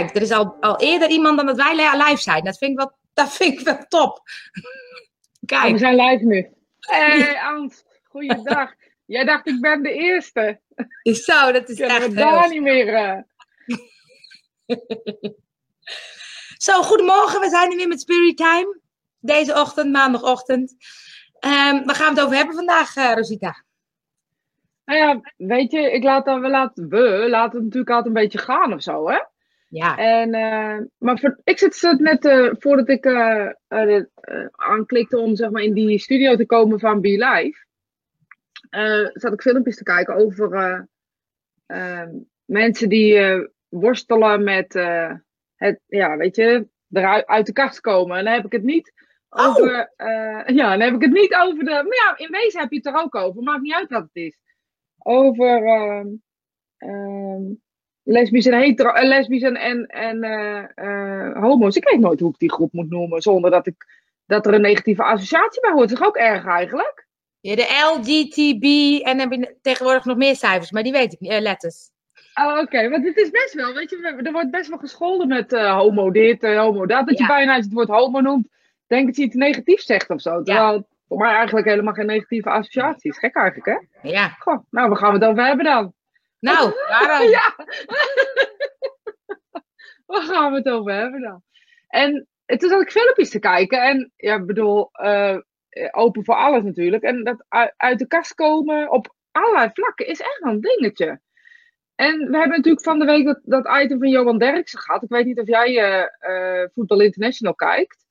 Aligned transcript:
Kijk, 0.00 0.16
er 0.16 0.22
is 0.22 0.30
al, 0.30 0.56
al 0.60 0.80
eerder 0.80 1.08
iemand 1.10 1.36
dan 1.36 1.46
dat 1.46 1.56
wij 1.56 1.74
li- 1.74 2.02
live 2.04 2.20
zijn. 2.22 2.44
Dat 2.44 2.58
vind 2.58 2.70
ik 2.70 2.76
wel, 2.76 2.92
dat 3.14 3.32
vind 3.32 3.52
ik 3.52 3.60
wel 3.60 3.84
top. 3.88 4.20
Oh, 5.40 5.62
we 5.62 5.66
Kijk, 5.68 5.78
zijn 5.78 5.96
live 5.96 6.24
nu. 6.24 6.48
Hé, 6.80 7.20
hey, 7.20 7.40
Ans. 7.40 7.84
Goeiedag. 8.02 8.74
Jij 9.06 9.24
dacht, 9.24 9.46
ik 9.46 9.60
ben 9.60 9.82
de 9.82 9.92
eerste. 9.92 10.60
zo, 11.02 11.52
dat 11.52 11.68
is 11.68 11.76
Kunnen 11.76 11.96
echt 11.96 12.08
we 12.08 12.14
daar 12.14 12.40
heel... 12.40 12.50
niet 12.50 12.62
meer... 12.62 12.94
eh, 12.94 13.18
Zo, 16.66 16.82
goedemorgen. 16.82 17.40
We 17.40 17.48
zijn 17.48 17.70
er 17.70 17.76
weer 17.76 17.88
met 17.88 18.00
Spirit 18.00 18.36
Time. 18.36 18.80
Deze 19.18 19.52
ochtend, 19.52 19.92
maandagochtend. 19.92 20.74
Ehm 21.38 21.84
waar 21.84 21.94
gaan 21.94 22.14
we 22.14 22.14
het 22.14 22.24
over 22.24 22.36
hebben 22.36 22.54
vandaag, 22.54 22.96
eh, 22.96 23.12
Rosita? 23.14 23.64
Nou 24.84 24.98
ja, 24.98 25.20
weet 25.36 25.70
je, 25.72 25.92
ik 25.92 26.02
laat 26.02 26.24
dan, 26.24 26.40
we, 26.40 26.48
laten, 26.48 26.88
we 26.88 27.26
laten 27.28 27.54
het 27.54 27.62
natuurlijk 27.64 27.90
altijd 27.90 28.06
een 28.16 28.22
beetje 28.22 28.38
gaan 28.38 28.72
of 28.72 28.82
zo, 28.82 29.08
hè? 29.08 29.18
Ja, 29.70 29.96
En, 29.96 30.34
eh, 30.34 30.78
maar 30.98 31.18
voor, 31.18 31.40
ik 31.44 31.58
zit 31.58 31.98
net, 31.98 32.24
eh, 32.24 32.50
voordat 32.58 32.88
ik 32.88 33.04
eh, 33.04 33.48
aanklikte 34.50 35.18
om 35.18 35.36
zeg 35.36 35.50
maar, 35.50 35.62
in 35.62 35.74
die 35.74 35.98
studio 35.98 36.36
te 36.36 36.46
komen 36.46 36.78
van 36.80 37.00
Be 37.00 37.08
Live, 37.08 37.64
zat 39.12 39.32
ik 39.32 39.42
filmpjes 39.42 39.76
te 39.76 39.82
kijken 39.82 40.14
over 40.14 40.88
mensen 42.44 42.88
die 42.88 43.48
worstelen 43.68 44.44
met 44.44 44.72
het, 45.54 45.80
ja, 45.86 46.16
weet 46.16 46.36
je, 46.36 46.68
eruit 46.92 47.26
uit 47.26 47.46
de 47.46 47.52
kast 47.52 47.80
komen. 47.80 48.18
En 48.18 48.24
dan 48.24 48.34
heb 48.34 48.44
ik 48.44 48.52
het 48.52 48.62
niet 48.62 48.92
Oh. 49.28 49.46
over, 49.46 49.92
ja, 50.46 50.70
dan 50.70 50.80
heb 50.80 50.94
ik 50.94 51.02
het 51.02 51.12
niet 51.12 51.34
over 51.34 51.64
de, 51.64 51.70
maar 51.70 51.96
ja, 52.06 52.14
in 52.16 52.30
wezen 52.30 52.60
heb 52.60 52.70
je 52.70 52.76
het 52.76 52.86
er 52.86 53.02
ook 53.02 53.14
over, 53.14 53.42
maakt 53.42 53.62
niet 53.62 53.74
uit 53.74 53.90
wat 53.90 54.02
het 54.02 54.10
is. 54.12 54.38
Over, 54.98 55.62
ehm, 56.76 57.52
lesbisch 58.02 58.46
en 58.46 58.58
hetero, 58.58 58.90
eh, 58.90 59.08
lesbisch 59.08 59.42
en, 59.42 59.56
en, 59.56 59.86
en 59.86 60.22
eh, 60.22 60.64
eh, 60.74 61.36
homo's. 61.42 61.76
Ik 61.76 61.88
weet 61.88 62.00
nooit 62.00 62.20
hoe 62.20 62.30
ik 62.30 62.38
die 62.38 62.52
groep 62.52 62.72
moet 62.72 62.90
noemen 62.90 63.22
zonder 63.22 63.50
dat, 63.50 63.66
ik, 63.66 63.86
dat 64.26 64.46
er 64.46 64.54
een 64.54 64.60
negatieve 64.60 65.02
associatie 65.02 65.60
bij 65.60 65.70
hoort. 65.70 65.88
Dat 65.88 66.00
is 66.00 66.06
ook 66.06 66.16
erg 66.16 66.46
eigenlijk. 66.46 67.08
Ja, 67.40 67.54
de 67.54 67.94
LGTB 67.96 68.64
en 69.06 69.18
dan 69.18 69.30
heb 69.30 69.40
je 69.40 69.56
tegenwoordig 69.62 70.04
nog 70.04 70.16
meer 70.16 70.36
cijfers, 70.36 70.70
maar 70.70 70.82
die 70.82 70.92
weet 70.92 71.12
ik 71.12 71.20
niet, 71.20 71.40
letters. 71.40 71.90
Oh, 72.34 72.58
oké, 72.58 72.88
want 72.88 73.04
het 73.04 73.16
is 73.16 73.30
best 73.30 73.54
wel, 73.54 73.74
weet 73.74 73.90
je, 73.90 74.20
er 74.22 74.32
wordt 74.32 74.50
best 74.50 74.68
wel 74.68 74.78
gescholden 74.78 75.28
met 75.28 75.50
homo 75.52 76.10
dit, 76.10 76.42
homo 76.42 76.86
dat. 76.86 77.06
Dat 77.06 77.18
je 77.18 77.26
bijna 77.26 77.54
als 77.54 77.58
je 77.58 77.64
het 77.64 77.72
woord 77.72 77.88
homo 77.88 78.20
noemt, 78.20 78.48
denk 78.86 79.06
dat 79.06 79.16
je 79.16 79.22
iets 79.22 79.34
negatiefs 79.34 79.86
zegt 79.86 80.10
of 80.10 80.20
zo. 80.20 80.42
Terwijl 80.42 80.72
het 80.72 80.86
voor 81.08 81.18
mij 81.18 81.34
eigenlijk 81.34 81.66
helemaal 81.66 81.94
geen 81.94 82.06
negatieve 82.06 82.50
associatie 82.50 83.10
is. 83.10 83.18
Gek 83.18 83.34
eigenlijk, 83.34 83.66
hè? 83.66 84.08
Ja, 84.08 84.28
Goh, 84.28 84.58
nou, 84.70 84.88
waar 84.88 84.98
gaan 84.98 85.12
we 85.12 85.18
het 85.18 85.28
over 85.28 85.46
hebben 85.46 85.64
dan? 85.64 85.92
Nou, 86.40 86.72
waarom? 86.88 87.28
Ja! 87.36 87.54
Waar 90.06 90.22
gaan 90.22 90.50
we 90.50 90.58
het 90.58 90.68
over 90.68 90.92
hebben 90.92 91.20
dan? 91.20 91.42
En 91.88 92.28
toen 92.46 92.68
zat 92.68 92.82
ik 92.82 92.90
filmpjes 92.90 93.30
te 93.30 93.38
kijken. 93.38 93.82
En 93.82 94.12
ja, 94.16 94.34
ik 94.34 94.46
bedoel, 94.46 94.88
eh, 94.92 95.36
open 95.90 96.24
voor 96.24 96.34
alles 96.34 96.62
natuurlijk. 96.62 97.02
En 97.02 97.24
dat 97.24 97.44
uit, 97.76 97.98
de 97.98 98.06
kast 98.06 98.34
komen 98.34 98.90
op 98.90 99.14
allerlei 99.30 99.70
vlakken 99.74 100.06
is 100.06 100.20
echt 100.20 100.38
wel 100.38 100.52
een 100.52 100.60
dingetje. 100.60 101.20
En 101.94 102.16
we 102.18 102.38
hebben 102.38 102.56
natuurlijk 102.56 102.84
van 102.84 102.98
de 102.98 103.04
week 103.04 103.24
dat, 103.24 103.40
dat 103.44 103.68
item 103.82 103.98
van 103.98 104.08
Johan 104.08 104.38
Derksen 104.38 104.78
gehad. 104.78 105.02
Ik 105.02 105.08
weet 105.08 105.24
niet 105.26 105.40
of 105.40 105.46
jij 105.46 105.78
eh 105.78 106.62
eh 106.62 106.68
Voetbal 106.74 107.00
International 107.00 107.54
kijkt. 107.54 108.04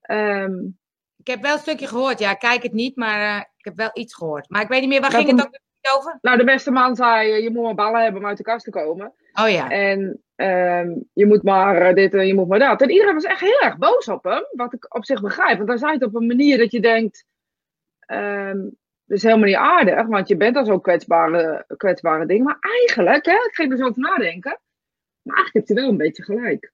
Ehm, 0.00 0.54
Ik 1.16 1.26
heb 1.26 1.42
wel 1.42 1.52
een 1.52 1.58
stukje 1.58 1.86
gehoord, 1.86 2.18
ja, 2.18 2.30
ik 2.30 2.38
kijk 2.38 2.62
het 2.62 2.72
niet, 2.72 2.96
maar 2.96 3.20
eh, 3.36 3.44
ik 3.56 3.64
heb 3.64 3.76
wel 3.76 3.90
iets 3.92 4.14
gehoord. 4.14 4.50
Maar 4.50 4.62
ik 4.62 4.68
weet 4.68 4.80
niet 4.80 4.88
meer, 4.88 5.00
waar 5.00 5.10
ging 5.10 5.30
het 5.30 5.46
ook 5.46 5.58
over? 5.96 6.18
nou, 6.20 6.38
de 6.38 6.44
beste 6.44 6.70
man 6.70 6.96
zei, 6.96 7.32
eh, 7.32 7.42
je 7.42 7.50
moet 7.50 7.62
maar 7.62 7.74
ballen 7.74 8.02
hebben 8.02 8.20
om 8.20 8.26
uit 8.26 8.36
de 8.36 8.42
kast 8.42 8.64
te 8.64 8.70
komen. 8.70 9.12
Oh 9.32 9.48
ja, 9.48 9.70
En 9.70 10.22
ehm, 10.34 10.94
je 11.12 11.26
moet 11.26 11.42
maar 11.42 11.76
eh, 11.76 11.94
dit 11.94 12.14
en 12.14 12.26
je 12.26 12.34
moet 12.34 12.48
maar 12.48 12.58
dat. 12.58 12.82
En 12.82 12.90
iedereen 12.90 13.14
was 13.14 13.24
echt 13.24 13.40
heel 13.40 13.60
erg 13.60 13.76
boos 13.78 14.08
op 14.08 14.24
hem. 14.24 14.46
Wat 14.50 14.72
ik 14.72 14.94
op 14.94 15.04
zich 15.04 15.20
begrijp. 15.20 15.56
Want 15.56 15.68
hij 15.68 15.78
zei 15.78 15.92
het 15.92 16.02
op 16.02 16.14
een 16.14 16.26
manier 16.26 16.58
dat 16.58 16.70
je 16.70 16.80
denkt. 16.80 17.24
ehm 17.98 18.60
dat 19.04 19.16
is 19.20 19.22
helemaal 19.26 19.46
niet 19.48 19.56
aardig. 19.56 20.06
Want 20.06 20.28
je 20.28 20.36
bent 20.36 20.56
al 20.56 20.64
zo'n 20.64 20.80
kwetsbare, 20.80 21.64
kwetsbare 21.76 22.26
ding. 22.26 22.44
Maar 22.44 22.56
eigenlijk, 22.60 23.24
hè, 23.24 23.32
ik 23.32 23.50
ging 23.52 23.72
er 23.72 23.78
zo 23.78 23.84
over 23.86 24.00
nadenken. 24.02 24.60
Maar 25.22 25.36
eigenlijk 25.36 25.54
heeft 25.54 25.68
hij 25.68 25.76
wel 25.76 25.88
een 25.88 25.96
beetje 26.06 26.22
gelijk. 26.22 26.72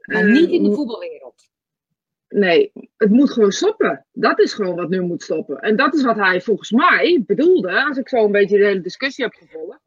maar 0.00 0.24
niet 0.30 0.50
in 0.50 0.62
de 0.62 0.68
Ehm, 0.68 0.76
voetbalwereld. 0.76 1.48
Nee, 2.28 2.72
het 2.96 3.10
moet 3.10 3.30
gewoon 3.30 3.52
stoppen. 3.52 4.06
Dat 4.12 4.38
is 4.38 4.52
gewoon 4.52 4.76
wat 4.76 4.88
nu 4.88 5.00
moet 5.00 5.22
stoppen. 5.22 5.58
En 5.58 5.76
dat 5.76 5.94
is 5.94 6.02
wat 6.02 6.16
hij 6.16 6.40
volgens 6.40 6.70
mij 6.70 7.22
bedoelde, 7.26 7.84
als 7.84 7.96
ik 7.96 8.08
zo 8.08 8.24
een 8.24 8.32
beetje 8.32 8.58
de 8.58 8.64
hele 8.64 8.80
discussie 8.80 9.24
heb 9.24 9.34
gevolgd. 9.34 9.80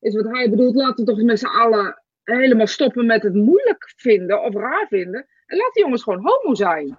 Is 0.00 0.14
wat 0.14 0.32
hij 0.32 0.50
bedoelt, 0.50 0.74
laten 0.74 1.04
we 1.04 1.10
toch 1.10 1.22
met 1.22 1.38
z'n 1.38 1.46
allen 1.46 2.02
helemaal 2.22 2.66
stoppen 2.66 3.06
met 3.06 3.22
het 3.22 3.34
moeilijk 3.34 3.92
vinden 3.96 4.42
of 4.42 4.54
raar 4.54 4.86
vinden. 4.88 5.26
En 5.46 5.56
laat 5.56 5.72
die 5.72 5.82
jongens 5.82 6.02
gewoon 6.02 6.20
homo 6.22 6.54
zijn. 6.54 6.98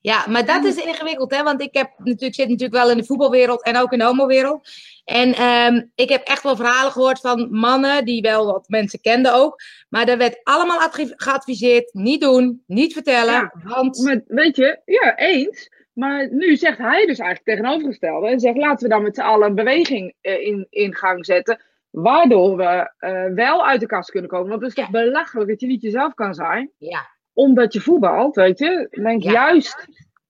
Ja, 0.00 0.24
maar 0.28 0.46
dat 0.46 0.64
is 0.64 0.76
ingewikkeld, 0.84 1.34
hè? 1.34 1.42
Want 1.42 1.60
ik 1.60 1.74
heb 1.74 1.90
natuurlijk, 1.96 2.34
zit 2.34 2.48
natuurlijk 2.48 2.82
wel 2.82 2.90
in 2.90 2.96
de 2.96 3.04
voetbalwereld 3.04 3.62
en 3.62 3.76
ook 3.76 3.92
in 3.92 3.98
de 3.98 4.04
homowereld. 4.04 4.68
En 5.04 5.34
ehm, 5.34 5.82
ik 5.94 6.08
heb 6.08 6.22
echt 6.26 6.42
wel 6.42 6.56
verhalen 6.56 6.92
gehoord 6.92 7.20
van 7.20 7.48
mannen 7.50 8.04
die 8.04 8.22
wel 8.22 8.46
wat 8.46 8.68
mensen 8.68 9.00
kenden 9.00 9.34
ook. 9.34 9.60
Maar 9.88 10.06
daar 10.06 10.18
werd 10.18 10.40
allemaal 10.42 10.80
advi- 10.80 11.12
geadviseerd: 11.16 11.94
niet 11.94 12.20
doen, 12.20 12.62
niet 12.66 12.92
vertellen. 12.92 13.32
Ja, 13.32 13.52
want 13.64 14.02
Maar 14.02 14.20
weet 14.26 14.56
je, 14.56 14.80
ja, 14.84 15.16
eens. 15.16 15.70
Maar 15.92 16.28
nu 16.32 16.56
zegt 16.56 16.78
hij 16.78 17.06
dus 17.06 17.18
eigenlijk 17.18 17.58
tegenovergestelde. 17.58 18.28
En 18.28 18.40
zegt, 18.40 18.56
laten 18.56 18.88
we 18.88 18.94
dan 18.94 19.02
met 19.02 19.14
z'n 19.14 19.20
allen 19.20 19.48
een 19.48 19.54
beweging 19.54 20.14
eh, 20.20 20.46
in, 20.46 20.66
in 20.70 20.94
gang 20.94 21.24
zetten. 21.26 21.60
Waardoor 21.90 22.56
we 22.56 22.92
eh, 22.98 23.24
wel 23.34 23.66
uit 23.66 23.80
de 23.80 23.86
kast 23.86 24.10
kunnen 24.10 24.30
komen. 24.30 24.48
Want 24.48 24.60
het 24.60 24.70
is 24.70 24.76
toch 24.76 24.90
belachelijk 24.90 25.48
dat 25.48 25.60
je 25.60 25.66
niet 25.66 25.82
jezelf 25.82 26.14
kan 26.14 26.34
zijn. 26.34 26.70
ja, 26.78 27.15
omdat 27.36 27.72
je 27.72 27.80
voetbalt, 27.80 28.34
weet 28.34 28.58
je. 28.58 28.86
Ik 28.90 29.02
Denk 29.02 29.22
Ja. 29.22 29.30
juist 29.32 29.86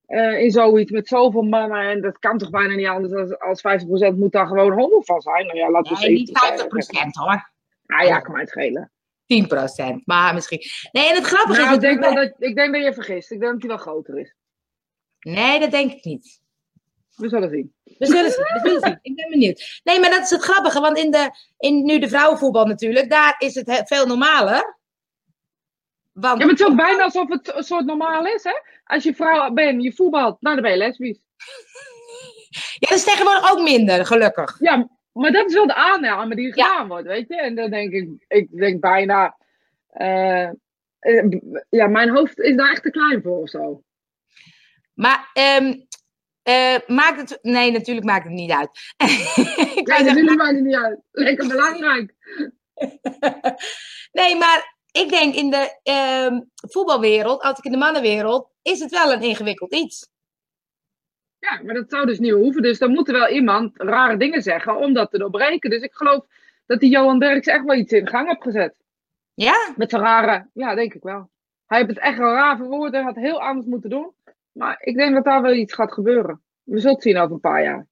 eh, 0.07 0.41
in 0.43 0.51
zoiets 0.51 0.91
met 0.91 1.09
zoveel 1.09 1.43
mannen. 1.43 1.81
En 1.89 2.01
dat 2.01 2.19
kan 2.19 2.39
toch 2.39 2.51
bijna 2.51 2.75
niet 2.75 2.87
anders 2.87 3.13
als, 3.13 3.39
als 3.39 3.85
50% 4.13 4.17
moet 4.17 4.33
daar 4.33 4.47
gewoon 4.47 4.73
homo 4.73 5.01
van 5.01 5.21
zijn. 5.21 5.47
Nou 5.47 5.59
ja, 5.59 5.71
laten 5.71 5.93
we 5.97 6.01
nee, 6.01 6.13
niet 6.13 6.29
70% 6.29 6.33
50% 6.65 6.69
zeggen. 6.79 7.11
hoor. 7.13 7.51
Nou 7.87 8.07
ja, 8.07 8.21
kan 8.21 8.33
mij 8.33 8.41
het 8.41 8.51
schelen. 8.51 8.91
10%, 9.27 10.05
maar 10.05 10.35
misschien. 10.35 10.61
Nee, 10.93 11.09
en 11.09 11.15
het 11.15 11.25
grappige 11.25 11.61
Nou, 11.61 11.69
is. 11.71 11.75
ik, 11.75 11.81
denk 11.81 12.15
dat- 12.15 12.35
ik 12.39 12.55
denk 12.55 12.75
dat 12.75 12.83
je 12.85 12.93
vergist. 12.95 13.31
Ik 13.31 13.41
denk 13.41 13.53
dat 13.53 13.61
hij 13.61 13.71
wel 13.71 13.79
groter 13.79 14.19
is. 14.19 14.35
Nee, 15.21 15.61
dat 15.61 15.71
denk 15.71 15.93
ik 15.93 16.05
niet. 16.05 16.41
We 17.17 17.29
zullen 17.29 17.51
zien. 17.51 17.75
We 17.85 18.07
zullen 18.07 18.31
zien, 18.31 18.45
we 18.45 18.61
zullen 18.63 18.81
zien. 18.81 18.99
Ik 19.03 19.15
ben 19.17 19.31
benieuwd. 19.31 19.81
Nee, 19.85 20.01
maar 20.01 20.11
dat 20.11 20.23
is 20.23 20.31
het 20.31 20.43
grappige, 20.43 20.81
want 20.81 20.99
in, 20.99 21.11
de, 21.11 21.31
in 21.59 21.85
nu 21.85 21.99
de 21.99 22.09
vrouwenvoetbal 22.09 22.67
natuurlijk, 22.67 23.11
daar 23.11 23.35
is 23.39 23.55
het 23.55 23.67
he- 23.67 23.85
veel 23.85 24.07
normaler. 24.07 24.76
Want, 26.21 26.39
Ja, 26.39 26.45
maar 26.45 26.55
het 26.55 26.61
is 26.61 26.67
ook 26.67 26.77
bijna 26.77 27.03
alsof 27.03 27.29
het 27.29 27.55
een 27.57 27.63
soort 27.63 27.85
normaal 27.85 28.27
is, 28.27 28.43
hè? 28.45 28.61
Als 28.85 29.05
je 29.05 29.15
vrouw 29.15 29.51
bent, 29.51 29.83
je 29.83 29.93
voetbalt, 29.93 30.37
nou 30.41 30.55
dan 30.55 30.65
ben 30.65 30.73
je 30.73 30.79
lesbisch. 30.79 31.19
ja, 32.79 32.89
dat 32.89 32.99
is 32.99 33.05
tegenwoordig 33.05 33.53
ook 33.53 33.63
minder, 33.63 34.07
gelukkig. 34.07 34.57
Ja, 34.61 34.89
maar 35.13 35.33
dat 35.33 35.47
is 35.49 35.55
wel 35.55 35.67
de 35.67 35.75
aanname 35.75 36.35
die 36.35 36.47
Ja. 36.47 36.53
gedaan 36.53 36.89
wordt, 36.89 37.07
weet 37.07 37.29
je. 37.29 37.37
En 37.41 37.55
dan 37.55 37.71
denk 37.71 37.93
ik, 37.93 38.09
ik 38.29 38.49
denk 38.57 38.81
bijna... 38.81 39.37
eh, 39.89 40.49
eh, 40.99 41.25
ja, 41.69 41.87
mijn 41.87 42.11
hoofd 42.11 42.39
is 42.39 42.57
daar 42.57 42.71
echt 42.71 42.83
te 42.83 42.91
klein 42.91 43.23
voor 43.23 43.39
of 43.39 43.49
zo. 43.49 43.83
Maar 44.95 45.31
ehm, 45.33 45.75
eh, 46.43 46.77
maakt 46.87 47.21
het. 47.21 47.39
Nee, 47.43 47.71
natuurlijk 47.73 48.07
maakt 48.07 48.25
het 48.25 48.33
niet 48.33 48.51
uit. 48.51 48.71
dat 49.87 49.97
zeggen, 49.99 50.25
maakt 50.37 50.55
het 50.55 50.65
niet 50.65 50.75
uit. 50.77 51.01
Lekker 51.11 51.49
belangrijk. 51.49 52.15
nee, 54.21 54.37
maar 54.37 54.76
ik 54.97 55.09
denk 55.09 55.35
in 55.35 55.51
de 55.51 55.79
ehm, 55.83 56.41
voetbalwereld, 56.71 57.43
als 57.43 57.59
ik 57.59 57.65
in 57.65 57.71
de 57.73 57.77
mannenwereld, 57.79 58.51
is 58.63 58.81
het 58.81 58.91
wel 58.91 59.13
een 59.13 59.23
ingewikkeld 59.23 59.75
iets. 59.75 60.09
Ja, 61.39 61.61
maar 61.63 61.75
dat 61.75 61.85
zou 61.91 62.07
dus 62.07 62.19
niet 62.19 62.33
hoeven. 62.33 62.63
Dus 62.63 62.79
dan 62.79 62.91
moet 62.91 63.09
er 63.09 63.15
wel 63.15 63.29
iemand 63.29 63.77
rare 63.77 64.17
dingen 64.17 64.43
zeggen 64.43 64.77
om 64.77 64.93
dat 64.95 65.11
te 65.11 65.19
doorbreken. 65.19 65.71
Dus 65.71 65.83
ik 65.83 65.93
geloof 65.95 66.25
dat 66.67 66.81
die 66.81 66.91
Johan 66.91 67.19
Derks 67.19 67.47
echt 67.47 67.65
wel 67.65 67.77
iets 67.77 67.93
in 67.93 68.09
gang 68.09 68.29
heeft 68.29 68.43
gezet. 68.43 68.77
Ja? 69.35 69.73
Met 69.77 69.91
zijn 69.91 70.03
rare, 70.03 70.49
ja, 70.53 70.75
denk 70.75 70.95
ik 70.95 71.03
wel. 71.03 71.31
Hij 71.67 71.79
heeft 71.79 71.91
het 71.91 71.99
echt 71.99 72.19
wel 72.19 72.33
raar 72.35 72.57
verwoord. 72.57 72.95
Had 72.97 73.15
heel 73.17 73.41
anders 73.43 73.67
moeten 73.67 73.91
doen. 73.91 74.15
Maar 74.53 74.77
ik 74.81 74.97
denk 74.97 75.15
dat 75.15 75.25
daar 75.25 75.43
wel 75.43 75.53
iets 75.53 75.75
gaat 75.75 75.93
gebeuren. 75.93 76.43
We 76.63 76.79
zullen 76.79 76.95
het 76.95 77.03
zien 77.03 77.17
over 77.19 77.35
een 77.35 77.41
paar 77.41 77.63
jaar. 77.63 77.87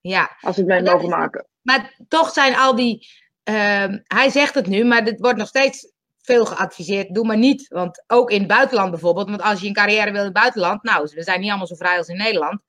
Ja. 0.00 0.36
Als 0.40 0.56
we 0.56 0.62
het 0.62 0.70
mee 0.70 0.82
mogen 0.82 1.08
is- 1.08 1.14
maken. 1.14 1.46
Maar 1.62 1.94
toch 2.08 2.30
zijn 2.30 2.54
al 2.54 2.74
die. 2.76 3.08
ehm, 3.42 3.98
hij 4.04 4.28
zegt 4.30 4.54
het 4.54 4.66
nu, 4.66 4.84
maar 4.84 5.04
dit 5.04 5.20
wordt 5.20 5.38
nog 5.38 5.48
steeds 5.48 5.92
veel 6.30 6.44
geadviseerd. 6.46 7.14
Doe 7.14 7.26
maar 7.26 7.38
niet. 7.38 7.68
Want 7.68 8.04
ook 8.06 8.30
in 8.30 8.38
het 8.38 8.48
buitenland 8.48 8.90
bijvoorbeeld. 8.90 9.28
Want 9.28 9.42
als 9.42 9.60
je 9.60 9.66
een 9.66 9.72
carrière 9.74 10.10
wil 10.10 10.18
in 10.20 10.24
het 10.24 10.32
buitenland. 10.32 10.82
Nou, 10.82 11.10
we 11.14 11.22
zijn 11.22 11.40
niet 11.40 11.48
allemaal 11.48 11.66
zo 11.66 11.74
vrij 11.74 11.96
als 11.96 12.08
in 12.08 12.16
Nederland. 12.16 12.60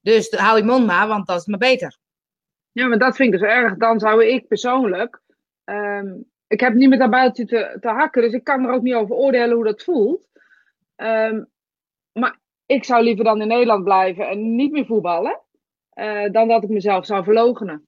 Dus 0.00 0.30
hou 0.30 0.58
je 0.58 0.64
mond 0.64 0.86
maar, 0.86 1.06
want 1.08 1.26
dat 1.26 1.40
is 1.40 1.46
maar 1.46 1.58
beter. 1.58 1.98
Ja, 2.72 2.86
maar 2.86 2.98
dat 2.98 3.16
vind 3.16 3.34
ik 3.34 3.40
dus 3.40 3.48
erg. 3.48 3.76
Dan 3.76 3.98
zou 4.00 4.24
ik 4.24 4.48
persoonlijk. 4.48 5.20
ehm, 5.64 6.12
ik 6.46 6.60
heb 6.60 6.74
niet 6.74 6.88
met 6.88 6.98
dat 6.98 7.10
buitje 7.10 7.44
te, 7.44 7.76
te 7.80 7.88
hakken, 7.88 8.22
dus 8.22 8.32
ik 8.32 8.44
kan 8.44 8.64
er 8.64 8.72
ook 8.72 8.82
niet 8.82 8.94
over 8.94 9.14
oordelen 9.14 9.54
hoe 9.54 9.64
dat 9.64 9.82
voelt. 9.82 10.28
Ehm, 10.96 11.44
maar 12.12 12.38
ik 12.66 12.84
zou 12.84 13.02
liever 13.04 13.24
dan 13.24 13.40
in 13.40 13.48
Nederland 13.48 13.84
blijven 13.84 14.28
en 14.28 14.54
niet 14.54 14.72
meer 14.72 14.86
voetballen. 14.86 15.38
eh, 15.94 16.30
dan 16.32 16.48
dat 16.48 16.62
ik 16.62 16.68
mezelf 16.68 17.06
zou 17.06 17.24
verloochenen. 17.24 17.86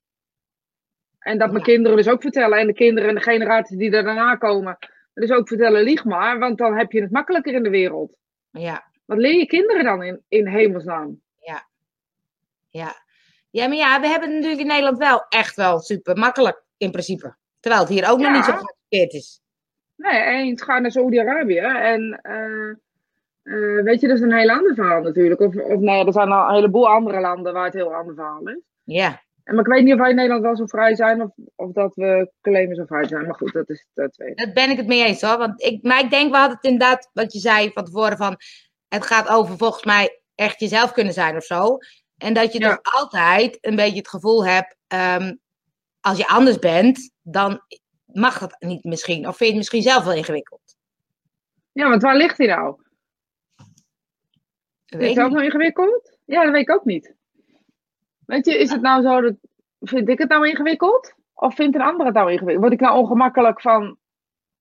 En 1.19 1.39
dat 1.39 1.49
mijn 1.53 1.65
Ja. 1.65 1.73
kinderen 1.73 1.97
dus 1.97 2.09
ook 2.09 2.23
vertellen. 2.23 2.59
En 2.59 2.67
de 2.67 2.73
kinderen 2.73 3.09
en 3.09 3.15
de 3.15 3.21
generaties 3.21 3.77
die 3.77 3.91
er 3.91 4.05
daarna 4.05 4.37
komen. 4.37 4.79
Dus 5.21 5.31
ook 5.31 5.49
vertellen, 5.49 5.83
lieg 5.83 6.05
maar, 6.05 6.39
want 6.39 6.59
dan 6.59 6.77
heb 6.77 6.93
je 6.93 7.01
het 7.01 7.11
makkelijker 7.11 7.55
in 7.55 7.63
de 7.63 7.71
wereld. 7.71 8.17
Ja, 8.51 8.91
Wat 9.05 9.19
leer 9.19 9.39
je 9.39 9.47
kinderen 9.47 9.85
dan 9.85 10.03
in, 10.03 10.23
in 10.29 10.47
hemelsnaam? 10.47 11.21
ja. 12.71 12.95
Ja, 13.51 13.67
maar 13.69 13.77
ja, 13.77 14.01
we 14.01 14.07
hebben 14.07 14.29
het 14.29 14.37
natuurlijk 14.37 14.63
in 14.63 14.67
Nederland 14.67 14.99
wel 14.99 15.27
echt 15.29 15.57
wel 15.57 15.79
super 15.79 16.17
makkelijk 16.17 16.63
in 16.77 16.91
principe. 16.91 17.37
Terwijl 17.61 17.83
het 17.83 17.93
hier 17.93 18.11
ook 18.11 18.19
nog 18.19 18.27
Ja. 18.27 18.33
niet 18.35 18.45
zo 18.45 18.51
geaccepteerd 18.53 19.13
is. 19.13 19.41
Nee, 19.97 20.23
eens 20.23 20.63
ga 20.63 20.79
naar 20.79 20.91
Saudi-Arabië 20.91 21.59
en 21.59 22.19
eh, 22.23 22.71
eh, 23.43 23.85
weet 23.85 24.01
je, 24.01 24.09
dat 24.09 24.17
is 24.17 24.23
een 24.23 24.33
heel 24.33 24.51
ander 24.51 24.75
verhaal 24.75 25.03
natuurlijk. 25.03 25.41
Of, 25.41 25.57
of 25.57 25.81
nee, 25.81 26.05
er 26.07 26.13
zijn 26.13 26.29
al 26.33 26.49
een 26.49 26.55
heleboel 26.55 26.89
andere 26.89 27.21
landen 27.21 27.53
waar 27.53 27.65
het 27.65 27.75
heel 27.75 27.95
ander 27.95 28.15
verhaal 28.15 28.49
is. 28.49 28.61
Ja, 28.85 29.07
En, 29.09 29.26
maar 29.55 29.67
ik 29.67 29.73
weet 29.73 29.85
niet 29.85 29.93
of 29.93 29.99
wij 29.99 30.11
in 30.11 30.17
Nederland 30.17 30.43
wel 30.43 30.57
zo 30.57 30.67
vrij 30.67 30.95
zijn 30.95 31.23
of, 31.23 31.31
of 31.55 31.73
dat 31.73 31.95
we 31.95 32.33
claimen 32.41 32.77
zo 32.77 32.85
vrij 32.85 33.05
zijn. 33.07 33.27
Maar 33.27 33.35
goed, 33.35 33.53
dat 33.53 33.69
is 33.71 33.87
dat 33.95 34.13
tweede. 34.13 34.45
daar 34.45 34.53
ben 34.55 34.71
ik 34.71 34.77
het 34.77 34.87
mee 34.87 35.05
eens 35.05 35.21
hoor. 35.23 35.39
Want 35.39 35.63
ik, 35.63 35.83
maar 35.83 36.01
ik 36.01 36.11
denk, 36.11 36.31
we 36.31 36.37
hadden 36.37 36.57
het 36.57 36.65
inderdaad, 36.65 37.11
wat 37.13 37.33
je 37.33 37.39
zei 37.39 37.71
van 37.73 37.85
tevoren, 37.85 38.17
van 38.17 38.37
het 38.89 39.07
gaat 39.07 39.29
over 39.29 39.57
volgens 39.57 39.85
mij 39.85 40.21
echt 40.35 40.61
jezelf 40.61 40.93
kunnen 40.93 41.13
zijn 41.13 41.37
of 41.37 41.45
zo. 41.45 41.79
En 42.17 42.35
dat 42.35 42.53
je 42.53 42.59
Ja. 42.59 42.69
dus 42.69 42.93
altijd 42.93 43.59
een 43.61 43.77
beetje 43.77 43.99
het 43.99 44.09
gevoel 44.09 44.47
hebt, 44.47 44.77
ehm, 44.87 45.35
als 46.01 46.19
je 46.19 46.27
anders 46.29 46.59
bent, 46.59 47.11
dan 47.23 47.61
mag 48.05 48.39
dat 48.39 48.57
niet 48.59 48.85
misschien. 48.85 49.19
Of 49.29 49.37
vind 49.37 49.39
je 49.39 49.47
het 49.47 49.57
misschien 49.57 49.83
zelf 49.83 50.05
wel 50.05 50.15
ingewikkeld. 50.15 50.61
Ja, 51.73 51.89
want 51.89 52.03
waar 52.03 52.17
ligt 52.17 52.39
hij 52.39 52.47
nou? 52.47 52.77
Dat 53.57 53.67
Is 54.87 55.07
weet 55.07 55.09
het 55.09 55.19
ook 55.19 55.25
niet. 55.25 55.33
nou 55.33 55.45
ingewikkeld? 55.45 56.19
Ja, 56.25 56.43
dat 56.43 56.53
weet 56.53 56.63
ik 56.69 56.71
ook 56.71 56.85
niet. 56.85 57.15
Weet 58.27 58.47
je, 58.47 58.59
is 58.59 58.71
het 58.71 58.81
nou 58.81 59.03
zo 59.03 59.21
dat. 59.21 59.35
Vind 59.81 60.09
ik 60.09 60.19
het 60.19 60.29
nou 60.29 60.49
ingewikkeld? 60.49 61.15
Of 61.35 61.55
vindt 61.55 61.75
een 61.75 61.83
ander 61.83 62.07
het 62.07 62.15
nou 62.15 62.31
ingewikkeld? 62.33 62.61
Word 62.69 62.73
ik 62.73 62.81
nou 62.81 62.99
ongemakkelijk 62.99 63.61
van 63.61 63.99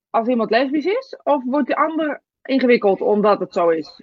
als 0.10 0.28
iemand 0.28 0.50
lesbisch 0.50 0.86
is? 0.86 1.18
Of 1.24 1.44
wordt 1.46 1.68
de 1.68 1.76
ander 1.76 2.22
ingewikkeld 2.44 3.02
omdat 3.02 3.40
het 3.40 3.54
zo 3.54 3.70
is? 3.70 4.02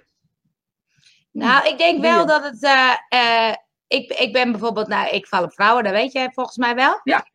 Nou, 1.31 1.67
ik 1.67 1.77
denk 1.77 2.01
wel 2.01 2.25
dat 2.25 2.43
het. 2.43 2.63
eh, 2.63 2.93
eh, 3.09 3.55
ik, 3.87 4.11
ik 4.13 4.33
ben 4.33 4.51
bijvoorbeeld, 4.51 4.87
nou, 4.87 5.09
ik 5.09 5.27
val 5.27 5.43
op 5.43 5.53
vrouwen, 5.53 5.83
dat 5.83 5.93
weet 5.93 6.11
je 6.11 6.29
volgens 6.33 6.57
mij 6.57 6.75
wel. 6.75 6.99
Ja, 7.03 7.27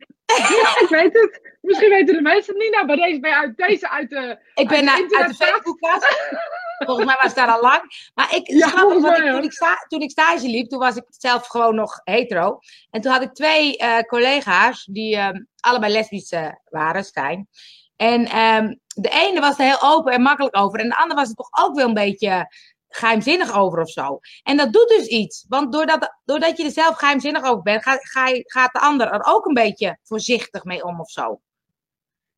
ik 0.81 0.87
weet 0.89 1.13
het. 1.13 1.57
Misschien 1.61 1.91
weten 1.91 2.15
de 2.15 2.21
mensen 2.23 2.55
het 2.55 2.63
niet. 2.63 2.73
Nou, 2.73 2.87
bij 2.87 2.97
deze 2.97 3.35
uit, 3.35 3.57
deze 3.57 3.91
uit 3.91 4.11
de. 4.11 4.39
Ik 4.55 4.69
ben 4.69 4.77
Uit 4.77 4.79
de 4.79 4.85
naar- 4.85 4.95
uit 4.95 5.09
de 5.09 5.17
internetplaats. 5.17 5.39
Facebookkast. 5.39 6.07
Volgens 6.87 7.07
mij 7.07 7.17
was 7.17 7.27
het 7.27 7.35
daar 7.35 7.51
al 7.51 7.61
lang. 7.63 8.11
Maar 8.15 8.35
ik, 8.35 8.49
Ja, 8.49 8.71
want 8.73 9.01
mij 9.01 9.11
ik, 9.19 9.33
toen, 9.33 9.43
ik 9.43 9.53
sta, 9.53 9.85
toen 9.89 10.01
ik 10.01 10.11
stage 10.11 10.49
liep, 10.49 10.69
toen 10.69 10.79
was 10.79 10.97
ik 10.97 11.05
zelf 11.09 11.47
gewoon 11.47 11.75
nog 11.75 12.01
hetero. 12.05 12.59
En 12.91 13.01
toen 13.01 13.13
had 13.13 13.23
ik 13.23 13.33
twee 13.35 13.77
eh, 13.77 13.99
collega's 13.99 14.85
die 14.91 15.17
ehm, 15.17 15.43
allebei 15.61 15.93
lesbisch 15.93 16.31
eh, 16.31 16.49
waren, 16.71 17.05
Stijn. 17.05 17.49
En 17.97 18.25
ehm, 18.27 18.75
de 18.87 19.09
ene 19.09 19.41
was 19.41 19.59
er 19.59 19.65
heel 19.65 19.83
open 19.83 20.13
en 20.13 20.23
makkelijk 20.23 20.57
over. 20.57 20.81
En 20.81 20.89
de 20.89 20.97
andere 20.97 21.21
was 21.21 21.29
er 21.29 21.35
toch 21.35 21.49
ook 21.61 21.75
wel 21.77 21.89
een 21.89 21.95
beetje 21.95 22.47
geheimzinnig 22.89 23.53
over 23.57 23.81
of 23.81 23.91
zo. 23.91 24.19
En 24.43 24.57
dat 24.57 24.73
doet 24.73 24.89
dus 24.89 25.07
iets. 25.07 25.45
Want 25.49 25.73
doordat, 25.73 26.19
doordat 26.25 26.57
je 26.57 26.65
er 26.65 26.71
zelf 26.71 26.97
geheimzinnig 26.97 27.45
over 27.45 27.63
bent, 27.63 27.83
ga, 27.83 27.97
ga, 28.01 28.27
je- 28.27 28.45
gaat 28.47 28.73
de 28.73 28.81
ander 28.81 29.13
er 29.13 29.25
ook 29.25 29.47
een 29.47 29.55
beetje 29.55 29.99
voorzichtig 30.03 30.65
mee 30.65 30.85
om 30.85 31.01
of 31.01 31.11
zo. 31.11 31.41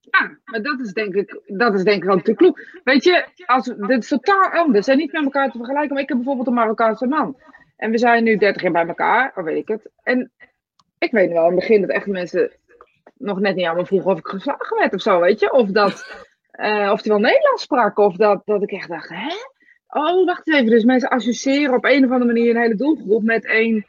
Ja, 0.01 0.39
maar 0.45 0.63
dat 0.63 0.81
is 0.81 0.93
denk 0.93 1.15
ik, 1.15 1.41
dat 1.47 1.75
is 1.75 1.85
denk 1.85 2.05
ik 2.05 2.11
ook 2.11 2.23
te 2.23 2.35
kloek. 2.35 2.61
Weet 2.85 3.05
je, 3.05 3.27
als, 3.47 3.65
dit 3.65 4.03
is 4.03 4.09
totaal 4.09 4.51
anders 4.51 4.87
en 4.87 4.97
niet 4.97 5.13
met 5.13 5.25
elkaar 5.25 5.51
te 5.51 5.57
vergelijken. 5.57 5.93
Maar 5.93 6.03
ik 6.03 6.09
heb 6.09 6.17
bijvoorbeeld 6.17 6.47
een 6.47 6.55
Marokkaanse 6.55 7.07
man. 7.07 7.37
En 7.77 7.91
we 7.91 7.99
zijn 7.99 8.25
nu 8.25 8.37
30 8.37 8.63
jaar 8.63 8.73
bij 8.73 8.87
elkaar, 8.87 9.33
of 9.37 9.45
weet 9.45 9.57
ik 9.57 9.69
het. 9.69 9.91
En 10.03 10.31
ik 10.99 11.11
weet 11.11 11.33
wel 11.33 11.45
in 11.45 11.51
het 11.51 11.61
begin 11.61 11.81
dat 11.81 11.91
echt 11.91 12.07
mensen 12.07 12.51
nog 13.17 13.41
net 13.41 13.57
niet 13.57 13.67
aan 13.67 13.77
me 13.77 13.87
vroegen 13.87 14.11
of 14.11 14.19
ik 14.19 14.27
geslagen 14.27 14.77
werd 14.77 14.95
of 14.95 15.01
zo, 15.01 15.21
weet 15.21 15.41
je. 15.41 15.53
Of 15.53 15.69
dat, 15.69 16.27
eh, 16.51 16.91
of 16.93 17.03
die 17.03 17.13
wel 17.13 17.21
Nederlands 17.21 17.63
sprak. 17.63 17.99
Of 17.99 18.17
dat, 18.17 18.43
dat 18.45 18.63
ik 18.63 18.73
echt 18.73 18.89
dacht, 18.89 19.09
hè? 19.09 19.29
Oh, 19.89 20.27
wacht 20.27 20.49
even. 20.49 20.71
Dus 20.71 20.85
mensen 20.85 21.09
associëren 21.09 21.75
op 21.75 21.85
een 21.85 22.05
of 22.05 22.11
andere 22.11 22.33
manier 22.33 22.51
een 22.51 22.63
hele 22.63 22.75
doelgroep 22.75 23.23
met 23.23 23.47
één 23.47 23.87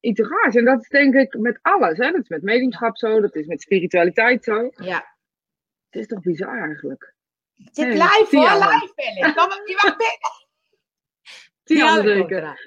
ehm 0.00 0.10
iteratie. 0.10 0.58
En 0.58 0.64
dat 0.64 0.82
is 0.82 0.88
denk 0.88 1.14
ik 1.14 1.38
met 1.38 1.58
alles. 1.62 1.98
Hè? 1.98 2.10
Dat 2.10 2.22
is 2.22 2.28
met 2.28 2.42
mediumschap 2.42 2.96
zo, 2.96 3.20
dat 3.20 3.34
is 3.34 3.46
met 3.46 3.62
spiritualiteit 3.62 4.44
zo. 4.44 4.70
Ja. 4.74 5.16
Het 5.90 6.00
is 6.00 6.06
toch 6.06 6.20
bizar 6.20 6.62
eigenlijk. 6.62 7.14
Het 7.54 7.76
zit 7.76 7.86
Nee, 7.86 7.94
live 7.94 8.36
hoor, 8.36 8.52
live. 8.52 9.32
Kom 9.34 9.44
op, 9.44 9.62
je 9.64 9.80
mag 9.82 9.96
binnen. 9.96 10.48
Ja, 11.64 12.02
zeker. 12.02 12.60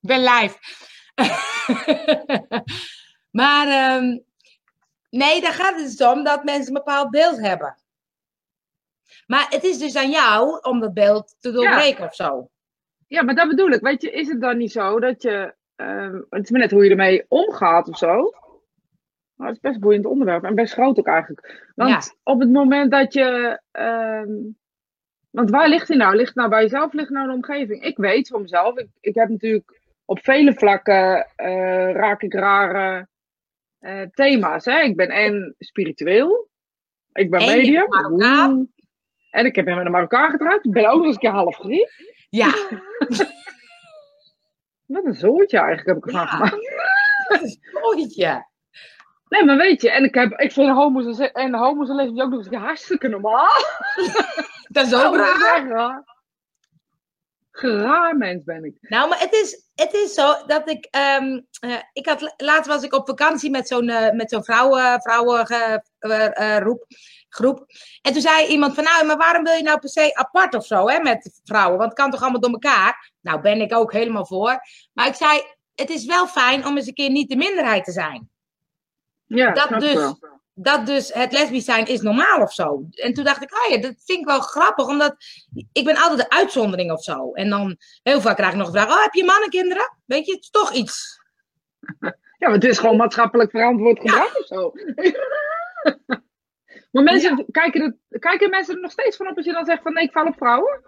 Ik 0.00 0.08
ben 0.08 0.20
live. 0.20 0.58
maar 3.40 3.68
ehm, 3.68 4.18
nee, 5.10 5.40
daar 5.40 5.52
gaat 5.52 5.80
het 5.80 5.98
dus 5.98 6.08
om 6.08 6.24
dat 6.24 6.44
mensen 6.44 6.66
een 6.66 6.82
bepaald 6.84 7.10
beeld 7.10 7.40
hebben. 7.40 7.78
Maar 9.26 9.46
het 9.48 9.64
is 9.64 9.78
dus 9.78 9.96
aan 9.96 10.10
jou 10.10 10.58
om 10.62 10.80
dat 10.80 10.94
beeld 10.94 11.36
te 11.38 11.52
doorbreken 11.52 12.04
of 12.04 12.14
zo. 12.14 12.50
Ja, 13.10 13.22
maar 13.22 13.34
dat 13.34 13.48
bedoel 13.48 13.68
ik. 13.70 13.80
Weet 13.80 14.02
je, 14.02 14.10
is 14.10 14.28
het 14.28 14.40
dan 14.40 14.56
niet 14.56 14.72
zo 14.72 15.00
dat 15.00 15.22
je. 15.22 15.54
ehm, 15.76 16.20
het 16.30 16.42
is 16.44 16.50
maar 16.50 16.60
net 16.60 16.70
hoe 16.70 16.84
je 16.84 16.90
ermee 16.90 17.24
omgaat 17.28 17.88
of 17.88 17.98
zo. 17.98 18.30
Maar 19.34 19.46
het 19.46 19.56
is 19.56 19.62
best 19.62 19.74
een 19.74 19.80
boeiend 19.80 20.06
onderwerp 20.06 20.44
en 20.44 20.54
best 20.54 20.72
groot 20.72 20.98
ook 20.98 21.06
eigenlijk. 21.06 21.70
Want 21.74 21.90
op 22.22 22.40
het 22.40 22.50
moment 22.50 22.90
dat 22.90 23.12
je. 23.12 23.60
ehm, 23.70 24.32
want 25.30 25.50
waar 25.50 25.68
ligt 25.68 25.88
hij 25.88 25.96
nou? 25.96 26.14
Ligt 26.16 26.26
het 26.28 26.36
nou 26.36 26.48
bij 26.48 26.62
jezelf? 26.62 26.92
Ligt 26.92 27.08
het 27.08 27.16
nou 27.16 27.24
in 27.30 27.40
de 27.40 27.46
omgeving? 27.46 27.84
Ik 27.84 27.96
weet 27.96 28.28
voor 28.28 28.40
mezelf. 28.40 28.78
Ik, 28.78 28.88
ik 29.00 29.14
heb 29.14 29.28
natuurlijk 29.28 29.80
op 30.04 30.18
vele 30.24 30.54
vlakken. 30.54 31.26
eh, 31.36 31.92
raak 31.92 32.22
ik 32.22 32.34
rare 32.34 33.08
eh, 33.78 34.02
thema's. 34.02 34.64
Hè? 34.64 34.80
Ik 34.80 34.96
ben 34.96 35.08
en 35.08 35.54
spiritueel. 35.58 36.48
Ik 37.12 37.30
ben 37.30 37.40
En 37.40 37.46
medium. 37.46 37.86
En 39.30 39.44
ik 39.46 39.54
heb 39.54 39.66
hem 39.66 39.76
met 39.76 39.84
een 39.86 39.92
Marokkaan 39.92 40.30
getrouwd. 40.30 40.64
Ik 40.64 40.72
ben 40.72 40.90
ook 40.90 40.96
nog 40.96 41.06
eens 41.06 41.14
een 41.14 41.20
keer 41.20 41.30
half 41.30 41.56
Griek. 41.56 42.09
Ja, 42.30 42.52
Wat 44.86 45.04
een 45.04 45.14
zootje 45.14 45.58
eigenlijk 45.58 45.86
heb 45.88 45.96
ik 45.96 46.06
ervan 46.06 46.20
Ja. 46.20 46.26
gemaakt. 46.26 46.54
is 47.44 47.58
een 47.60 47.80
mooitje. 47.80 48.48
Nee, 49.28 49.44
maar 49.44 49.56
weet 49.56 49.82
je, 49.82 49.90
en 49.90 50.04
ik, 50.04 50.14
heb, 50.14 50.32
ik 50.40 50.52
vind 50.52 50.70
homo's 50.70 51.18
en, 51.18 51.54
homo's 51.54 51.88
en 51.88 51.94
lesbisch 51.94 52.22
ook 52.22 52.30
nog 52.30 52.46
eens 52.46 52.56
hartstikke 52.56 53.08
normaal. 53.08 53.48
Dat 54.68 54.86
is 54.86 54.94
ook 54.94 55.16
raar. 55.16 55.68
raar. 55.68 56.04
Geraar 57.50 58.16
mens 58.16 58.44
ben 58.44 58.64
ik. 58.64 58.76
Nou, 58.80 59.08
maar 59.08 59.20
het 59.20 59.32
is, 59.32 59.70
het 59.74 59.92
is 59.92 60.14
zo 60.14 60.46
dat 60.46 60.68
ik. 60.70 60.86
ehm, 60.90 61.40
eh, 61.60 61.76
ik 61.92 62.06
had, 62.06 62.34
laatst 62.36 62.66
was 62.66 62.82
ik 62.82 62.92
op 62.94 63.08
vakantie 63.08 63.50
met 63.50 63.68
zo'n 63.68 63.88
eh, 63.88 64.12
met 64.12 64.30
zo'n 64.30 64.44
vrouwen, 64.44 65.00
vrouwen 65.00 65.46
eh, 65.46 66.58
roep, 66.58 66.86
groep. 67.30 67.66
En 68.02 68.12
toen 68.12 68.22
zei 68.22 68.46
iemand 68.46 68.74
van, 68.74 68.84
nou, 68.84 69.06
maar 69.06 69.16
waarom 69.16 69.44
wil 69.44 69.54
je 69.54 69.62
nou 69.62 69.78
per 69.78 69.88
se 69.88 70.14
apart 70.14 70.54
of 70.54 70.66
zo, 70.66 70.88
hè, 70.88 70.98
met 70.98 71.40
vrouwen? 71.44 71.78
Want 71.78 71.90
het 71.90 72.00
kan 72.00 72.10
toch 72.10 72.22
allemaal 72.22 72.40
door 72.40 72.50
elkaar? 72.50 73.12
Nou, 73.20 73.40
ben 73.40 73.60
ik 73.60 73.74
ook 73.74 73.92
helemaal 73.92 74.26
voor. 74.26 74.60
Maar 74.92 75.06
ik 75.06 75.14
zei, 75.14 75.42
het 75.74 75.90
is 75.90 76.04
wel 76.04 76.26
fijn 76.26 76.66
om 76.66 76.76
eens 76.76 76.86
een 76.86 76.94
keer 76.94 77.10
niet 77.10 77.28
de 77.28 77.36
minderheid 77.36 77.84
te 77.84 77.92
zijn. 77.92 78.28
Ja, 79.26 79.52
Dat 79.52 79.80
dus. 79.80 79.94
wel. 79.94 80.18
Dat 80.54 80.86
dus 80.86 81.12
het 81.12 81.32
lesbisch 81.32 81.64
zijn 81.64 81.86
is 81.86 82.00
normaal 82.00 82.40
of 82.40 82.52
zo. 82.52 82.84
En 82.90 83.12
toen 83.12 83.24
dacht 83.24 83.42
ik, 83.42 83.52
oh 83.52 83.70
ja, 83.70 83.80
dat 83.80 83.94
vind 84.04 84.18
ik 84.18 84.24
wel 84.24 84.40
grappig, 84.40 84.86
omdat 84.86 85.16
ik 85.72 85.84
ben 85.84 85.96
altijd 85.96 86.18
de 86.18 86.36
uitzondering 86.36 86.92
of 86.92 87.02
zo. 87.02 87.32
En 87.32 87.48
dan 87.48 87.76
heel 88.02 88.20
vaak 88.20 88.36
krijg 88.36 88.52
ik 88.52 88.58
nog 88.58 88.70
de 88.70 88.78
vraag, 88.78 88.96
oh, 88.96 89.02
heb 89.02 89.14
je 89.14 89.24
mannen 89.24 89.48
kinderen? 89.48 89.96
Weet 90.06 90.26
je, 90.26 90.32
het 90.32 90.42
is 90.42 90.50
toch 90.50 90.72
iets. 90.72 91.18
Ja, 92.40 92.46
maar 92.46 92.56
het 92.56 92.64
is 92.64 92.78
gewoon 92.78 92.96
maatschappelijk 92.96 93.50
verantwoord 93.50 94.00
gedrag 94.00 94.36
of 94.36 94.46
zo. 94.46 94.72
maar 96.90 97.02
mensen, 97.02 97.46
kijken, 97.50 97.82
het, 97.82 98.20
kijken 98.20 98.50
mensen 98.50 98.74
er 98.74 98.80
nog 98.80 98.90
steeds 98.90 99.16
van 99.16 99.28
op 99.28 99.36
als 99.36 99.46
je 99.46 99.52
dan 99.52 99.64
zegt 99.64 99.82
van 99.82 99.92
nee, 99.92 100.04
ik 100.04 100.12
val 100.12 100.26
op 100.26 100.36
vrouwen? 100.36 100.80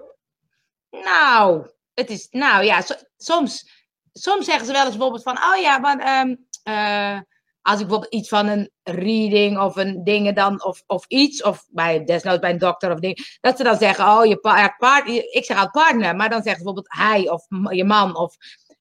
Nou, 0.91 1.67
het 1.95 2.11
is, 2.11 2.29
nou 2.31 2.65
ja, 2.65 2.81
so- 2.81 2.95
soms, 3.17 3.71
soms 4.13 4.45
zeggen 4.45 4.67
ze 4.67 4.73
wel 4.73 4.85
eens 4.85 4.91
bijvoorbeeld 4.91 5.23
van, 5.23 5.39
oh 5.39 5.61
ja, 5.61 5.79
maar 5.79 5.99
ehm, 5.99 6.35
eh, 6.63 7.21
als 7.63 7.81
ik 7.81 7.87
bijvoorbeeld 7.87 8.15
iets 8.15 8.29
van 8.29 8.47
een 8.47 8.71
reading 8.83 9.59
of 9.59 9.77
een 9.77 10.05
dingen 10.05 10.35
dan, 10.35 10.65
of, 10.65 10.83
of 10.87 11.05
iets, 11.07 11.43
of 11.43 11.65
bij, 11.71 12.05
desnoods 12.05 12.39
bij 12.39 12.51
een 12.51 12.59
dokter 12.59 12.93
of 12.93 12.99
ding, 12.99 13.37
dat 13.41 13.57
ze 13.57 13.63
dan 13.63 13.77
zeggen, 13.77 14.05
oh, 14.05 14.25
je 14.25 14.39
ja, 14.43 14.75
partner, 14.79 15.15
ik 15.15 15.45
zeg 15.45 15.57
altijd 15.57 15.85
partner, 15.85 16.17
maar 16.17 16.31
dan 16.31 16.43
zeggen 16.43 16.65
ze 16.65 16.73
bijvoorbeeld 16.73 16.95
hij 16.95 17.31
of 17.31 17.47
je 17.75 17.85
man, 17.85 18.17
of, 18.17 18.37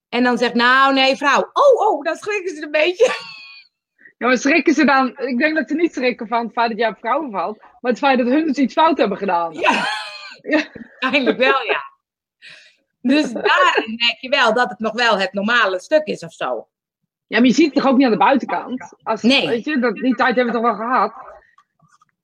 en 0.09 0.23
dan 0.23 0.37
zegt, 0.37 0.53
nou, 0.53 0.93
nee, 0.93 1.15
vrouw. 1.15 1.49
Oh, 1.53 1.87
oh, 1.87 2.03
dan 2.03 2.15
schrikken 2.15 2.55
ze 2.55 2.63
een 2.63 2.71
beetje. 2.71 3.39
Ja, 4.21 4.27
maar 4.27 4.37
schrikken 4.37 4.73
ze 4.73 4.85
dan? 4.85 5.17
Ik 5.17 5.37
denk 5.37 5.55
dat 5.55 5.69
ze 5.69 5.75
niet 5.75 5.93
schrikken 5.93 6.27
van 6.27 6.43
het 6.43 6.53
feit 6.53 6.69
dat 6.69 6.77
jij 6.77 6.89
op 6.89 6.97
vrouwen 6.99 7.31
valt, 7.31 7.57
maar 7.79 7.91
het 7.91 7.99
feit 7.99 8.17
dat 8.17 8.27
hun 8.27 8.45
dus 8.45 8.57
iets 8.57 8.73
fout 8.73 8.97
hebben 8.97 9.17
gedaan. 9.17 9.53
Ja, 9.53 9.85
Ja. 10.41 10.65
eigenlijk 10.99 11.37
wel, 11.37 11.63
ja. 11.63 11.81
Dus 13.01 13.31
daarin 13.31 13.95
merk 13.95 14.17
je 14.19 14.29
wel 14.29 14.53
dat 14.53 14.69
het 14.69 14.79
nog 14.79 14.93
wel 14.93 15.19
het 15.19 15.33
normale 15.33 15.79
stuk 15.79 16.05
is 16.05 16.23
of 16.23 16.33
zo. 16.33 16.67
Ja, 17.27 17.37
maar 17.37 17.47
je 17.47 17.53
ziet 17.53 17.65
het 17.65 17.73
toch 17.73 17.87
ook 17.91 17.97
niet 17.97 18.05
aan 18.05 18.11
de 18.11 18.17
buitenkant? 18.17 18.93
Als, 19.03 19.21
Nee. 19.21 19.47
Weet 19.47 19.65
je, 19.65 19.79
dat, 19.79 19.95
die 19.95 20.15
tijd 20.15 20.35
hebben 20.35 20.53
we 20.53 20.59
toch 20.61 20.77
wel 20.77 20.87
gehad? 20.87 21.13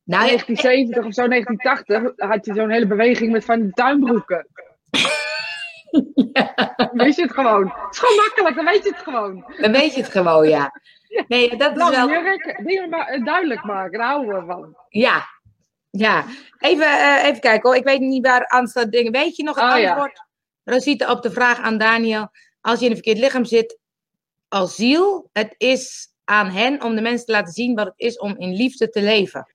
Nou, 0.04 0.26
ja, 0.26 0.30
1970 0.30 1.06
of 1.06 1.14
zo, 1.14 1.28
1980, 1.28 2.30
had 2.30 2.46
je 2.46 2.54
zo'n 2.54 2.70
hele 2.70 2.88
beweging 2.88 3.32
met 3.32 3.46
van 3.46 3.62
die 3.62 3.72
tuinbroeken. 3.74 4.48
Weet 6.94 7.16
je 7.16 7.22
het 7.22 7.34
gewoon? 7.34 7.64
Het 7.68 7.94
is 7.94 8.00
gewoon 8.00 8.16
makkelijk, 8.16 8.56
dan 8.56 8.66
weet 8.66 8.84
je 8.84 8.90
het 8.90 9.02
gewoon. 9.04 9.54
Dan 9.62 9.72
weet 9.72 9.94
je 9.96 10.02
het 10.02 10.12
gewoon, 10.12 10.50
ja. 10.50 10.72
Nee, 11.28 11.58
dat 11.58 11.78
is 11.78 11.90
wel... 11.90 12.08
Dingen 12.64 12.90
maar 12.90 13.24
duidelijk 13.24 13.64
maken, 13.64 14.00
daar 14.00 14.08
houden 14.08 14.40
we 14.40 14.46
van. 14.46 14.78
Ja, 14.90 15.26
ja. 15.90 16.26
Even, 16.60 16.88
uh, 16.88 17.24
even 17.24 17.40
kijken 17.40 17.70
hoor. 17.70 17.78
Ik 17.78 17.84
weet 17.84 18.00
niet 18.00 18.28
waar 18.28 18.48
Ansta 18.48 18.86
dingen... 18.86 19.12
Weet 19.12 19.36
je 19.36 19.44
nog 19.44 19.56
het 19.56 19.64
oh, 19.64 19.90
antwoord? 19.90 20.18
Ja. 20.64 20.74
Rosita 20.74 21.12
op 21.12 21.22
de 21.22 21.32
vraag 21.32 21.60
aan 21.60 21.78
Daniel. 21.78 22.30
Als 22.62 22.80
je 22.80 22.86
in 22.86 22.92
een 22.92 22.98
verkeerd 22.98 23.20
lichaam 23.20 23.46
zit, 23.46 23.80
asiel. 24.48 25.30
Het 25.34 25.56
is 25.58 26.08
aan 26.24 26.50
hen 26.50 26.84
om 26.84 26.96
de 26.96 27.02
mensen 27.02 27.26
te 27.26 27.32
laten 27.32 27.54
zien 27.54 27.76
wat 27.76 27.86
het 27.86 27.94
is 27.98 28.20
om 28.20 28.36
in 28.38 28.54
liefde 28.54 28.90
te 28.90 29.02
leven. 29.02 29.52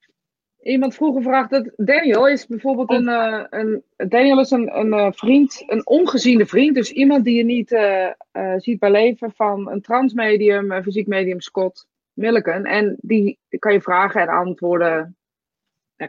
Iemand 0.62 0.94
vroeg 0.94 1.16
gevraagd 1.16 1.50
dat 1.50 1.70
Daniel 1.76 2.28
is 2.28 2.46
bijvoorbeeld 2.46 2.90
een, 2.90 3.08
uh, 3.08 3.44
een 3.50 3.82
Daniel 3.96 4.40
is 4.40 4.50
een, 4.50 4.78
een 4.78 4.86
uh, 4.86 5.08
vriend, 5.10 5.62
een 5.66 5.86
ongeziene 5.86 6.46
vriend. 6.46 6.74
Dus 6.74 6.90
iemand 6.90 7.24
die 7.24 7.36
je 7.36 7.44
niet 7.44 7.72
uh, 7.72 8.10
ziet 8.56 8.78
bij 8.78 8.90
leven 8.90 9.32
van 9.32 9.70
een 9.70 9.80
transmedium, 9.80 10.70
een 10.70 10.82
fysiek 10.82 11.06
medium 11.06 11.40
Scott 11.40 11.86
Milliken. 12.12 12.64
En 12.64 12.96
die 13.00 13.38
kan 13.58 13.72
je 13.72 13.80
vragen 13.80 14.20
en 14.20 14.28
antwoorden, 14.28 15.16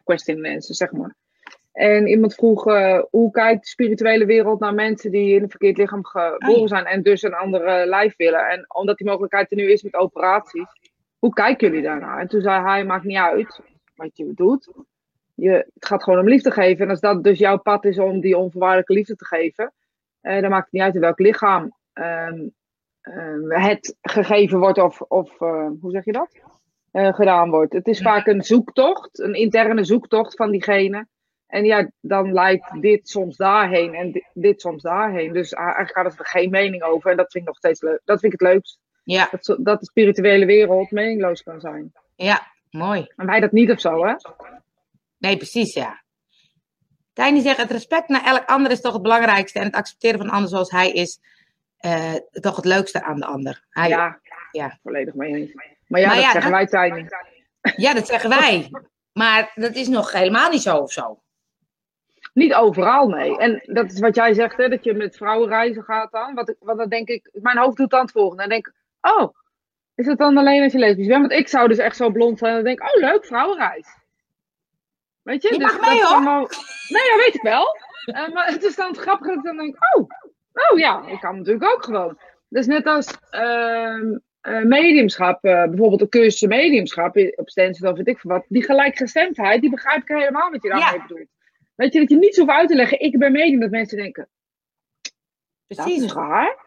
question 0.03 0.41
mensen 0.41 0.75
zeg 0.75 0.91
maar. 0.91 1.15
En 1.71 2.07
iemand 2.07 2.35
vroeg 2.35 2.63
hoe 3.09 3.31
kijkt 3.31 3.61
de 3.61 3.69
spirituele 3.69 4.25
wereld 4.25 4.59
naar 4.59 4.73
mensen 4.73 5.11
die 5.11 5.35
in 5.35 5.43
een 5.43 5.49
verkeerd 5.49 5.77
lichaam 5.77 6.05
geboren 6.05 6.67
zijn 6.67 6.85
en 6.85 7.01
dus 7.01 7.21
een 7.21 7.33
andere 7.33 7.85
lijf 7.85 8.15
willen. 8.15 8.47
En 8.49 8.65
omdat 8.67 8.97
die 8.97 9.07
mogelijkheid 9.07 9.51
er 9.51 9.57
nu 9.57 9.71
is 9.71 9.83
met 9.83 9.93
operaties, 9.93 10.67
hoe 11.19 11.33
kijken 11.33 11.67
jullie 11.67 11.83
daarnaar? 11.83 12.19
En 12.19 12.27
toen 12.27 12.41
zei 12.41 12.63
hij, 12.63 12.85
maakt 12.85 13.03
niet 13.03 13.17
uit 13.17 13.61
wat 13.95 14.17
je 14.17 14.33
doet. 14.33 14.71
Je, 15.35 15.49
het 15.49 15.85
gaat 15.85 16.03
gewoon 16.03 16.19
om 16.19 16.29
liefde 16.29 16.51
geven. 16.51 16.83
En 16.83 16.89
als 16.89 16.99
dat 16.99 17.23
dus 17.23 17.39
jouw 17.39 17.57
pad 17.57 17.85
is 17.85 17.99
om 17.99 18.19
die 18.19 18.37
onvoorwaardelijke 18.37 18.93
liefde 18.93 19.15
te 19.15 19.25
geven, 19.25 19.73
eh, 20.21 20.41
dan 20.41 20.49
maakt 20.49 20.63
het 20.63 20.73
niet 20.73 20.81
uit 20.81 20.95
in 20.95 21.01
welk 21.01 21.19
lichaam 21.19 21.75
ehm, 21.93 22.47
ehm, 23.01 23.49
het 23.49 23.95
gegeven 24.01 24.59
wordt 24.59 24.77
of, 24.77 25.01
of 25.01 25.41
uh, 25.41 25.69
hoe 25.81 25.91
zeg 25.91 26.05
je 26.05 26.11
dat? 26.11 26.41
Uh, 26.91 27.13
gedaan 27.13 27.49
wordt. 27.49 27.73
Het 27.73 27.87
is 27.87 28.01
vaak 28.01 28.27
een 28.27 28.41
zoektocht, 28.41 29.19
een 29.19 29.33
interne 29.33 29.83
zoektocht 29.83 30.35
van 30.35 30.51
diegene. 30.51 31.07
En 31.47 31.65
ja, 31.65 31.91
dan 32.01 32.33
leidt 32.33 32.81
dit 32.81 33.09
soms 33.09 33.37
daarheen 33.37 33.93
en 33.93 34.11
dit, 34.11 34.29
dit 34.33 34.61
soms 34.61 34.81
daarheen. 34.81 35.33
Dus 35.33 35.53
eigenlijk 35.53 35.91
gaat 35.91 36.05
het 36.05 36.19
er 36.19 36.25
geen 36.25 36.49
mening 36.49 36.83
over. 36.83 37.11
En 37.11 37.17
dat 37.17 37.31
vind 37.31 37.43
ik 37.43 37.49
nog 37.49 37.57
steeds 37.57 37.81
leuk. 37.81 38.01
Dat 38.05 38.19
vind 38.19 38.33
ik 38.33 38.39
het 38.39 38.49
leukst. 38.49 38.79
Ja. 39.03 39.27
Dat, 39.31 39.57
dat 39.59 39.79
de 39.79 39.85
spirituele 39.85 40.45
wereld 40.45 40.91
meningloos 40.91 41.43
kan 41.43 41.59
zijn. 41.59 41.91
Ja, 42.15 42.52
Mooi. 42.77 43.07
En 43.15 43.25
wij 43.25 43.39
dat 43.39 43.51
niet 43.51 43.71
of 43.71 43.79
zo, 43.79 44.05
hè? 44.05 44.13
Nee, 45.17 45.37
precies, 45.37 45.73
ja. 45.73 46.03
Tiny 47.13 47.41
zegt, 47.41 47.57
het 47.57 47.71
respect 47.71 48.07
naar 48.07 48.25
elk 48.25 48.45
ander 48.45 48.71
is 48.71 48.81
toch 48.81 48.93
het 48.93 49.01
belangrijkste. 49.01 49.59
En 49.59 49.65
het 49.65 49.75
accepteren 49.75 50.17
van 50.17 50.27
de 50.27 50.33
ander 50.33 50.49
zoals 50.49 50.71
hij 50.71 50.91
is, 50.91 51.19
uh, 51.85 52.13
toch 52.31 52.55
het 52.55 52.65
leukste 52.65 53.03
aan 53.03 53.19
de 53.19 53.25
ander. 53.25 53.65
Hij, 53.69 53.89
ja, 53.89 54.19
ja, 54.51 54.79
volledig 54.83 55.13
mee 55.13 55.35
eens. 55.35 55.53
Maar 55.87 56.01
ja, 56.01 56.15
dat 56.15 56.31
zeggen 56.31 56.51
wij 56.51 56.65
Tiny. 56.67 57.07
Ja, 57.75 57.93
dat 57.93 58.07
zeggen 58.07 58.29
wij. 58.29 58.69
Maar 59.11 59.51
dat 59.55 59.75
is 59.75 59.87
nog 59.87 60.11
helemaal 60.11 60.49
niet 60.49 60.61
zo 60.61 60.77
of 60.77 60.91
zo. 60.91 61.21
Niet 62.33 62.53
overal, 62.53 63.07
nee. 63.07 63.37
En 63.37 63.63
dat 63.65 63.91
is 63.91 63.99
wat 63.99 64.15
jij 64.15 64.33
zegt, 64.33 64.57
hè, 64.57 64.69
dat 64.69 64.83
je 64.83 64.93
met 64.93 65.17
vrouwen 65.17 65.49
reizen 65.49 65.83
gaat 65.83 66.11
dan. 66.11 66.33
Wat, 66.33 66.55
wat 66.59 66.77
dan 66.77 66.89
denk 66.89 67.07
ik, 67.07 67.29
mijn 67.33 67.57
hoofd 67.57 67.77
doet 67.77 67.89
dan 67.89 68.01
het 68.01 68.11
volgende. 68.11 68.41
Dan 68.41 68.49
denk 68.49 68.67
ik, 68.67 68.73
oh, 69.01 69.35
is 69.95 70.05
het 70.05 70.17
dan 70.17 70.37
alleen 70.37 70.63
als 70.63 70.71
je 70.71 70.79
lesbisch 70.79 71.07
bent? 71.07 71.27
Want 71.27 71.39
ik 71.39 71.47
zou 71.47 71.67
dus 71.67 71.77
echt 71.77 71.95
zo 71.95 72.09
blond 72.09 72.39
zijn 72.39 72.57
en 72.57 72.63
denk 72.63 72.81
oh 72.81 73.01
leuk, 73.01 73.25
vrouwenreis. 73.25 73.87
Weet 75.21 75.41
je? 75.41 75.53
Je 75.53 75.59
dus 75.59 75.71
mag 75.71 75.89
mee 75.89 76.03
hoor. 76.03 76.49
Nee, 76.89 77.03
ja, 77.09 77.17
weet 77.17 77.35
ik 77.35 77.41
wel. 77.41 77.77
Uh, 78.05 78.33
maar 78.33 78.47
het 78.47 78.63
is 78.63 78.75
dan 78.75 78.87
het 78.87 78.97
grappige 78.97 79.29
dat 79.29 79.37
ik 79.37 79.43
dan 79.43 79.57
denk, 79.57 79.75
oh, 79.95 80.09
oh 80.71 80.79
ja, 80.79 81.07
ik 81.07 81.19
kan 81.19 81.37
natuurlijk 81.37 81.73
ook 81.73 81.83
gewoon. 81.83 82.17
Dus 82.49 82.65
net 82.65 82.85
als 82.85 83.17
uh, 83.31 83.97
uh, 84.41 84.63
mediumschap, 84.63 85.45
uh, 85.45 85.63
bijvoorbeeld 85.63 85.99
de 85.99 86.09
cursus 86.09 86.47
mediumschap 86.47 87.17
op 87.35 87.49
Stensen 87.49 87.89
of 87.89 87.97
weet 87.97 88.07
ik 88.07 88.19
veel 88.19 88.31
wat, 88.31 88.45
die 88.47 88.63
gelijkgestemdheid, 88.63 89.61
die 89.61 89.69
begrijp 89.69 90.01
ik 90.01 90.07
helemaal 90.07 90.51
wat 90.51 90.63
je 90.63 90.69
daarmee 90.69 90.99
ja. 90.99 91.05
bedoelt. 91.07 91.29
Weet 91.75 91.93
je, 91.93 91.99
dat 91.99 92.09
je 92.09 92.17
niet 92.17 92.35
zo 92.35 92.41
hoeft 92.41 92.53
uit 92.53 92.69
te 92.69 92.75
leggen, 92.75 92.99
ik 92.99 93.17
ben 93.17 93.31
medium, 93.31 93.59
dat 93.59 93.69
mensen 93.69 93.97
denken, 93.97 94.29
Precies. 95.67 95.99
dat 95.99 96.05
is 96.05 96.13
raar. 96.13 96.57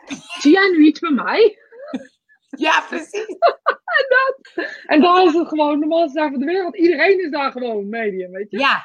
Zie 0.40 0.52
jij 0.52 0.68
nu 0.70 0.84
iets 0.84 1.00
bij 1.00 1.10
mij? 1.10 1.58
Ja, 2.58 2.84
precies. 2.88 3.26
en, 3.98 4.06
dat, 4.08 4.66
en 4.86 5.00
dan 5.00 5.26
is 5.28 5.34
het 5.34 5.48
gewoon 5.48 5.70
de 5.70 5.86
normaalste 5.86 6.18
zaak 6.18 6.30
van 6.30 6.40
de 6.40 6.46
wereld. 6.46 6.76
Iedereen 6.76 7.20
is 7.24 7.30
daar 7.30 7.52
gewoon 7.52 7.88
medium, 7.88 8.30
weet 8.30 8.50
je? 8.50 8.58
Ja. 8.58 8.84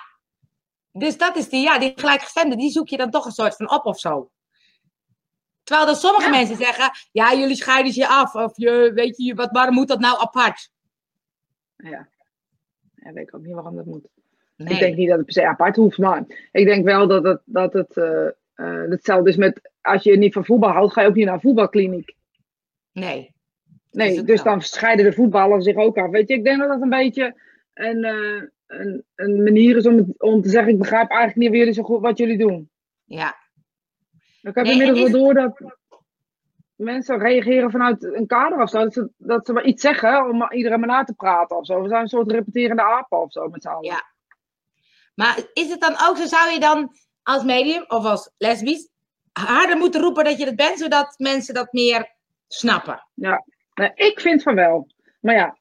Dus 0.92 1.18
dat 1.18 1.36
is 1.36 1.50
die, 1.50 1.62
ja, 1.62 1.80
die 1.80 1.94
gelijkgestemde, 1.96 2.56
die 2.56 2.72
zoek 2.72 2.88
je 2.88 2.98
dan 2.98 3.10
toch 3.10 3.26
een 3.26 3.32
soort 3.32 3.56
van 3.56 3.72
op 3.72 3.86
of 3.86 4.00
zo. 4.00 4.32
Terwijl 5.64 5.86
dan 5.86 5.96
sommige 5.96 6.30
mensen 6.30 6.58
zeggen, 6.58 6.92
ja, 7.12 7.34
jullie 7.34 7.56
scheiden 7.56 7.94
je 7.94 8.08
af. 8.08 8.36
Of 8.36 8.52
je, 8.56 8.92
weet 8.94 9.18
je, 9.18 9.36
wat, 9.36 9.52
waarom 9.52 9.74
moet 9.74 9.88
dat 9.88 10.00
nou 10.00 10.20
apart? 10.20 10.72
Ja. 11.76 12.10
Ja, 12.96 13.14
weet 13.14 13.28
ik 13.28 13.36
ook 13.36 13.42
niet 13.42 13.54
waarom 13.54 13.76
dat 13.76 13.86
moet. 13.86 14.08
Nee. 14.56 14.74
Ik 14.74 14.80
denk 14.80 14.96
niet 14.96 15.08
dat 15.08 15.18
het 15.18 15.26
per 15.26 15.34
se 15.34 15.48
apart 15.48 15.76
hoeft, 15.76 15.98
maar 15.98 16.24
ik 16.52 16.66
denk 16.66 16.86
wel 16.86 17.08
dat 17.08 17.24
het, 17.24 17.42
dat 17.46 17.74
het 17.74 17.96
uh, 17.96 18.28
uh, 18.56 18.90
hetzelfde 18.90 19.30
is 19.30 19.36
met, 19.36 19.72
als 19.82 20.04
je 20.04 20.18
niet 20.18 20.34
van 20.34 20.46
voetbal 20.46 20.70
houdt, 20.70 20.94
ga 20.94 21.02
je 21.02 21.08
ook 21.08 21.16
niet 21.16 21.26
naar 21.26 21.34
een 21.34 21.42
voetbalkliniek. 21.42 22.16
Nee. 22.92 23.34
Nee, 23.92 24.24
dus 24.24 24.44
dan 24.44 24.62
scheiden 24.62 25.06
de 25.06 25.14
voetballers 25.14 25.66
zich 25.66 25.76
ook 25.76 25.98
af. 25.98 26.10
Weet 26.10 26.28
je, 26.28 26.34
ik 26.34 26.44
denk 26.44 26.60
dat 26.60 26.70
dat 26.70 26.82
een 26.82 26.90
beetje 26.90 27.36
een, 27.74 28.06
uh, 28.06 28.44
een, 28.68 29.04
een 29.16 29.44
manier 29.44 29.78
is 29.78 29.86
om, 29.86 30.14
om 30.18 30.42
te 30.42 30.50
zeggen: 30.50 30.72
ik 30.72 30.80
begrijp 30.80 31.10
eigenlijk 31.10 31.40
niet 31.40 31.60
jullie 31.60 31.74
zo 31.74 31.84
goed 31.84 32.02
wat 32.02 32.18
jullie 32.18 32.38
doen. 32.38 32.70
Ja. 33.06 33.36
Ik 34.42 34.56
heb 34.56 34.66
nee, 34.66 34.74
inmiddels 34.74 35.12
wel 35.12 35.22
door 35.22 35.34
dat 35.34 35.78
mensen 36.76 37.20
reageren 37.20 37.72
vanuit 37.72 38.04
een 38.04 38.28
kader 38.28 38.62
of 38.62 38.70
zo. 38.70 38.80
Dat 38.80 38.94
ze, 38.94 39.10
dat 39.18 39.46
ze 39.46 39.54
maar 39.54 39.66
iets 39.66 39.82
zeggen 39.82 40.30
om 40.30 40.52
iedereen 40.52 40.80
maar 40.80 40.90
na 40.90 41.04
te 41.04 41.14
praten 41.14 41.58
of 41.58 41.66
zo. 41.66 41.82
We 41.82 41.88
zijn 41.88 42.02
een 42.02 42.08
soort 42.08 42.32
repeterende 42.32 42.84
apen 42.84 43.22
of 43.22 43.32
zo 43.32 43.48
met 43.48 43.62
z'n 43.62 43.68
allen. 43.68 43.84
Ja. 43.84 44.04
Maar 45.16 45.40
is 45.54 45.70
het 45.70 45.82
dan 45.82 45.96
ook 46.08 46.18
zo, 46.18 46.26
zou 46.26 46.52
je 46.52 46.60
dan 46.60 46.96
als 47.24 47.44
medium 47.44 47.84
of 47.88 48.06
als 48.06 48.32
lesbisch 48.38 48.90
harder 49.32 49.78
moeten 49.78 50.02
roepen 50.02 50.24
dat 50.24 50.38
je 50.38 50.46
het 50.46 50.56
bent, 50.56 50.80
zodat 50.80 51.14
mensen 51.18 51.54
dat 51.54 51.72
meer 51.72 52.16
snappen? 52.48 53.08
Ja, 53.14 53.46
nou, 53.74 53.92
ik 53.96 54.20
vind 54.20 54.44
van 54.44 54.56
wel. 54.56 54.88
Maar 55.20 55.36
ja, 55.36 55.58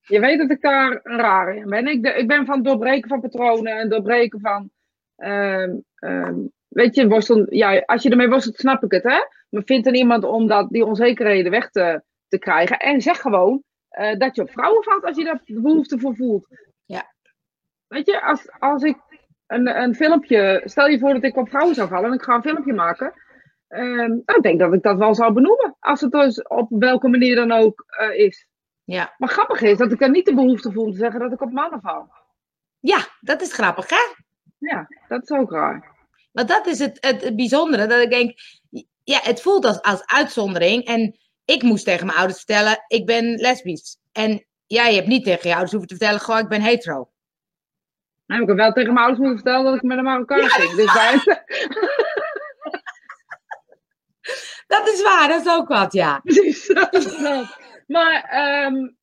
je 0.00 0.20
weet 0.20 0.38
dat 0.38 0.50
ik 0.50 0.60
daar 0.60 1.00
een 1.02 1.18
rare 1.18 1.56
in 1.56 1.68
ben. 1.68 1.86
Ik, 1.86 2.06
ik 2.06 2.26
ben 2.26 2.46
van 2.46 2.54
het 2.54 2.64
doorbreken 2.64 3.08
van 3.08 3.20
patronen 3.20 3.78
en 3.78 3.88
doorbreken 3.88 4.40
van. 4.40 4.70
Uh, 5.16 5.74
uh, 6.00 6.36
weet 6.68 6.94
je, 6.94 7.08
worstel, 7.08 7.54
ja, 7.54 7.82
als 7.86 8.02
je 8.02 8.10
ermee 8.10 8.28
worstelt, 8.28 8.56
snap 8.56 8.82
ik 8.82 8.92
het, 8.92 9.02
hè? 9.02 9.18
Maar 9.48 9.62
vind 9.64 9.86
er 9.86 9.94
iemand 9.94 10.24
om 10.24 10.46
dat, 10.46 10.68
die 10.70 10.84
onzekerheden 10.84 11.50
weg 11.50 11.70
te, 11.70 12.02
te 12.28 12.38
krijgen. 12.38 12.78
En 12.78 13.00
zeg 13.00 13.20
gewoon 13.20 13.62
uh, 13.98 14.18
dat 14.18 14.36
je 14.36 14.42
op 14.42 14.50
vrouwen 14.50 14.82
valt 14.82 15.04
als 15.04 15.16
je 15.16 15.24
daar 15.24 15.40
de 15.44 15.60
behoefte 15.60 15.98
voor 15.98 16.16
voelt. 16.16 16.46
Ja. 16.86 17.12
Weet 17.86 18.06
je, 18.06 18.22
als, 18.22 18.50
als 18.58 18.82
ik 18.82 18.96
een, 19.46 19.82
een 19.82 19.94
filmpje. 19.94 20.62
Stel 20.64 20.86
je 20.86 20.98
voor 20.98 21.12
dat 21.12 21.22
ik 21.22 21.36
op 21.36 21.48
vrouwen 21.48 21.74
zou 21.74 21.88
vallen 21.88 22.08
en 22.08 22.14
ik 22.14 22.22
ga 22.22 22.34
een 22.34 22.42
filmpje 22.42 22.72
maken. 22.72 23.12
Uh, 23.68 24.04
ik 24.24 24.42
denk 24.42 24.58
dat 24.58 24.72
ik 24.72 24.82
dat 24.82 24.98
wel 24.98 25.14
zou 25.14 25.32
benoemen. 25.32 25.76
Als 25.80 26.00
het 26.00 26.12
dus 26.12 26.42
op 26.42 26.66
welke 26.70 27.08
manier 27.08 27.36
dan 27.36 27.52
ook 27.52 27.84
uh, 28.00 28.18
is. 28.18 28.46
Ja. 28.84 29.14
Maar 29.16 29.28
grappig 29.28 29.60
is 29.60 29.78
dat 29.78 29.92
ik 29.92 29.98
dan 29.98 30.10
niet 30.10 30.26
de 30.26 30.34
behoefte 30.34 30.72
voel 30.72 30.90
te 30.90 30.98
zeggen 30.98 31.20
dat 31.20 31.32
ik 31.32 31.40
op 31.40 31.52
mannen 31.52 31.80
val. 31.80 32.12
Ja, 32.80 32.98
dat 33.20 33.40
is 33.40 33.52
grappig, 33.52 33.90
hè? 33.90 34.14
Ja, 34.58 34.88
dat 35.08 35.22
is 35.22 35.30
ook 35.30 35.50
raar. 35.50 35.96
Maar 36.32 36.46
dat 36.46 36.66
is 36.66 36.78
het, 36.78 36.98
het, 37.00 37.36
bijzondere. 37.36 37.86
Dat 37.86 38.02
ik 38.02 38.10
denk, 38.10 38.38
ja, 39.04 39.18
het 39.22 39.42
voelt 39.42 39.64
als, 39.64 39.82
als 39.82 40.06
uitzondering. 40.06 40.84
En 40.84 41.18
ik 41.44 41.62
moest 41.62 41.84
tegen 41.84 42.06
mijn 42.06 42.18
ouders 42.18 42.38
vertellen, 42.38 42.84
ik 42.86 43.06
ben 43.06 43.34
lesbisch. 43.34 43.98
En 44.12 44.46
jij 44.66 44.94
hebt 44.94 45.06
niet 45.06 45.24
tegen 45.24 45.48
je 45.48 45.50
ouders 45.50 45.70
hoeven 45.70 45.88
te 45.88 45.96
vertellen, 45.96 46.20
gewoon, 46.20 46.40
ik 46.40 46.48
ben 46.48 46.62
hetero. 46.62 47.10
Nee, 48.26 48.40
ik 48.40 48.48
heb 48.48 48.56
wel 48.56 48.72
tegen 48.72 48.92
mijn 48.92 49.06
ouders 49.06 49.26
moeten 49.26 49.44
vertellen 49.44 49.64
dat 49.64 49.74
ik 49.74 49.82
met 49.82 49.98
een 49.98 50.04
Marokkaan 50.04 50.40
ja, 50.40 50.48
ging. 50.48 50.74
Dus. 50.74 50.92
Dat 54.68 54.88
is 54.88 55.02
waar, 55.02 55.28
dat 55.28 55.46
is 55.46 55.52
ook 55.52 55.68
wat, 55.68 55.92
ja. 55.92 56.20
Precies. 56.24 56.72
maar, 57.86 58.30
um, 58.66 58.96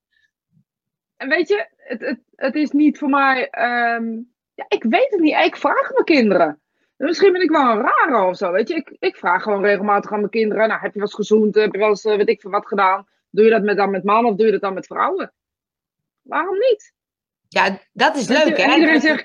weet 1.18 1.48
je, 1.48 1.68
het, 1.78 2.02
het, 2.02 2.20
het 2.36 2.56
is 2.56 2.72
niet 2.72 2.98
voor 2.98 3.10
mij. 3.10 3.42
Um, 3.96 4.34
ja, 4.54 4.66
ik 4.68 4.84
weet 4.84 5.10
het 5.10 5.20
niet. 5.20 5.36
Ik 5.36 5.58
vraag 5.58 5.92
mijn 5.92 6.06
kinderen. 6.06 6.60
Misschien 6.98 7.32
ben 7.32 7.42
ik 7.42 7.50
wel 7.50 7.70
een 7.70 7.82
rare 7.82 8.28
of 8.28 8.38
zo, 8.38 8.52
weet 8.52 8.68
je. 8.68 8.76
Ik, 8.76 8.96
ik 9.00 9.16
vraag 9.16 9.44
gewoon 9.44 9.64
regelmatig 9.64 10.12
aan 10.12 10.20
mijn 10.20 10.32
kinderen. 10.32 10.68
Nou, 10.68 10.82
heb 10.82 10.94
je 10.94 11.00
wel 11.00 11.08
eens 11.08 11.16
gezoend? 11.16 11.56
Heb 11.56 11.72
je 11.72 11.80
wel 11.80 11.90
eens, 11.90 12.06
uh, 12.06 12.16
weet 12.16 12.30
ik 12.30 12.42
veel 12.42 12.52
wat 12.52 12.68
gedaan? 12.68 13.08
Doe 13.30 13.46
je 13.46 13.52
dat 13.52 13.64
met, 13.64 13.78
dan 13.78 13.92
met 13.92 14.04
mannen 14.04 14.32
of 14.32 14.38
doe 14.38 14.46
je 14.46 14.52
dat 14.52 14.62
dan 14.62 14.74
met 14.74 14.86
vrouwen? 14.86 15.34
Waarom 16.22 16.58
niet? 16.58 16.94
Ja, 17.48 17.80
dat 17.94 18.16
is 18.16 18.28
leuk, 18.28 18.58
hè? 18.58 18.74
Iedereen 18.74 19.02
zegt, 19.02 19.24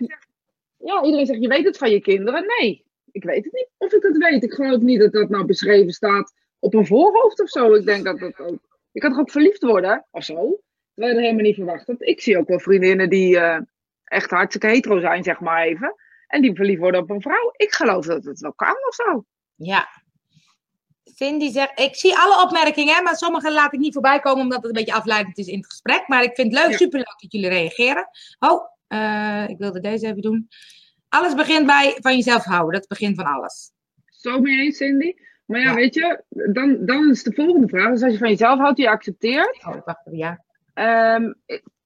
ja, 0.77 1.03
iedereen 1.03 1.27
zegt, 1.27 1.43
je 1.43 1.49
weet 1.49 1.65
het 1.65 1.79
van 1.79 1.91
je 1.91 2.01
kinderen. 2.01 2.47
Nee, 2.47 2.85
ik 3.13 3.25
weet 3.25 3.45
het 3.45 3.53
niet 3.53 3.69
of 3.77 3.93
ik 3.93 4.03
het 4.03 4.17
weet. 4.17 4.43
Ik 4.45 4.53
geloof 4.53 4.81
niet 4.81 5.01
dat 5.01 5.13
dat 5.13 5.29
nou 5.29 5.45
beschreven 5.45 5.93
staat 5.93 6.33
op 6.59 6.75
een 6.75 6.87
voorhoofd 6.87 7.41
of 7.41 7.49
zo. 7.49 7.75
Ik 7.75 7.85
denk 7.85 8.05
dat 8.05 8.19
dat 8.19 8.39
ook. 8.39 8.59
Je 8.93 9.01
kan 9.01 9.11
toch 9.11 9.21
ook 9.21 9.31
verliefd 9.31 9.63
worden 9.63 10.07
of 10.11 10.25
zo? 10.25 10.61
Terwijl 10.95 11.15
je 11.15 11.21
er 11.21 11.27
helemaal 11.27 11.45
niet 11.45 11.55
verwacht 11.55 11.87
hebt. 11.87 12.03
Ik 12.03 12.21
zie 12.21 12.39
ook 12.39 12.49
wel 12.49 12.61
vriendinnen 12.61 13.09
die 13.09 13.37
uh, 13.37 13.59
echt 14.05 14.31
hartstikke 14.31 14.67
hetero 14.67 15.01
zijn, 15.01 15.23
zeg 15.23 15.41
maar 15.41 15.63
even. 15.65 15.95
En 16.27 16.43
die 16.43 16.55
verliefd 16.55 16.81
worden 16.81 17.01
op 17.01 17.11
een 17.11 17.21
vrouw. 17.21 17.53
Ik 17.57 17.75
geloof 17.75 18.07
dat 18.07 18.25
het 18.25 18.41
wel 18.41 18.53
kan 18.53 18.77
of 18.89 18.95
zo. 18.95 19.25
Ja. 19.55 19.89
Cindy 21.05 21.51
zegt, 21.51 21.81
ik 21.81 21.95
zie 21.95 22.17
alle 22.17 22.43
opmerkingen, 22.43 23.03
maar 23.03 23.17
sommige 23.17 23.53
laat 23.53 23.73
ik 23.73 23.81
niet 23.81 23.93
voorbij 23.93 24.21
komen 24.21 24.43
omdat 24.43 24.57
het 24.57 24.67
een 24.67 24.73
beetje 24.85 24.99
afleidend 24.99 25.39
is 25.39 25.47
in 25.47 25.57
het 25.57 25.67
gesprek. 25.67 26.09
Maar 26.09 26.23
ik 26.23 26.35
vind 26.35 26.53
het 26.53 26.63
leuk, 26.63 26.71
Ja. 26.71 26.77
superleuk 26.77 27.17
dat 27.21 27.33
jullie 27.33 27.49
reageren. 27.49 28.09
Oh, 28.39 28.65
eh, 28.87 29.45
ik 29.49 29.59
wilde 29.59 29.81
deze 29.81 30.07
even 30.07 30.23
doen. 30.23 30.49
Alles 31.11 31.35
begint 31.35 31.67
bij 31.67 31.97
van 32.01 32.15
jezelf 32.17 32.45
houden. 32.45 32.73
Dat 32.73 32.83
is 32.83 32.89
het 32.89 32.99
begin 32.99 33.15
van 33.15 33.25
alles. 33.35 33.73
Zo 34.07 34.41
mee 34.41 34.61
eens, 34.61 34.77
Cindy. 34.77 35.15
Maar 35.47 35.61
ja, 35.61 35.67
Ja. 35.69 35.75
weet 35.75 35.95
je, 35.95 36.23
dan, 36.29 36.87
dan 36.87 37.11
is 37.11 37.23
de 37.23 37.33
volgende 37.35 37.69
vraag. 37.69 37.91
Dus 37.91 38.03
als 38.03 38.13
je 38.13 38.19
van 38.19 38.29
jezelf 38.29 38.59
houdt, 38.59 38.77
die 38.77 38.85
je 38.85 38.91
accepteert. 38.91 39.65
Oh, 39.67 39.77
wacht 39.85 40.01
ja. 40.11 40.45
ehm, 40.75 41.33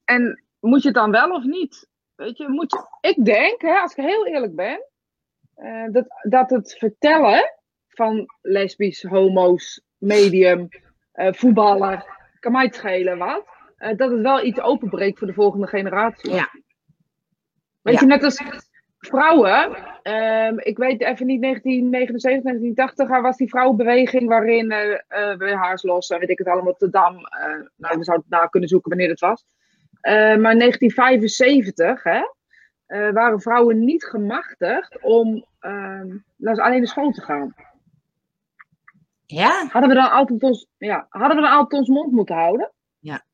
en 0.05 0.45
moet 0.61 0.81
je 0.83 0.89
het 0.89 0.97
dan 0.97 1.11
wel 1.11 1.31
of 1.31 1.45
niet? 1.45 1.89
Weet 2.15 2.37
je, 2.39 2.49
moet 2.49 2.73
je, 2.73 3.09
ik 3.11 3.25
denk, 3.25 3.61
hè, 3.63 3.75
als 3.79 3.95
ik 3.95 4.05
heel 4.05 4.27
eerlijk 4.27 4.55
ben, 4.55 4.85
eh, 5.55 5.85
dat, 5.91 6.07
dat 6.23 6.51
het 6.51 6.75
vertellen 6.79 7.53
van 7.89 8.27
lesbisch, 8.43 9.03
homo's, 9.03 9.81
medium, 9.99 10.69
eh, 11.13 11.33
voetballer, 11.33 12.05
kan 12.41 12.53
mij 12.53 12.65
het 12.65 12.75
schelen 12.75 13.19
wat, 13.19 13.45
eh, 13.77 13.97
dat 13.97 14.11
het 14.11 14.21
wel 14.21 14.45
iets 14.45 14.61
openbreekt 14.61 15.19
voor 15.19 15.27
de 15.27 15.33
volgende 15.35 15.67
generatie. 15.67 16.31
Ja. 16.35 16.49
Weet 17.83 17.95
Ja. 17.95 18.01
je, 18.01 18.07
net 18.07 18.23
als 18.23 18.41
vrouwen, 19.07 19.77
ehm, 20.03 20.59
ik 20.59 20.77
weet 20.77 21.01
even 21.01 21.27
niet, 21.27 21.41
1979, 21.41 22.43
1980 22.43 23.11
er 23.11 23.23
was 23.23 23.37
die 23.37 23.49
vrouwenbeweging 23.49 24.29
waarin 24.29 24.71
eh 24.71 24.93
eh 25.09 25.37
BH's 25.39 25.83
los 25.83 26.09
en 26.09 26.19
weet 26.19 26.31
ik 26.31 26.39
het 26.39 26.49
allemaal 26.49 26.73
op 26.73 26.79
de 26.79 26.91
Dam. 26.91 27.15
eh, 27.15 27.47
nou, 27.77 27.99
we 27.99 28.05
zouden 28.05 28.27
het 28.29 28.41
na 28.41 28.47
kunnen 28.47 28.69
zoeken 28.69 28.91
wanneer 28.91 29.09
het 29.09 29.21
was. 29.21 29.45
Maar 30.03 30.53
in 30.53 30.59
1975 30.59 32.03
hè, 32.03 32.23
waren 33.13 33.41
vrouwen 33.41 33.85
niet 33.85 34.05
gemachtigd 34.05 35.03
om 35.03 35.45
ehm, 35.61 36.17
naar 36.37 36.61
alleen 36.61 36.81
de 36.81 36.87
school 36.87 37.11
te 37.11 37.21
gaan. 37.21 37.55
Ja? 39.27 39.67
Hadden 39.69 39.91
we 39.91 39.97
dan 39.97 40.11
altijd 40.11 40.43
ons, 40.43 40.67
ja, 40.79 41.07
hadden 41.09 41.37
we 41.37 41.43
dan 41.43 41.53
altijd 41.53 41.81
ons 41.81 41.89
mond 41.89 42.13
moeten 42.13 42.35
houden? 42.35 42.73
Ja. 42.99 43.25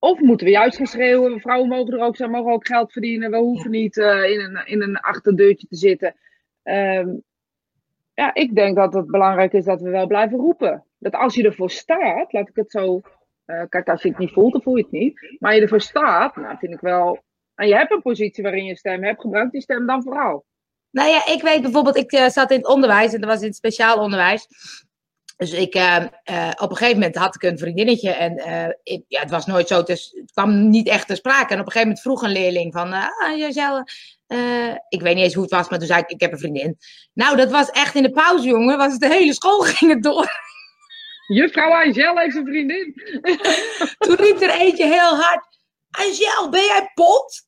Of 0.00 0.20
moeten 0.20 0.46
we 0.46 0.52
juist 0.52 0.76
gaan 0.76 0.86
schreeuwen, 0.86 1.40
vrouwen 1.40 1.68
mogen 1.68 1.92
er 1.92 2.04
ook 2.04 2.16
zijn, 2.16 2.30
mogen 2.30 2.52
ook 2.52 2.66
geld 2.66 2.92
verdienen. 2.92 3.30
We 3.30 3.36
hoeven 3.36 3.70
niet 3.70 3.98
eh, 3.98 4.30
in, 4.30 4.40
een, 4.40 4.66
in 4.66 4.82
een 4.82 4.96
achterdeurtje 4.96 5.66
te 5.66 5.76
zitten. 5.76 6.14
Ehm, 6.62 7.08
ja, 8.14 8.34
ik 8.34 8.54
denk 8.54 8.76
dat 8.76 8.94
het 8.94 9.06
belangrijk 9.06 9.52
is 9.52 9.64
dat 9.64 9.80
we 9.80 9.90
wel 9.90 10.06
blijven 10.06 10.38
roepen. 10.38 10.84
Dat 10.98 11.14
als 11.14 11.34
je 11.34 11.44
ervoor 11.44 11.70
staat, 11.70 12.32
laat 12.32 12.48
ik 12.48 12.56
het 12.56 12.70
zo... 12.70 13.00
eh, 13.44 13.62
kijk, 13.68 13.88
als 13.88 14.02
je 14.02 14.08
het 14.08 14.18
niet 14.18 14.32
voelt, 14.32 14.52
dan 14.52 14.62
voel 14.62 14.76
je 14.76 14.82
het 14.82 14.92
niet. 14.92 15.36
Maar 15.38 15.54
je 15.54 15.60
ervoor 15.60 15.80
staat, 15.80 16.36
nou 16.36 16.58
vind 16.58 16.72
ik 16.72 16.80
wel... 16.80 17.18
En 17.54 17.68
je 17.68 17.74
hebt 17.74 17.90
een 17.92 18.02
positie 18.02 18.42
waarin 18.42 18.64
je 18.64 18.76
stem 18.76 19.04
hebt, 19.04 19.20
gebruik 19.20 19.50
die 19.50 19.60
stem 19.60 19.86
dan 19.86 20.02
vooral. 20.02 20.44
Nou 20.90 21.08
ja, 21.08 21.26
ik 21.26 21.42
weet 21.42 21.62
bijvoorbeeld, 21.62 21.96
ik 21.96 22.12
eh, 22.12 22.28
zat 22.28 22.50
in 22.50 22.56
het 22.56 22.66
onderwijs 22.68 23.12
en 23.12 23.20
dat 23.20 23.30
was 23.30 23.40
in 23.40 23.46
het 23.46 23.56
speciaal 23.56 23.98
onderwijs. 23.98 24.46
Dus 25.40 25.52
ik, 25.52 25.74
eh, 25.74 25.96
eh, 25.96 26.50
op 26.56 26.70
een 26.70 26.76
gegeven 26.76 26.98
moment 26.98 27.16
had 27.16 27.34
ik 27.34 27.42
een 27.42 27.58
vriendinnetje 27.58 28.10
en 28.10 28.36
eh, 28.36 28.68
ik- 28.82 29.04
ja, 29.08 29.20
het 29.20 29.30
was 29.30 29.46
nooit 29.46 29.68
zo, 29.68 29.82
dus 29.82 30.10
het 30.20 30.32
kwam 30.32 30.68
niet 30.68 30.88
echt 30.88 31.06
ter 31.06 31.16
sprake. 31.16 31.52
En 31.54 31.60
op 31.60 31.66
een 31.66 31.72
gegeven 31.72 31.80
moment 31.80 32.00
vroeg 32.00 32.22
een 32.22 32.32
leerling 32.32 32.72
van, 32.72 32.92
ah, 32.92 33.36
ik 34.88 35.00
weet 35.02 35.14
niet 35.14 35.24
eens 35.24 35.34
hoe 35.34 35.42
het 35.42 35.52
was, 35.52 35.68
maar 35.68 35.78
toen 35.78 35.88
zei 35.88 36.00
ik, 36.00 36.10
ik 36.10 36.20
heb 36.20 36.32
een 36.32 36.38
vriendin. 36.38 36.78
Nou, 37.12 37.36
dat 37.36 37.50
was 37.50 37.70
echt 37.70 37.94
in 37.94 38.02
de 38.02 38.10
pauze, 38.10 38.46
jongen, 38.48 38.76
was 38.76 38.92
het 38.92 39.00
de 39.00 39.08
hele 39.08 39.34
school 39.34 39.60
ging 39.76 39.90
het 39.92 40.02
door. 40.02 40.28
Juffrouw 41.26 41.72
Angel 41.84 42.16
heeft 42.18 42.36
een 42.36 42.46
vriendin. 42.46 42.94
Toen 43.98 44.16
riep 44.16 44.40
er 44.40 44.50
eentje 44.60 44.84
heel 44.84 45.16
hard, 45.16 45.46
Angel, 45.90 46.50
ben 46.50 46.64
jij 46.64 46.90
pot? 46.94 47.44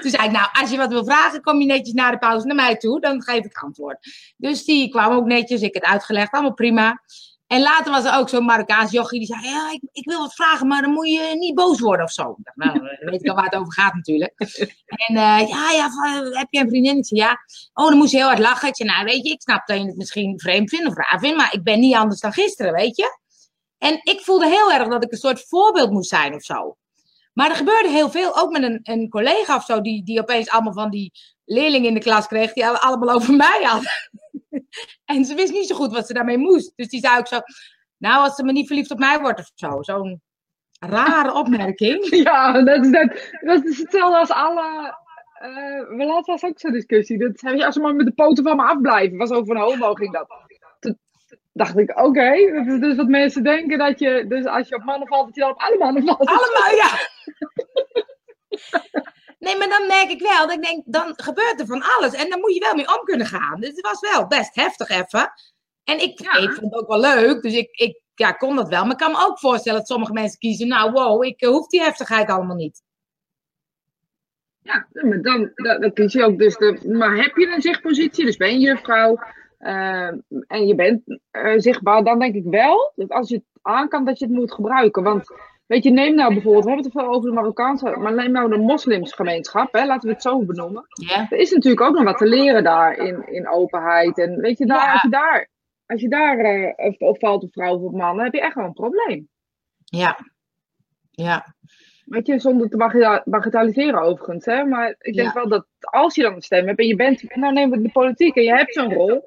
Toen 0.00 0.10
zei 0.10 0.24
ik, 0.24 0.30
nou, 0.30 0.48
als 0.52 0.70
je 0.70 0.76
wat 0.76 0.92
wil 0.92 1.04
vragen, 1.04 1.42
kom 1.42 1.60
je 1.60 1.66
netjes 1.66 1.94
na 1.94 2.10
de 2.10 2.18
pauze 2.18 2.46
naar 2.46 2.56
mij 2.56 2.76
toe, 2.76 3.00
dan 3.00 3.22
geef 3.22 3.44
ik 3.44 3.58
antwoord. 3.58 3.98
Dus 4.36 4.64
die 4.64 4.88
kwam 4.88 5.12
ook 5.12 5.26
netjes, 5.26 5.60
ik 5.60 5.74
heb 5.74 5.82
het 5.82 5.92
uitgelegd, 5.92 6.32
allemaal 6.32 6.54
prima. 6.54 7.00
En 7.46 7.60
later 7.60 7.92
was 7.92 8.04
er 8.04 8.16
ook 8.16 8.28
zo'n 8.28 8.44
Marokkaans 8.44 8.90
jochie 8.90 9.18
die 9.18 9.28
zei, 9.28 9.42
ja, 9.42 9.70
ik, 9.72 9.80
ik 9.92 10.04
wil 10.04 10.18
wat 10.18 10.34
vragen, 10.34 10.66
maar 10.66 10.82
dan 10.82 10.90
moet 10.90 11.08
je 11.08 11.36
niet 11.38 11.54
boos 11.54 11.80
worden 11.80 12.04
of 12.04 12.12
zo. 12.12 12.36
Nou, 12.54 12.72
dan 12.72 13.10
weet 13.10 13.22
ik 13.22 13.28
al 13.28 13.34
waar 13.34 13.44
het 13.44 13.54
over 13.54 13.72
gaat 13.72 13.94
natuurlijk. 13.94 14.32
En 15.08 15.16
eh, 15.16 15.48
ja, 15.48 15.70
ja, 15.70 15.90
heb 16.30 16.46
je 16.50 16.60
een 16.60 16.68
vriendin? 16.68 17.04
Ja. 17.08 17.38
Oh, 17.72 17.88
dan 17.88 17.96
moest 17.96 18.10
je 18.10 18.16
heel 18.16 18.26
hard 18.26 18.38
lachen. 18.38 18.68
Ik 18.68 18.76
zei, 18.76 18.88
nou, 18.88 19.04
weet 19.04 19.26
je, 19.26 19.32
ik 19.32 19.40
snap 19.40 19.66
dat 19.66 19.78
je 19.78 19.86
het 19.86 19.96
misschien 19.96 20.40
vreemd 20.40 20.70
vindt 20.70 20.86
of 20.86 20.94
raar 20.94 21.18
vindt, 21.20 21.36
maar 21.36 21.54
ik 21.54 21.62
ben 21.62 21.80
niet 21.80 21.94
anders 21.94 22.20
dan 22.20 22.32
gisteren, 22.32 22.72
weet 22.72 22.96
je. 22.96 23.18
En 23.78 24.00
ik 24.02 24.20
voelde 24.20 24.46
heel 24.46 24.72
erg 24.72 24.88
dat 24.88 25.04
ik 25.04 25.12
een 25.12 25.18
soort 25.18 25.44
voorbeeld 25.48 25.90
moest 25.90 26.08
zijn 26.08 26.34
of 26.34 26.42
zo. 26.42 26.76
Maar 27.40 27.50
er 27.50 27.56
gebeurde 27.56 27.88
heel 27.88 28.10
veel, 28.10 28.36
ook 28.38 28.50
met 28.50 28.62
een, 28.62 28.80
een 28.82 29.08
collega 29.08 29.56
of 29.56 29.64
zo, 29.64 29.80
die, 29.80 30.04
die 30.04 30.20
opeens 30.20 30.50
allemaal 30.50 30.72
van 30.72 30.90
die 30.90 31.12
leerlingen 31.44 31.88
in 31.88 31.94
de 31.94 32.00
klas 32.00 32.26
kreeg, 32.26 32.52
die 32.52 32.66
alle- 32.66 32.80
allemaal 32.80 33.14
over 33.14 33.34
mij 33.46 33.60
hadden. 33.62 33.90
en 35.04 35.24
ze 35.24 35.34
wist 35.34 35.52
niet 35.52 35.66
zo 35.66 35.74
goed 35.74 35.92
wat 35.92 36.06
ze 36.06 36.12
daarmee 36.12 36.38
moest. 36.38 36.72
Dus 36.76 36.88
die 36.88 37.00
zei 37.00 37.18
ook 37.18 37.26
zo, 37.26 37.40
nou, 37.98 38.24
als 38.24 38.34
ze 38.34 38.44
me 38.44 38.52
niet 38.52 38.66
verliefd 38.66 38.90
op 38.90 38.98
mij 38.98 39.20
wordt 39.20 39.38
of 39.40 39.50
zo. 39.54 39.82
Zo'n 39.82 40.22
rare 40.78 41.34
opmerking. 41.34 42.06
Ja, 42.24 42.62
dat 42.62 42.84
is, 42.84 42.90
net, 42.90 43.38
dat 43.40 43.64
is 43.64 43.78
hetzelfde 43.78 44.18
als 44.18 44.30
alle. 44.30 44.96
eh 45.34 45.96
we 45.96 46.04
laatst 46.04 46.26
was 46.26 46.44
ook 46.44 46.58
zo'n 46.60 46.72
discussie. 46.72 47.18
Dat 47.18 47.38
zei 47.38 47.62
als 47.64 47.74
ze 47.74 47.80
maar 47.80 47.94
met 47.94 48.06
de 48.06 48.12
poten 48.12 48.44
van 48.44 48.56
me 48.56 48.62
afblijven. 48.62 49.18
Was 49.18 49.30
over 49.30 49.56
een 49.56 49.62
homo 49.62 49.94
ging 49.94 50.12
dat. 50.12 50.26
Toen 50.78 50.98
dacht 51.52 51.78
ik, 51.78 51.98
oké, 52.00 52.30
dat 52.64 52.80
dus 52.80 52.96
wat 52.96 53.08
mensen 53.08 53.42
denken 53.42 53.78
dat 53.78 53.98
je. 53.98 54.24
Dus 54.28 54.44
als 54.44 54.68
je 54.68 54.76
op 54.76 54.84
mannen 54.84 55.08
valt, 55.08 55.26
dat 55.26 55.34
je 55.34 55.40
dan 55.40 55.50
op 55.50 55.60
alle 55.60 55.78
mannen 55.78 56.04
valt. 56.06 56.26
Allemaal, 56.28 56.74
ja. 56.76 57.09
Nee, 59.50 59.58
maar 59.58 59.68
dan 59.78 59.86
merk 59.86 60.10
ik 60.10 60.20
wel, 60.20 60.46
dat 60.46 60.56
ik 60.56 60.62
denk, 60.62 60.82
dan 60.86 61.12
gebeurt 61.16 61.60
er 61.60 61.66
van 61.66 61.82
alles. 61.82 62.14
En 62.14 62.30
dan 62.30 62.40
moet 62.40 62.54
je 62.54 62.60
wel 62.60 62.74
mee 62.74 62.98
om 62.98 63.04
kunnen 63.04 63.26
gaan. 63.26 63.60
Dus 63.60 63.68
het 63.68 63.80
was 63.80 64.00
wel 64.00 64.26
best 64.26 64.54
heftig 64.54 64.88
even. 64.88 65.32
En 65.84 66.00
ik, 66.02 66.20
Ja. 66.22 66.32
ik 66.36 66.52
vond 66.52 66.74
het 66.74 66.82
ook 66.82 66.88
wel 66.88 67.00
leuk, 67.00 67.42
dus 67.42 67.54
ik, 67.54 67.68
ik 67.70 68.00
ja, 68.14 68.32
kon 68.32 68.56
dat 68.56 68.68
wel. 68.68 68.82
Maar 68.82 68.92
ik 68.92 68.96
kan 68.98 69.10
me 69.10 69.26
ook 69.26 69.38
voorstellen 69.38 69.78
dat 69.78 69.88
sommige 69.88 70.12
mensen 70.12 70.38
kiezen, 70.38 70.68
nou 70.68 70.92
wow, 70.92 71.24
ik 71.24 71.40
eh, 71.40 71.48
hoef 71.48 71.66
die 71.66 71.80
heftigheid 71.82 72.28
allemaal 72.28 72.56
niet. 72.56 72.82
Ja, 74.62 74.86
maar 74.92 75.22
dan, 75.22 75.50
dan, 75.54 75.80
dan 75.80 75.92
kies 75.92 76.12
je 76.12 76.24
ook 76.24 76.38
dus 76.38 76.56
de. 76.56 76.80
Maar 76.88 77.16
heb 77.16 77.36
je 77.36 77.46
een 77.54 77.62
zichtpositie, 77.62 78.24
dus 78.24 78.36
ben 78.36 78.52
je 78.60 78.66
juffrouw. 78.66 79.18
eh, 79.58 80.06
en 80.46 80.66
je 80.66 80.74
bent 80.74 81.02
eh, 81.30 81.52
zichtbaar, 81.56 82.04
dan 82.04 82.18
denk 82.18 82.34
ik 82.34 82.44
wel 82.44 82.92
dat 82.96 83.10
als 83.10 83.28
je 83.28 83.34
het 83.34 83.44
aan 83.62 83.88
kan, 83.88 84.04
dat 84.04 84.18
je 84.18 84.24
het 84.24 84.34
moet 84.34 84.52
gebruiken. 84.52 85.02
Want 85.02 85.32
weet 85.70 85.84
je, 85.84 85.90
neem 85.90 86.14
nou 86.14 86.32
bijvoorbeeld, 86.32 86.64
we 86.64 86.70
hebben 86.70 86.90
het 86.90 87.00
veel 87.00 87.12
over 87.14 87.28
de 87.28 87.34
Marokkaanse, 87.36 87.96
maar 87.96 88.14
neem 88.14 88.30
nou 88.32 88.50
de 88.50 88.58
moslimsgemeenschap, 88.58 89.72
hè, 89.72 89.86
laten 89.86 90.08
we 90.08 90.14
het 90.14 90.22
zo 90.22 90.44
benoemen. 90.44 90.84
Er 91.30 91.38
is 91.38 91.50
natuurlijk 91.50 91.80
ook 91.82 91.94
nog 91.94 92.04
wat 92.04 92.18
te 92.18 92.26
leren 92.26 92.64
daar 92.64 92.96
in, 92.96 93.26
in 93.28 93.48
openheid. 93.48 94.18
En 94.18 94.40
weet 94.40 94.58
je, 94.58 94.66
daar, 94.66 94.84
Ja. 94.86 94.92
als 94.92 95.02
je 95.02 95.08
daar, 95.08 95.48
als 95.86 96.00
je 96.00 96.08
daar 96.08 96.38
eh, 96.38 96.72
of- 96.88 96.98
of 96.98 97.18
valt 97.18 97.42
op 97.42 97.52
vrouwen 97.52 97.80
of 97.82 97.86
op 97.92 97.96
mannen, 97.98 98.24
heb 98.24 98.34
je 98.34 98.40
echt 98.40 98.54
wel 98.54 98.64
een 98.64 98.72
probleem. 98.72 99.28
ja. 99.84 100.18
Ja, 101.10 101.54
Weet 102.04 102.26
je, 102.26 102.38
zonder 102.38 102.68
te 102.68 103.22
bagatelliseren 103.24 104.00
overigens. 104.00 104.44
Hè? 104.44 104.64
Maar 104.64 104.94
ik 104.98 105.14
denk 105.14 105.28
Ja. 105.28 105.32
wel 105.34 105.48
dat 105.48 105.66
als 105.80 106.14
je 106.14 106.22
dan 106.22 106.34
een 106.34 106.42
stem 106.42 106.66
hebt 106.66 106.78
en 106.78 106.86
je 106.86 106.96
bent, 106.96 107.36
nou 107.36 107.52
neem 107.52 107.82
de 107.82 107.90
politiek 107.92 108.36
en 108.36 108.42
je 108.42 108.54
hebt 108.54 108.74
zo'n 108.74 108.92
rol. 108.94 109.24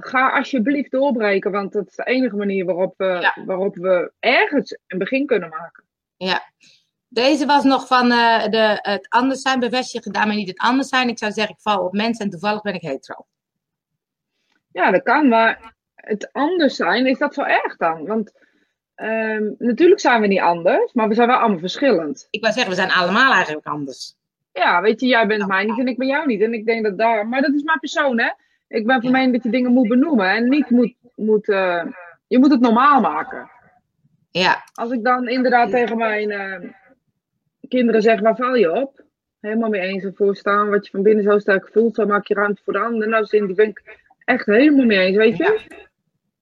Ga 0.00 0.30
alsjeblieft 0.30 0.90
doorbreken, 0.90 1.50
want 1.50 1.72
dat 1.72 1.86
is 1.86 1.94
de 1.94 2.04
enige 2.04 2.36
manier 2.36 2.64
waarop 2.64 2.94
we, 2.96 3.04
Ja. 3.04 3.36
waarop 3.46 3.76
we 3.76 4.12
ergens 4.20 4.78
een 4.86 4.98
begin 4.98 5.26
kunnen 5.26 5.48
maken. 5.48 5.84
ja. 6.16 6.42
Deze 7.10 7.46
was 7.46 7.64
nog 7.64 7.86
van 7.86 8.10
eh, 8.10 8.44
de, 8.48 8.78
het 8.82 9.06
anders 9.08 9.40
zijn, 9.40 9.60
bevestigen 9.60 10.12
daarmee 10.12 10.36
niet 10.36 10.48
het 10.48 10.58
anders 10.58 10.88
zijn. 10.88 11.08
Ik 11.08 11.18
zou 11.18 11.32
zeggen, 11.32 11.54
ik 11.54 11.60
val 11.60 11.84
op 11.84 11.92
mensen 11.92 12.24
en 12.24 12.30
toevallig 12.30 12.62
ben 12.62 12.74
ik 12.74 12.80
hetero. 12.80 13.26
Ja, 14.72 14.90
dat 14.90 15.02
kan, 15.02 15.28
maar 15.28 15.74
het 15.94 16.32
anders 16.32 16.76
zijn, 16.76 17.06
is 17.06 17.18
dat 17.18 17.34
zo 17.34 17.42
erg 17.42 17.76
dan? 17.76 18.06
Want 18.06 18.32
ehm, 18.94 19.50
natuurlijk 19.58 20.00
zijn 20.00 20.20
we 20.20 20.26
niet 20.26 20.40
anders, 20.40 20.92
maar 20.92 21.08
we 21.08 21.14
zijn 21.14 21.28
wel 21.28 21.36
allemaal 21.36 21.58
verschillend. 21.58 22.26
Ik 22.30 22.40
wou 22.40 22.52
zeggen, 22.52 22.72
we 22.72 22.78
zijn 22.80 22.92
allemaal 22.92 23.32
eigenlijk 23.32 23.66
anders. 23.66 24.14
Ja, 24.52 24.80
weet 24.82 25.00
je, 25.00 25.06
jij 25.06 25.26
bent 25.26 25.46
mij 25.46 25.64
niet 25.64 25.78
en 25.78 25.88
ik 25.88 25.98
ben 25.98 26.06
jou 26.06 26.26
niet. 26.26 26.40
En 26.42 26.52
ik 26.52 26.66
denk 26.66 26.84
dat 26.84 26.98
daar. 26.98 27.28
Maar 27.28 27.40
dat 27.42 27.54
is 27.54 27.62
mijn 27.62 27.78
persoon, 27.78 28.18
hè? 28.18 28.28
Ik 28.68 28.86
ben 28.86 29.00
van 29.00 29.10
Ja. 29.10 29.16
mening 29.16 29.32
dat 29.32 29.42
je 29.42 29.50
dingen 29.50 29.72
moet 29.72 29.88
benoemen 29.88 30.30
en 30.30 30.48
niet 30.48 30.70
moet. 30.70 30.94
moet 31.16 31.48
eh, 31.48 31.84
je 32.26 32.38
moet 32.38 32.50
het 32.50 32.60
normaal 32.60 33.00
maken. 33.00 33.50
Ja, 34.30 34.62
Als 34.72 34.90
ik 34.90 35.04
dan 35.04 35.28
inderdaad 35.28 35.70
tegen 35.70 35.96
mijn 35.96 36.30
eh, 36.30 36.70
kinderen 37.68 38.02
zeg: 38.02 38.20
waar 38.20 38.36
val 38.36 38.54
je 38.54 38.72
op? 38.72 39.02
Helemaal 39.40 39.68
mee 39.70 39.80
eens 39.80 40.04
ervoor 40.04 40.36
staan. 40.36 40.70
Wat 40.70 40.84
je 40.84 40.90
van 40.90 41.02
binnen 41.02 41.24
zo 41.24 41.38
sterk 41.38 41.68
voelt, 41.72 41.94
zo 41.94 42.06
maak 42.06 42.26
je 42.26 42.34
ruimte 42.34 42.62
voor 42.64 42.72
de 42.72 42.78
ander. 42.78 43.08
Nou, 43.08 43.24
zin, 43.24 43.46
die 43.46 43.54
ben 43.54 43.68
ik 43.68 43.98
echt 44.24 44.46
helemaal 44.46 44.86
mee 44.86 44.98
eens, 44.98 45.16
weet 45.16 45.36
je? 45.36 45.60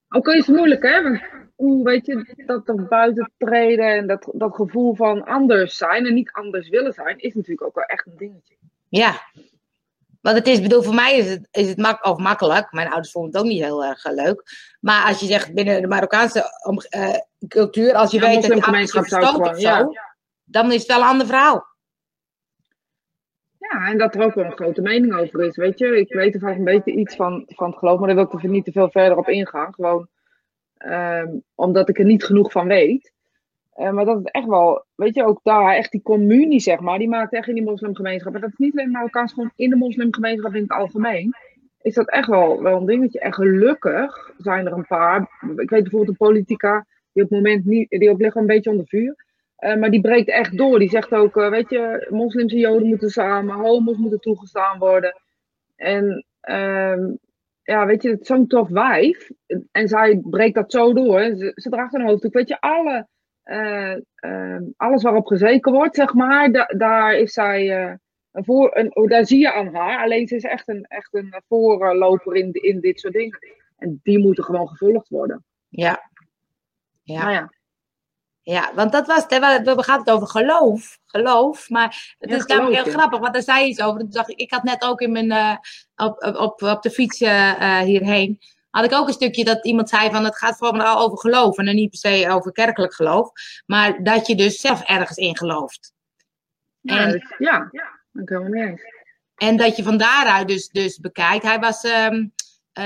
Ook 0.08 0.26
al 0.26 0.32
is 0.32 0.46
het 0.46 0.56
moeilijk, 0.56 0.82
hè? 0.82 1.18
Oeh, 1.58 1.84
weet 1.84 2.06
je, 2.06 2.42
dat 2.46 2.68
er 2.68 2.86
buiten 2.86 3.30
treden 3.38 3.86
en 3.88 4.06
dat, 4.06 4.28
dat 4.32 4.54
gevoel 4.54 4.94
van 4.94 5.24
anders 5.24 5.76
zijn 5.76 6.06
en 6.06 6.14
niet 6.14 6.30
anders 6.32 6.68
willen 6.68 6.92
zijn, 6.92 7.18
is 7.18 7.34
natuurlijk 7.34 7.62
ook 7.66 7.74
wel 7.74 7.84
echt 7.84 8.06
een 8.06 8.16
dingetje. 8.16 8.54
Ja. 8.88 9.12
Want 10.26 10.38
het 10.38 10.46
is, 10.46 10.60
bedoel, 10.60 10.82
voor 10.82 10.94
mij 10.94 11.16
is 11.16 11.30
het, 11.30 11.48
is 11.50 11.68
het 11.68 11.78
mak 11.78 12.06
of 12.06 12.18
makkelijk. 12.18 12.72
Mijn 12.72 12.86
ouders 12.86 13.10
vonden 13.10 13.30
het 13.32 13.40
ook 13.40 13.48
niet 13.48 13.62
heel 13.62 13.84
erg 13.84 14.04
eh, 14.04 14.14
leuk. 14.14 14.42
Maar 14.80 15.06
als 15.06 15.20
je 15.20 15.26
zegt 15.26 15.54
binnen 15.54 15.80
de 15.80 15.86
Marokkaanse 15.86 16.44
eh, 16.88 17.14
cultuur, 17.48 17.94
als 17.94 18.10
je 18.10 18.20
Ja, 18.20 18.26
weet 18.26 18.34
dat 18.34 18.42
moslimgemeenschap 18.42 19.04
je 19.04 19.08
zou 19.08 19.50
of 19.50 19.58
zo, 19.58 19.92
dan 20.44 20.72
is 20.72 20.78
het 20.78 20.86
wel 20.86 21.00
een 21.00 21.06
ander 21.06 21.26
verhaal. 21.26 21.66
Ja, 23.58 23.86
en 23.88 23.98
dat 23.98 24.14
er 24.14 24.22
ook 24.22 24.34
wel 24.34 24.44
een 24.44 24.52
grote 24.52 24.82
mening 24.82 25.16
over 25.16 25.44
is, 25.44 25.56
weet 25.56 25.78
je. 25.78 25.98
Ik 25.98 26.12
weet 26.12 26.34
er 26.34 26.40
vaak 26.40 26.56
een 26.56 26.64
beetje 26.64 26.92
iets 26.92 27.16
van, 27.16 27.44
van 27.46 27.70
het 27.70 27.78
geloof, 27.78 27.98
maar 27.98 28.06
daar 28.06 28.16
wil 28.16 28.38
ik 28.38 28.42
er 28.42 28.48
niet 28.48 28.64
te 28.64 28.72
veel 28.72 28.90
verder 28.90 29.18
op 29.18 29.28
ingaan. 29.28 29.74
Gewoon 29.74 30.08
ehm, 30.76 31.28
omdat 31.54 31.88
ik 31.88 31.98
er 31.98 32.04
niet 32.04 32.24
genoeg 32.24 32.52
van 32.52 32.66
weet. 32.66 33.12
Uh, 33.76 33.90
maar 33.90 34.04
dat 34.04 34.18
is 34.18 34.30
echt 34.30 34.46
wel, 34.46 34.84
weet 34.94 35.14
je, 35.14 35.24
ook 35.24 35.40
daar, 35.42 35.74
echt 35.74 35.90
die 35.90 36.02
communie, 36.02 36.60
zeg 36.60 36.80
maar, 36.80 36.98
die 36.98 37.08
maakt 37.08 37.32
echt 37.32 37.48
in 37.48 37.54
die 37.54 37.64
moslimgemeenschap. 37.64 38.34
En 38.34 38.40
dat 38.40 38.50
is 38.50 38.58
niet 38.58 38.72
alleen 38.72 38.90
Marokkaans, 38.90 39.32
gewoon 39.32 39.52
in 39.56 39.70
de 39.70 39.76
moslimgemeenschap 39.76 40.54
in 40.54 40.62
het 40.62 40.70
algemeen. 40.70 41.34
Is 41.82 41.94
dat 41.94 42.10
echt 42.10 42.28
wel, 42.28 42.62
wel 42.62 42.76
een 42.76 42.86
dingetje. 42.86 43.20
En 43.20 43.34
gelukkig 43.34 44.32
zijn 44.38 44.66
er 44.66 44.72
een 44.72 44.86
paar, 44.86 45.20
ik 45.56 45.70
weet 45.70 45.82
bijvoorbeeld 45.82 46.08
een 46.08 46.26
politica, 46.26 46.86
die 47.12 47.22
op 47.22 47.30
het 47.30 47.38
moment 47.38 47.64
niet, 47.64 47.90
die 47.90 48.10
op 48.10 48.20
ligt 48.20 48.36
een 48.36 48.46
beetje 48.46 48.70
onder 48.70 48.86
vuur. 48.86 49.24
Uh, 49.58 49.76
maar 49.76 49.90
die 49.90 50.00
breekt 50.00 50.28
echt 50.28 50.56
door. 50.58 50.78
Die 50.78 50.88
zegt 50.88 51.12
ook, 51.12 51.36
uh, 51.36 51.48
weet 51.48 51.70
je, 51.70 52.06
moslims 52.10 52.52
en 52.52 52.58
joden 52.58 52.88
moeten 52.88 53.10
samen, 53.10 53.54
homo's 53.54 53.96
moeten 53.96 54.20
toegestaan 54.20 54.78
worden. 54.78 55.14
En 55.76 56.24
uh, 56.48 57.14
ja, 57.62 57.86
weet 57.86 58.02
je, 58.02 58.10
het 58.10 58.26
zo'n 58.26 58.46
tof 58.46 58.68
wijf. 58.68 59.30
En 59.72 59.88
zij 59.88 60.20
breekt 60.24 60.54
dat 60.54 60.72
zo 60.72 60.92
door. 60.92 61.20
Ze, 61.20 61.52
ze 61.54 61.70
draagt 61.70 61.94
een 61.94 62.06
hoofddoek. 62.06 62.32
Weet 62.32 62.48
je, 62.48 62.60
alle, 62.60 63.06
alles 64.76 65.02
waarop 65.02 65.26
gezeken 65.26 65.72
wordt, 65.72 65.94
zeg 65.94 66.14
maar, 66.14 66.52
da 66.52 66.64
daar 66.64 67.14
is 67.14 67.32
zij 67.32 67.84
een 67.84 68.00
voor, 68.44 68.76
een, 68.76 68.96
oh, 68.96 69.08
daar 69.08 69.26
zie 69.26 69.38
je 69.38 69.52
aan 69.52 69.74
haar. 69.74 70.02
Alleen 70.02 70.28
ze 70.28 70.34
is 70.34 70.44
echt 70.44 70.68
een, 70.68 70.84
echt 70.84 71.14
een 71.14 71.42
voorloper 71.48 72.34
in, 72.34 72.52
in 72.52 72.80
dit 72.80 73.00
soort 73.00 73.14
dingen. 73.14 73.38
En 73.76 74.00
die 74.02 74.18
moeten 74.18 74.44
gewoon 74.44 74.68
gevolgd 74.68 75.08
worden. 75.08 75.44
Ja. 75.68 76.10
Ja. 77.02 77.20
Nou 77.20 77.32
ja. 77.32 77.54
Ja, 78.40 78.72
want 78.74 78.92
dat 78.92 79.06
was, 79.06 79.26
we 79.26 79.82
gaan 79.82 79.98
het 79.98 80.10
over 80.10 80.26
geloof, 80.26 80.98
geloof, 81.06 81.70
maar 81.70 82.16
het 82.18 82.30
is 82.30 82.46
namelijk 82.46 82.82
heel 82.82 82.92
grappig, 82.92 83.18
want 83.18 83.32
daar 83.32 83.42
zei 83.42 83.62
je 83.62 83.68
iets 83.68 83.80
over. 83.80 84.00
Toen 84.00 84.10
dacht 84.10 84.30
ik, 84.30 84.38
ik 84.38 84.50
had 84.50 84.62
net 84.62 84.82
ook 84.82 85.00
in 85.00 85.12
mijn, 85.12 85.30
uh, 85.30 85.56
op, 85.96 86.22
op, 86.22 86.62
op 86.62 86.82
de 86.82 86.90
fiets 86.90 87.20
uh, 87.20 87.78
hierheen, 87.78 88.38
had 88.76 88.84
ik 88.84 88.92
ook 88.92 89.06
een 89.06 89.12
stukje 89.12 89.44
dat 89.44 89.64
iemand 89.64 89.88
zei 89.88 90.10
van 90.10 90.24
het 90.24 90.36
gaat 90.36 90.56
vooral 90.56 90.98
over 90.98 91.18
geloof 91.18 91.58
en 91.58 91.74
niet 91.74 91.90
per 91.90 91.98
se 91.98 92.30
over 92.30 92.52
kerkelijk 92.52 92.94
geloof, 92.94 93.30
maar 93.66 94.02
dat 94.02 94.26
je 94.26 94.34
dus 94.34 94.60
zelf 94.60 94.82
ergens 94.82 95.16
in 95.16 95.36
gelooft. 95.36 95.92
Ja, 96.80 96.98
en, 96.98 97.36
ja, 97.38 97.68
ja 97.70 98.00
dat 98.12 98.28
helemaal 98.28 98.50
mee 98.50 98.68
eens. 98.68 98.82
En 99.34 99.56
dat 99.56 99.76
je 99.76 99.82
van 99.82 99.96
daaruit 99.96 100.48
dus, 100.48 100.68
dus 100.68 100.98
bekijkt. 100.98 101.44
Hij 101.44 101.58
was, 101.58 101.84
um, 101.84 102.32
uh, 102.78 102.84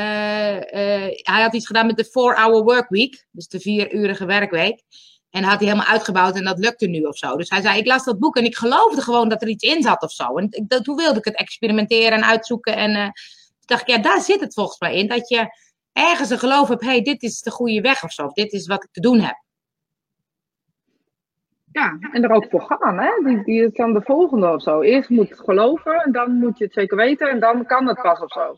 hij 1.09 1.43
had 1.43 1.55
iets 1.55 1.67
gedaan 1.67 1.87
met 1.87 1.97
de 1.97 2.07
4-hour 2.07 2.63
work 2.63 2.89
week, 2.89 3.27
dus 3.31 3.49
de 3.49 3.61
vierurige 3.61 4.25
werkweek. 4.25 4.83
En 5.31 5.43
had 5.43 5.59
hij 5.59 5.69
helemaal 5.69 5.93
uitgebouwd 5.93 6.37
en 6.37 6.45
dat 6.45 6.59
lukte 6.59 6.87
nu 6.87 7.03
of 7.03 7.17
zo. 7.17 7.37
Dus 7.37 7.51
hij 7.51 7.61
zei, 7.61 7.79
ik 7.79 7.87
las 7.87 8.05
dat 8.05 8.19
boek 8.19 8.37
en 8.37 8.45
ik 8.45 8.57
geloofde 8.57 9.03
gewoon 9.03 9.29
dat 9.29 9.43
er 9.43 9.49
iets 9.49 9.65
in 9.65 9.83
zat 9.83 10.03
of 10.03 10.13
zo. 10.13 10.37
En 10.37 10.65
dat, 10.67 10.85
toen 10.85 10.97
wilde 10.97 11.19
ik 11.19 11.25
het 11.25 11.37
experimenteren 11.37 12.13
en 12.13 12.25
uitzoeken. 12.25 12.77
En 12.77 12.91
uh, 12.91 13.05
toen 13.05 13.13
dacht 13.67 13.81
ik, 13.81 13.89
ja, 13.89 13.99
daar 13.99 14.21
zit 14.21 14.41
het 14.41 14.55
volgens 14.55 14.79
mij 14.79 14.95
in. 14.97 15.09
Dat 15.09 15.29
je 15.29 15.69
ergens 15.93 16.31
een 16.31 16.39
geloof 16.39 16.69
hebt, 16.69 16.81
hé, 16.81 16.89
hey, 16.91 17.03
dit 17.03 17.23
is 17.23 17.41
de 17.41 17.51
goede 17.51 17.81
weg 17.81 18.05
of 18.05 18.13
zo. 18.13 18.25
Of 18.25 18.33
dit 18.33 18.53
is 18.53 18.67
wat 18.67 18.85
ik 18.85 18.91
te 18.93 19.01
doen 19.01 19.21
heb. 19.21 19.43
Ja, 21.73 21.99
en 22.13 22.25
er 22.25 22.31
ook 22.31 22.47
voor 22.51 22.63
gaan, 22.63 22.99
hè. 22.99 23.11
Die, 23.25 23.45
die 23.45 23.65
is 23.65 23.73
dan 23.73 23.93
de 23.93 24.03
volgende 24.03 24.53
of 24.53 24.63
zo. 24.63 24.81
Eerst 24.81 25.09
moet 25.09 25.29
het 25.29 25.41
geloven 25.41 25.95
en 25.95 26.13
dan 26.13 26.33
moet 26.33 26.59
je 26.59 26.65
het 26.65 26.73
zeker 26.73 26.97
weten 26.97 27.31
en 27.31 27.41
dan 27.41 27.67
kan 27.67 27.87
het 27.87 28.03
pas 28.03 28.21
of 28.21 28.33
zo. 28.33 28.57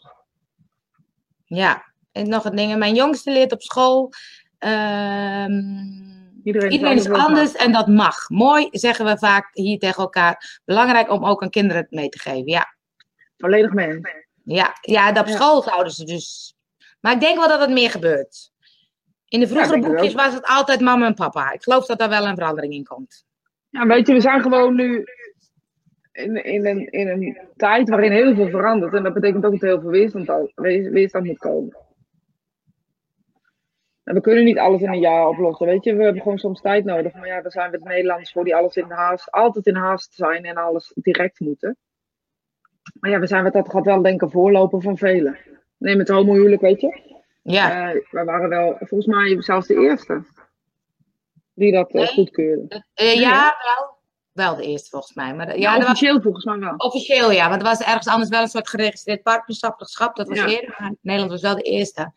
Ja, 1.45 1.92
en 2.12 2.29
nog 2.29 2.45
een 2.45 2.57
ding. 2.57 2.77
Mijn 2.77 2.95
jongste 2.95 3.33
leert 3.33 3.53
op 3.53 3.62
school... 3.62 4.12
Um 4.59 6.21
Iedereen, 6.42 6.97
is 6.97 7.11
anders 7.11 7.55
en 7.55 7.73
dat 7.73 7.87
mag. 7.87 8.29
Mooi 8.29 8.68
zeggen 8.71 9.05
we 9.05 9.18
vaak 9.18 9.49
hier 9.53 9.79
tegen 9.79 10.03
elkaar. 10.03 10.61
Belangrijk 10.64 11.11
om 11.11 11.25
ook 11.25 11.42
aan 11.42 11.51
kinderen 11.51 11.87
mee 11.90 12.09
te 12.09 12.18
geven, 12.18 12.47
ja. 12.47 12.77
Volledig 13.37 13.73
mee. 13.73 14.01
Ja, 14.45 14.77
ja 14.81 15.12
dat 15.12 15.29
op 15.29 15.35
school 15.35 15.62
zouden 15.62 15.92
ze 15.92 16.05
dus. 16.05 16.57
Maar 17.03 17.12
ik 17.12 17.21
denk 17.21 17.38
wel 17.38 17.49
dat 17.49 17.61
het 17.61 17.71
meer 17.71 17.91
gebeurt. 17.91 18.51
In 19.29 19.41
de 19.41 19.47
vroegere 19.47 19.81
boekjes 19.81 20.15
was 20.15 20.35
het 20.35 20.47
altijd 20.47 20.81
mama 20.81 21.07
en 21.07 21.15
papa. 21.15 21.53
Ik 21.53 21.62
geloof 21.62 21.87
dat 21.87 21.99
daar 21.99 22.09
wel 22.09 22.27
een 22.27 22.37
verandering 22.37 22.73
in 22.73 22.85
komt. 22.85 23.25
Ja, 23.69 23.87
weet 23.87 24.07
je, 24.07 24.12
we 24.12 24.21
zijn 24.21 24.43
gewoon 24.43 24.75
nu 24.75 25.05
in, 26.12 26.45
in, 26.45 26.67
een, 26.67 26.91
in 26.91 27.09
een 27.09 27.38
tijd 27.57 27.88
waarin 27.88 28.12
heel 28.12 28.35
veel 28.35 28.49
verandert. 28.49 28.95
En 28.95 29.03
dat 29.03 29.15
betekent 29.15 29.45
ook 29.45 29.53
dat 29.53 29.61
heel 29.61 29.81
veel 29.81 29.91
weerstand, 29.91 30.53
weerstand 30.91 31.25
moet 31.25 31.38
komen. 31.38 31.77
En 34.05 34.15
we 34.15 34.21
kunnen 34.21 34.45
niet 34.45 34.59
alles 34.59 34.83
in 34.83 34.93
een 34.93 34.99
jaar 34.99 35.29
oplossen, 35.29 35.67
weet 35.67 35.85
je. 35.85 35.95
We 35.95 36.03
hebben 36.03 36.23
gewoon 36.23 36.38
soms 36.38 36.61
tijd 36.61 36.85
nodig. 36.85 37.15
Maar 37.15 37.27
ja, 37.27 37.41
daar 37.41 37.53
zijn 37.53 37.71
we 37.71 37.77
het 37.77 37.87
Nederlanders 37.87 38.33
voor 38.33 38.45
die 38.45 38.57
alles 38.57 38.77
in 38.77 38.91
haast, 38.91 39.31
altijd 39.31 39.67
in 39.67 39.77
haast 39.77 40.15
zijn 40.15 40.45
en 40.45 40.57
alles 40.57 40.93
direct 40.95 41.41
moeten. 41.41 41.77
Maar 43.01 43.11
ja, 43.11 43.19
we 43.19 43.27
zijn 43.27 43.43
wat 43.43 43.53
dat 43.53 43.71
gaat 43.71 43.85
wel 43.85 44.03
denken 44.03 44.31
voorlopen 44.31 44.83
van 44.83 44.97
velen. 44.97 45.37
Neem 45.83 45.99
het 45.99 46.09
homohuwelijk, 46.09 46.61
weet 46.61 46.81
je. 46.81 47.01
Ja. 47.42 47.95
Uh, 47.95 48.01
we 48.11 48.25
waren 48.25 48.49
wel, 48.49 48.77
volgens 48.79 49.07
mij 49.07 49.42
zelfs 49.42 49.66
de 49.66 49.75
eerste 49.75 50.25
die 51.55 51.73
dat 51.73 51.95
uh, 51.95 52.07
goedkeurde. 52.07 52.85
Uh, 53.03 53.14
ja, 53.14 53.57
wel 53.62 54.01
wel 54.33 54.57
de 54.57 54.62
eerste 54.62 54.90
volgens 54.90 55.14
mij. 55.14 55.35
Maar 55.35 55.59
ja, 55.59 55.77
officieel 55.77 56.21
volgens 56.21 56.45
mij 56.45 56.59
wel. 56.59 56.75
Officieel 56.77 57.31
ja, 57.31 57.49
want 57.49 57.61
er 57.61 57.68
was 57.68 57.81
ergens 57.81 58.07
anders 58.07 58.31
wel 58.31 58.42
een 58.42 58.49
soort 58.49 58.68
geregistreerd 58.68 59.23
partnerschap. 59.23 60.16
Dat 60.16 60.29
was 60.29 60.38
ja. 60.38 60.47
eerder, 60.47 60.75
maar 60.79 60.95
Nederland 61.01 61.33
was 61.33 61.42
wel 61.42 61.55
de 61.55 61.62
eerste. 61.62 62.12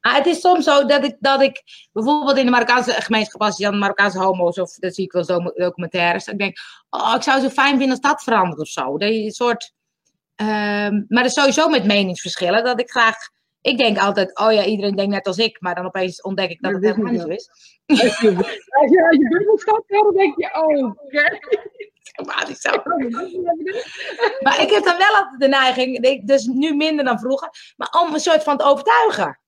Maar 0.00 0.14
het 0.14 0.26
is 0.26 0.40
soms 0.40 0.64
zo 0.64 0.86
dat 0.86 1.04
ik, 1.04 1.16
dat 1.20 1.42
ik 1.42 1.62
bijvoorbeeld 1.92 2.38
in 2.38 2.44
de 2.44 2.50
Marokkaanse 2.50 2.92
gemeenschap, 2.92 3.40
als 3.40 3.56
je 3.56 3.64
dan 3.64 3.78
Marokkaanse 3.78 4.18
homo's, 4.18 4.58
of 4.58 4.74
dat 4.74 4.94
zie 4.94 5.04
ik 5.04 5.12
wel 5.12 5.24
zo 5.24 5.38
documentaires, 5.38 6.26
ik 6.26 6.38
denk, 6.38 6.58
oh, 6.90 7.12
ik 7.16 7.22
zou 7.22 7.40
zo 7.40 7.48
fijn 7.48 7.78
vinden 7.78 7.90
als 7.90 8.00
dat 8.00 8.22
verandert 8.22 8.60
of 8.60 8.68
zo. 8.68 8.98
Dat 8.98 9.08
je 9.08 9.22
een 9.22 9.30
soort, 9.30 9.74
um, 10.40 11.04
maar 11.08 11.22
dat 11.22 11.24
is 11.24 11.32
sowieso 11.32 11.68
met 11.68 11.84
meningsverschillen, 11.84 12.64
dat 12.64 12.80
ik 12.80 12.90
graag 12.90 13.16
ik 13.62 13.78
denk 13.78 13.98
altijd, 13.98 14.38
oh 14.38 14.52
ja, 14.52 14.64
iedereen 14.64 14.96
denkt 14.96 15.12
net 15.12 15.26
als 15.26 15.38
ik, 15.38 15.60
maar 15.60 15.74
dan 15.74 15.86
opeens 15.86 16.22
ontdek 16.22 16.50
ik 16.50 16.62
dat 16.62 16.72
het 16.72 16.84
helemaal 16.84 17.12
niet 17.12 17.20
zo 17.20 17.28
is. 17.28 17.50
Als 17.86 18.20
je, 18.20 18.36
als 18.36 18.90
je, 18.90 19.06
als 19.06 19.16
je 19.16 19.84
dan 19.86 20.14
denk 20.14 20.36
je, 20.36 20.48
oh, 20.54 20.84
oké. 20.86 21.38
Niet 22.48 22.58
zo. 22.58 22.70
maar 24.40 24.60
ik 24.60 24.70
heb 24.70 24.84
dan 24.84 24.96
wel 24.98 25.16
altijd 25.16 25.40
de 25.40 25.48
neiging, 25.48 26.26
dus 26.26 26.46
nu 26.46 26.74
minder 26.76 27.04
dan 27.04 27.18
vroeger, 27.18 27.48
maar 27.76 27.88
om 28.02 28.14
een 28.14 28.20
soort 28.20 28.42
van 28.42 28.56
te 28.56 28.64
overtuigen. 28.64 29.40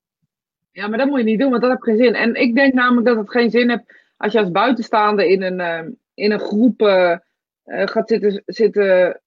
Ja, 0.72 0.88
maar 0.88 0.98
dat 0.98 1.06
moet 1.08 1.18
je 1.18 1.24
niet 1.24 1.40
doen, 1.40 1.50
want 1.50 1.62
dat 1.62 1.70
heeft 1.70 1.84
geen 1.84 1.96
zin. 1.96 2.14
En 2.14 2.34
ik 2.34 2.54
denk 2.54 2.74
namelijk 2.74 3.06
dat 3.06 3.16
het 3.16 3.30
geen 3.30 3.50
zin 3.50 3.70
heeft 3.70 3.84
als 4.16 4.32
je 4.32 4.38
als 4.38 4.50
buitenstaande 4.50 5.28
in 5.28 5.42
een, 5.42 5.58
uh, 5.60 5.92
in 6.14 6.32
een 6.32 6.40
groep 6.40 6.82
uh, 6.82 7.16
gaat 7.64 8.08
zitten, 8.08 8.42
zitten, 8.46 9.21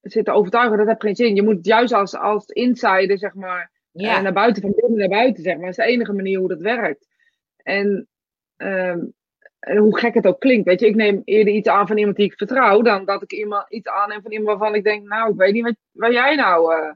zitten 0.00 0.34
overtuigen. 0.34 0.78
Dat 0.78 0.86
heeft 0.86 1.02
geen 1.02 1.16
zin. 1.16 1.34
Je 1.34 1.42
moet 1.42 1.66
juist 1.66 1.92
als, 1.92 2.16
als 2.16 2.46
insider, 2.46 3.18
zeg 3.18 3.34
maar, 3.34 3.70
ja. 3.92 4.16
Uh, 4.16 4.22
naar 4.22 4.32
buiten, 4.32 4.62
van 4.62 4.72
binnen 4.76 4.98
naar 4.98 5.08
buiten, 5.08 5.42
zeg 5.42 5.54
maar. 5.54 5.64
Dat 5.64 5.78
is 5.78 5.84
de 5.84 5.92
enige 5.92 6.12
manier 6.12 6.38
hoe 6.38 6.48
dat 6.48 6.60
werkt. 6.60 7.08
En, 7.56 8.08
um, 8.56 9.12
en 9.58 9.76
hoe 9.76 9.98
gek 9.98 10.14
het 10.14 10.26
ook 10.26 10.40
klinkt, 10.40 10.66
weet 10.66 10.80
je. 10.80 10.86
Ik 10.86 10.94
neem 10.94 11.22
eerder 11.24 11.54
iets 11.54 11.68
aan 11.68 11.86
van 11.86 11.98
iemand 11.98 12.16
die 12.16 12.26
ik 12.26 12.36
vertrouw, 12.36 12.82
dan 12.82 13.04
dat 13.04 13.22
ik 13.22 13.32
iemand, 13.32 13.70
iets 13.72 13.88
aanneem 13.88 14.22
van 14.22 14.32
iemand 14.32 14.48
waarvan 14.48 14.74
ik 14.74 14.84
denk, 14.84 15.08
nou, 15.08 15.30
ik 15.30 15.38
weet 15.38 15.52
niet 15.52 15.62
wat, 15.62 15.76
waar 15.90 16.12
jij 16.12 16.34
nou 16.34 16.74
uh, 16.74 16.92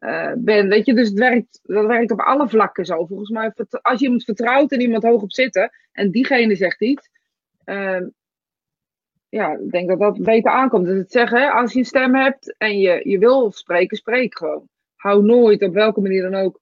uh, 0.00 0.32
bent, 0.36 0.68
weet 0.68 0.86
je. 0.86 0.94
Dus 0.94 1.08
het 1.08 1.18
werkt, 1.18 1.60
dat 1.62 1.86
werkt 1.86 2.10
op 2.10 2.20
alle 2.20 2.48
vlakken 2.48 2.84
zo. 2.84 3.06
Volgens 3.06 3.30
mij, 3.30 3.52
als 3.82 3.98
je 3.98 4.04
iemand 4.04 4.24
vertrouwt 4.24 4.72
en 4.72 4.80
iemand 4.80 5.02
hoog 5.02 5.22
op 5.22 5.32
zitten, 5.32 5.70
en 5.92 6.10
diegene 6.10 6.54
zegt 6.54 6.80
iets, 6.80 7.10
ehm, 7.64 8.08
ja, 9.32 9.52
ik 9.52 9.70
denk 9.70 9.88
dat 9.88 9.98
dat 9.98 10.22
beter 10.22 10.50
aankomt. 10.50 10.86
Dus 10.86 10.98
het 10.98 11.12
zeggen, 11.12 11.52
als 11.52 11.72
je 11.72 11.78
een 11.78 11.84
stem 11.84 12.14
hebt 12.14 12.54
en 12.58 12.78
je, 12.78 13.08
je 13.08 13.18
wil 13.18 13.50
spreken, 13.52 13.96
spreek 13.96 14.36
gewoon 14.36 14.68
hou 14.96 15.24
nooit, 15.24 15.62
op 15.62 15.72
welke 15.72 16.00
manier 16.00 16.30
dan 16.30 16.34
ook, 16.34 16.60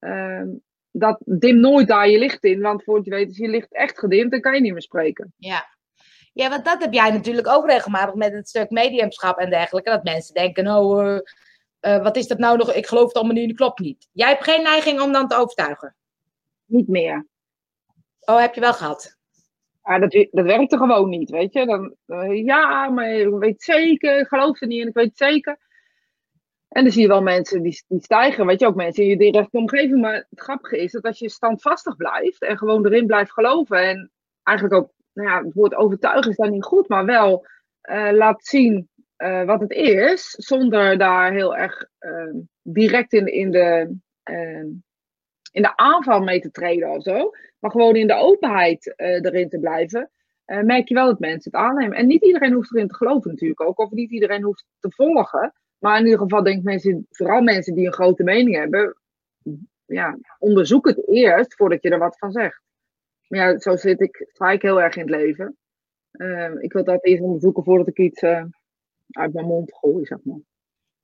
uh, 0.00 0.42
dat 0.90 1.20
dim 1.24 1.60
nooit 1.60 1.88
daar 1.88 2.08
je 2.08 2.18
licht 2.18 2.44
in. 2.44 2.60
Want 2.60 2.84
voor 2.84 3.00
je 3.04 3.10
weet 3.10 3.30
is 3.30 3.36
je 3.36 3.48
licht 3.48 3.72
echt 3.72 3.98
gedimd, 3.98 4.30
dan 4.30 4.40
kan 4.40 4.54
je 4.54 4.60
niet 4.60 4.72
meer 4.72 4.82
spreken. 4.82 5.32
Ja. 5.36 5.68
Ja, 6.32 6.48
want 6.48 6.64
dat 6.64 6.82
heb 6.82 6.92
jij 6.92 7.10
natuurlijk 7.10 7.48
ook 7.48 7.66
regelmatig 7.66 8.14
met 8.14 8.32
het 8.32 8.48
stuk 8.48 8.70
mediumschap 8.70 9.38
en 9.38 9.50
dergelijke. 9.50 9.90
Dat 9.90 10.04
mensen 10.04 10.34
denken, 10.34 10.66
oh, 10.66 11.04
uh, 11.04 11.18
uh, 11.80 12.02
wat 12.02 12.16
is 12.16 12.26
dat 12.26 12.38
nou 12.38 12.56
nog? 12.56 12.72
Ik 12.72 12.86
geloof 12.86 13.06
het 13.06 13.16
allemaal 13.16 13.34
niet, 13.34 13.48
dat 13.48 13.56
klopt 13.56 13.80
niet. 13.80 14.08
Jij 14.12 14.28
hebt 14.28 14.44
geen 14.44 14.62
neiging 14.62 15.00
om 15.00 15.12
dan 15.12 15.28
te 15.28 15.36
overtuigen? 15.36 15.96
Niet 16.64 16.88
meer. 16.88 17.26
Oh, 18.24 18.38
heb 18.38 18.54
je 18.54 18.60
wel 18.60 18.74
gehad? 18.74 19.18
Ja, 19.90 19.98
dat, 19.98 20.28
dat 20.30 20.44
werkte 20.44 20.76
gewoon 20.76 21.08
niet, 21.08 21.30
weet 21.30 21.52
je. 21.52 21.66
Dan, 21.66 21.94
ja, 22.44 22.88
maar 22.88 23.10
ik 23.10 23.28
weet 23.28 23.62
zeker, 23.62 24.20
ik 24.20 24.26
geloof 24.26 24.60
er 24.60 24.66
niet 24.66 24.82
en 24.82 24.88
ik 24.88 24.94
weet 24.94 25.16
zeker. 25.16 25.58
En 26.68 26.82
dan 26.82 26.92
zie 26.92 27.02
je 27.02 27.08
wel 27.08 27.22
mensen 27.22 27.62
die, 27.62 27.84
die 27.88 28.02
stijgen, 28.02 28.46
weet 28.46 28.60
je 28.60 28.66
ook, 28.66 28.74
mensen 28.74 29.02
in 29.02 29.08
je 29.08 29.16
directe 29.16 29.58
omgeving. 29.58 30.00
Maar 30.00 30.14
het 30.14 30.40
grappige 30.40 30.82
is 30.82 30.92
dat 30.92 31.02
als 31.02 31.18
je 31.18 31.28
standvastig 31.28 31.96
blijft 31.96 32.42
en 32.42 32.58
gewoon 32.58 32.86
erin 32.86 33.06
blijft 33.06 33.32
geloven. 33.32 33.88
En 33.88 34.10
eigenlijk 34.42 34.82
ook, 34.82 34.92
nou 35.12 35.28
ja, 35.28 35.44
het 35.44 35.54
woord 35.54 35.74
overtuigen 35.74 36.30
is 36.30 36.36
dan 36.36 36.50
niet 36.50 36.64
goed, 36.64 36.88
maar 36.88 37.04
wel 37.04 37.46
uh, 37.90 38.10
laat 38.12 38.46
zien 38.46 38.88
uh, 39.18 39.44
wat 39.44 39.60
het 39.60 39.72
is. 39.72 40.30
Zonder 40.30 40.98
daar 40.98 41.32
heel 41.32 41.56
erg 41.56 41.86
uh, 42.00 42.34
direct 42.62 43.12
in, 43.12 43.26
in, 43.26 43.50
de, 43.50 43.96
ehm, 44.22 44.66
in 45.50 45.62
de 45.62 45.76
aanval 45.76 46.20
mee 46.20 46.40
te 46.40 46.50
treden 46.50 46.90
of 46.90 47.02
zo. 47.02 47.30
Maar 47.58 47.70
gewoon 47.70 47.96
in 47.96 48.06
de 48.06 48.14
openheid 48.14 48.94
eh, 48.96 49.24
erin 49.24 49.48
te 49.48 49.58
blijven. 49.58 50.10
merk 50.44 50.88
je 50.88 50.94
wel 50.94 51.06
dat 51.06 51.18
mensen 51.18 51.50
het 51.50 51.60
aannemen. 51.60 51.96
En 51.96 52.06
niet 52.06 52.24
iedereen 52.24 52.52
hoeft 52.52 52.74
erin 52.74 52.88
te 52.88 52.94
geloven 52.94 53.30
natuurlijk 53.30 53.60
ook. 53.60 53.78
Of 53.78 53.90
niet 53.90 54.10
iedereen 54.10 54.42
hoeft 54.42 54.64
te 54.80 54.90
volgen. 54.90 55.52
Maar 55.78 55.98
in 55.98 56.04
ieder 56.04 56.20
geval 56.20 56.42
denk 56.42 56.58
ik 56.58 56.64
mensen, 56.64 57.06
vooral 57.10 57.42
mensen 57.42 57.74
die 57.74 57.86
een 57.86 57.92
grote 57.92 58.22
mening 58.22 58.56
hebben, 58.56 58.96
ja, 59.86 60.18
onderzoek 60.38 60.86
het 60.86 61.08
eerst 61.08 61.54
voordat 61.54 61.82
je 61.82 61.90
er 61.90 61.98
wat 61.98 62.18
van 62.18 62.32
zegt. 62.32 62.62
Maar 63.26 63.40
ja, 63.40 63.58
zo 63.58 63.76
zit 63.76 64.00
ik, 64.00 64.30
ik 64.52 64.62
heel 64.62 64.80
erg 64.82 64.96
in 64.96 65.00
het 65.02 65.10
leven. 65.10 65.56
Ehm, 66.10 66.58
ik 66.58 66.72
wil 66.72 66.84
dat 66.84 67.04
eerst 67.04 67.22
onderzoeken 67.22 67.64
voordat 67.64 67.88
ik 67.88 67.98
iets 67.98 68.22
uit 69.10 69.32
mijn 69.32 69.46
mond 69.46 69.74
gooi, 69.74 70.04
zeg 70.04 70.18
maar. 70.22 70.40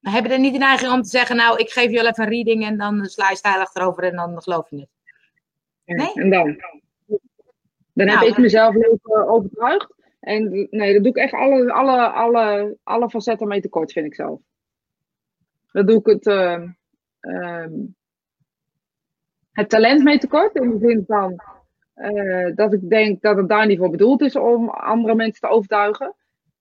Maar 0.06 0.14
heb 0.14 0.26
je 0.26 0.32
er 0.32 0.38
niet 0.38 0.52
de 0.52 0.58
neiging 0.58 0.92
om 0.92 1.02
te 1.02 1.08
zeggen, 1.08 1.36
nou, 1.36 1.58
ik 1.58 1.70
geef 1.70 1.90
je 1.90 1.96
wel 1.96 2.06
even 2.06 2.24
een 2.24 2.30
reading 2.30 2.64
en 2.64 2.76
dan 2.76 3.06
sla 3.06 3.30
je 3.30 3.36
stijl 3.36 3.60
achterover 3.60 4.02
en 4.02 4.16
dan 4.16 4.42
geloof 4.42 4.70
je 4.70 4.76
het? 4.76 4.88
Nee? 5.84 6.12
En 6.14 6.30
dan? 6.30 6.62
Dan 7.92 8.08
heb 8.08 8.18
nou, 8.18 8.26
ik 8.26 8.38
mezelf 8.38 8.74
leuk 8.74 9.28
overtuigd. 9.28 9.94
En 10.20 10.66
nee, 10.70 10.92
dat 10.92 11.02
doe 11.02 11.12
ik 11.12 11.16
echt 11.16 11.32
alle, 11.32 11.72
alle, 11.72 12.10
alle, 12.10 12.76
alle 12.82 13.10
facetten 13.10 13.48
mee 13.48 13.60
tekort, 13.60 13.92
vind 13.92 14.06
ik 14.06 14.14
zelf. 14.14 14.40
Dat 15.72 15.86
doe 15.86 15.98
ik 15.98 16.06
het, 16.06 16.26
uh, 16.26 17.66
het 19.52 19.68
talent 19.68 20.02
mee 20.02 20.18
tekort. 20.18 20.54
In 20.54 20.70
de 20.70 20.78
zin 20.78 21.04
van 21.06 21.40
uh, 21.96 22.54
dat 22.54 22.72
ik 22.72 22.88
denk 22.90 23.22
dat 23.22 23.36
het 23.36 23.48
daar 23.48 23.66
niet 23.66 23.78
voor 23.78 23.90
bedoeld 23.90 24.20
is 24.20 24.36
om 24.36 24.68
andere 24.68 25.14
mensen 25.14 25.40
te 25.40 25.54
overtuigen. 25.54 26.14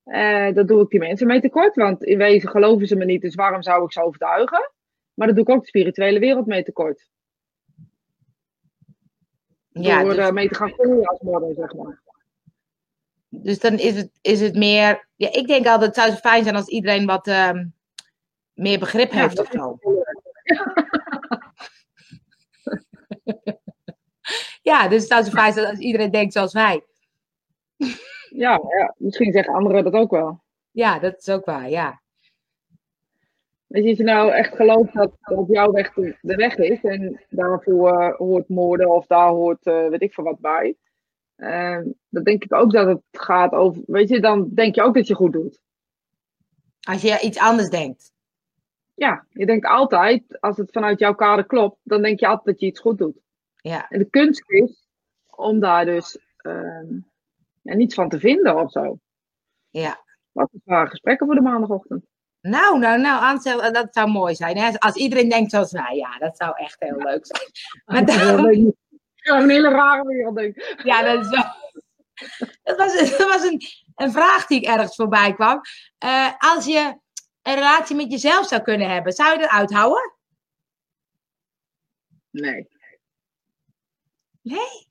Uh, 0.06 0.54
dat 0.54 0.68
doe 0.68 0.82
ik 0.82 0.90
die 0.90 1.00
mensen 1.00 1.28
mee 1.28 1.42
tekort. 1.42 1.76
Want 1.76 2.04
in 2.04 2.18
wezen 2.18 2.50
geloven 2.50 2.88
ze 2.88 2.96
me 2.96 3.06
niet, 3.06 3.22
dus 3.22 3.36
waarom 3.36 3.64
zou 3.64 3.84
ik 3.84 3.92
ze 3.92 4.04
overtuigen? 4.04 4.72
Maar 5.14 5.28
dat 5.28 5.36
doe 5.36 5.46
ik 5.46 5.52
ook 5.52 5.62
de 5.62 5.68
spirituele 5.68 6.20
wereld 6.20 6.46
mee 6.46 6.64
tekort. 6.64 7.10
Ja, 9.70 10.04
Door 10.04 10.16
dus... 10.16 10.32
mee 10.32 10.48
te 10.48 10.56
gaan 10.56 10.72
groeien 10.72 11.06
als 11.06 11.20
modder, 11.20 11.54
zeg 11.54 11.74
maar. 11.74 12.04
Dus 13.30 13.60
dan 13.60 13.74
is 13.74 13.96
het, 13.96 14.10
is 14.22 14.42
het 14.42 14.56
meer. 14.56 15.08
Ja, 15.16 15.32
ik 15.32 15.48
denk 15.48 15.66
altijd, 15.66 15.96
het 15.96 16.06
zou 16.06 16.18
fijn 16.18 16.44
zijn 16.44 16.56
als 16.56 16.68
iedereen 16.68 17.06
wat 17.06 17.28
uh, 17.28 17.52
meer 18.54 18.80
begrip 18.80 19.12
ja, 19.12 19.22
heeft 19.22 19.40
of 19.40 19.48
zo. 19.52 19.80
ja, 24.62 24.88
dus 24.88 25.00
het 25.00 25.12
zou 25.12 25.24
zo 25.24 25.32
fijn 25.32 25.54
zijn 25.54 25.66
als 25.66 25.80
iedereen 25.80 26.12
denkt 26.12 26.34
zoals 26.34 26.54
wij. 26.54 26.84
Ja, 28.36 28.62
ja, 28.78 28.96
misschien 28.98 29.32
zeggen 29.32 29.54
anderen 29.54 29.84
dat 29.84 29.94
ook 29.94 30.12
wel. 30.12 30.44
Ja, 30.72 31.00
dat 31.00 31.18
is 31.18 31.30
ook 31.30 31.46
waar, 31.46 31.70
ja. 31.70 32.02
Weet 33.68 33.84
je, 33.84 33.90
als 33.90 33.98
je 33.98 34.04
nou 34.04 34.32
echt 34.32 34.56
gelooft 34.56 34.94
dat, 34.94 35.12
dat 35.20 35.48
jouw 35.48 35.72
weg 35.72 35.94
de, 35.94 36.36
weg 36.36 36.58
is 36.58 36.84
en 36.84 37.26
daarvoor 37.30 38.02
uh, 38.02 38.16
hoort 38.16 38.50
moorden 38.50 38.90
of 38.90 39.06
daar 39.06 39.30
hoort 39.30 39.66
uh, 39.66 39.88
weet 39.88 40.02
ik 40.02 40.14
veel 40.14 40.24
wat 40.24 40.40
bij, 40.40 40.76
uh, 41.38 41.80
dan 42.10 42.24
denk 42.24 42.44
ik 42.44 42.54
ook 42.54 42.72
dat 42.72 42.88
het 42.88 43.02
gaat 43.12 43.52
over, 43.52 43.82
weet 43.86 44.10
je, 44.10 44.20
dan 44.20 44.50
denk 44.54 44.76
je 44.76 44.82
ook 44.82 44.96
dat 44.96 45.08
je 45.08 45.16
goed 45.16 45.34
doet. 45.34 45.60
Als 46.80 47.02
je 47.02 47.20
iets 47.22 47.40
anders 47.40 47.70
denkt. 47.70 48.14
Ja, 48.94 49.26
je 49.30 49.46
denkt 49.46 49.66
altijd, 49.66 50.40
als 50.40 50.58
het 50.58 50.72
vanuit 50.72 51.00
jouw 51.00 51.16
kader 51.16 51.46
klopt, 51.46 51.78
dan 51.84 52.02
denk 52.02 52.20
je 52.20 52.28
altijd 52.28 52.46
dat 52.46 52.60
je 52.60 52.66
iets 52.66 52.80
goed 52.80 52.98
doet. 52.98 53.20
Ja. 53.56 53.90
En 53.90 54.00
de 54.00 54.10
kunst 54.10 54.44
is 54.52 54.88
om 55.30 55.60
daar 55.60 55.86
dus 55.86 56.20
ja, 57.66 57.76
niets 57.76 57.96
van 57.96 58.10
te 58.10 58.20
vinden 58.20 58.56
of 58.56 58.72
zo. 58.72 58.98
Ja. 59.70 60.04
Wat 60.32 60.50
een 60.66 60.88
gesprekken 60.88 61.26
voor 61.26 61.36
de 61.36 61.42
maandagochtend. 61.42 62.06
Nou, 62.42 62.80
nou, 62.80 63.02
nou, 63.02 63.24
Ansel, 63.24 63.64
eh, 63.64 63.72
dat 63.72 63.88
zou 63.94 64.10
mooi 64.10 64.36
zijn. 64.36 64.58
Hè? 64.58 64.78
Als 64.78 64.96
iedereen 64.96 65.30
denkt 65.30 65.52
zoals 65.52 65.72
wij, 65.72 65.96
ja, 65.96 66.18
dat 66.18 66.38
zou 66.38 66.54
echt 66.56 66.76
heel 66.80 66.98
leuk 66.98 67.26
zijn. 67.26 67.50
Maar 67.86 68.06
daarom... 68.06 68.74
Ja, 69.14 69.42
een 69.42 69.50
hele 69.50 69.70
rare 69.70 70.08
wereld, 70.08 70.36
denk 70.36 70.56
ik. 70.56 70.82
Ja, 70.84 71.02
dat 71.02 71.26
is 71.26 71.30
wel... 71.30 71.44
Dat 72.64 72.78
was, 72.78 73.18
dat 73.18 73.28
was 73.28 73.44
een, 73.44 73.62
een 73.96 74.12
vraag 74.12 74.46
die 74.46 74.62
ik 74.62 74.68
ergens 74.68 74.96
voorbij 74.96 75.34
kwam. 75.34 75.62
Uh, 76.06 76.34
als 76.38 76.66
je 76.66 77.00
een 77.42 77.56
relatie 77.56 77.96
met 77.96 78.12
jezelf 78.12 78.48
zou 78.48 78.62
kunnen 78.62 78.90
hebben, 78.90 79.14
zou 79.14 79.34
je 79.34 79.40
dat 79.40 79.50
uithouden? 79.50 80.14
Nee. 82.30 82.68
Nee? 84.42 84.88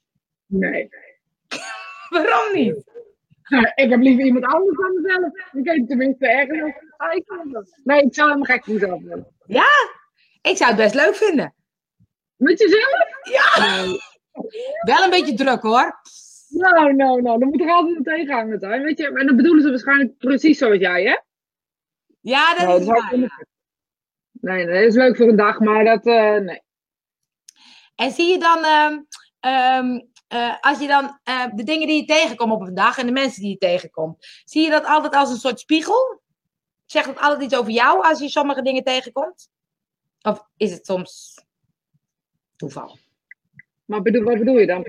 Nee. 0.47 0.89
Waarom 2.23 2.55
niet? 2.55 2.93
ik 3.75 3.91
heb 3.91 4.01
liever 4.01 4.25
iemand 4.25 4.45
anders 4.45 4.77
dan 4.77 5.01
mezelf. 5.03 5.53
Ik 5.53 5.65
weet 5.65 5.89
tenminste 5.89 6.29
ergens. 6.29 6.75
Nee, 7.85 8.03
ik 8.03 8.15
zou 8.15 8.29
helemaal 8.29 8.57
gek 8.57 8.67
mezelf 8.67 9.01
worden. 9.01 9.27
Ja? 9.47 9.69
Ik 10.43 10.57
zou 10.57 10.71
het 10.71 10.81
best 10.81 10.95
leuk 10.95 11.15
vinden. 11.15 11.55
Met 12.37 12.59
jezelf? 12.59 13.07
Ja. 13.23 13.85
Wel 14.81 15.05
een 15.05 15.11
beetje 15.11 15.35
druk 15.35 15.63
hoor. 15.63 16.01
Nou, 16.49 16.95
nou, 16.95 17.23
nou. 17.23 17.39
Dan 17.39 17.49
moet 17.49 17.61
er 17.61 17.71
altijd 17.71 17.97
een 17.97 18.03
tegenhanger 18.03 18.59
zijn. 18.59 18.83
Weet 18.83 18.99
je? 18.99 19.07
En 19.07 19.27
dan 19.27 19.37
bedoelen 19.37 19.63
ze 19.63 19.71
waarschijnlijk 19.71 20.19
precies 20.19 20.59
zoals 20.59 20.79
jij, 20.79 21.05
hè? 21.05 21.19
Ja, 22.21 22.55
dat 22.55 22.81
is 22.81 22.87
waar. 22.87 23.13
Nee, 24.41 24.65
nee, 24.65 24.67
dat 24.67 24.85
is 24.85 24.95
leuk 24.95 25.17
voor 25.17 25.29
een 25.29 25.37
dag, 25.37 25.61
maar 25.61 25.85
dat, 25.85 26.07
uh, 26.07 26.37
nee. 26.37 26.63
En 27.95 28.11
zie 28.11 28.27
je 28.27 28.39
dan, 28.39 28.65
um, 29.53 30.13
uh, 30.29 30.55
als 30.61 30.79
je 30.79 30.87
dan 30.87 31.19
uh, 31.25 31.47
de 31.55 31.63
dingen 31.63 31.87
die 31.87 32.01
je 32.01 32.05
tegenkomt 32.05 32.53
op 32.53 32.61
een 32.61 32.75
dag 32.75 32.99
en 32.99 33.07
de 33.07 33.13
mensen 33.13 33.43
die 33.43 33.51
je 33.51 33.59
tegenkomt, 33.59 34.27
zie 34.45 34.63
je 34.63 34.71
dat 34.71 34.85
altijd 34.85 35.15
als 35.15 35.31
een 35.31 35.37
soort 35.37 35.61
spiegel? 35.61 36.23
Zegt 36.87 37.07
het 37.07 37.19
altijd 37.19 37.43
iets 37.43 37.57
over 37.57 37.73
jou 37.73 38.05
als 38.05 38.19
je 38.19 38.29
sommige 38.29 38.63
dingen 38.63 38.85
tegenkomt? 38.85 39.49
Of 40.21 40.49
is 40.57 40.71
het 40.71 40.87
soms 40.87 41.41
toeval? 42.57 42.99
Maar 43.85 44.03
bedoel, 44.03 44.23
wat 44.23 44.39
bedoel 44.39 44.59
je 44.59 44.67
dan? 44.67 44.87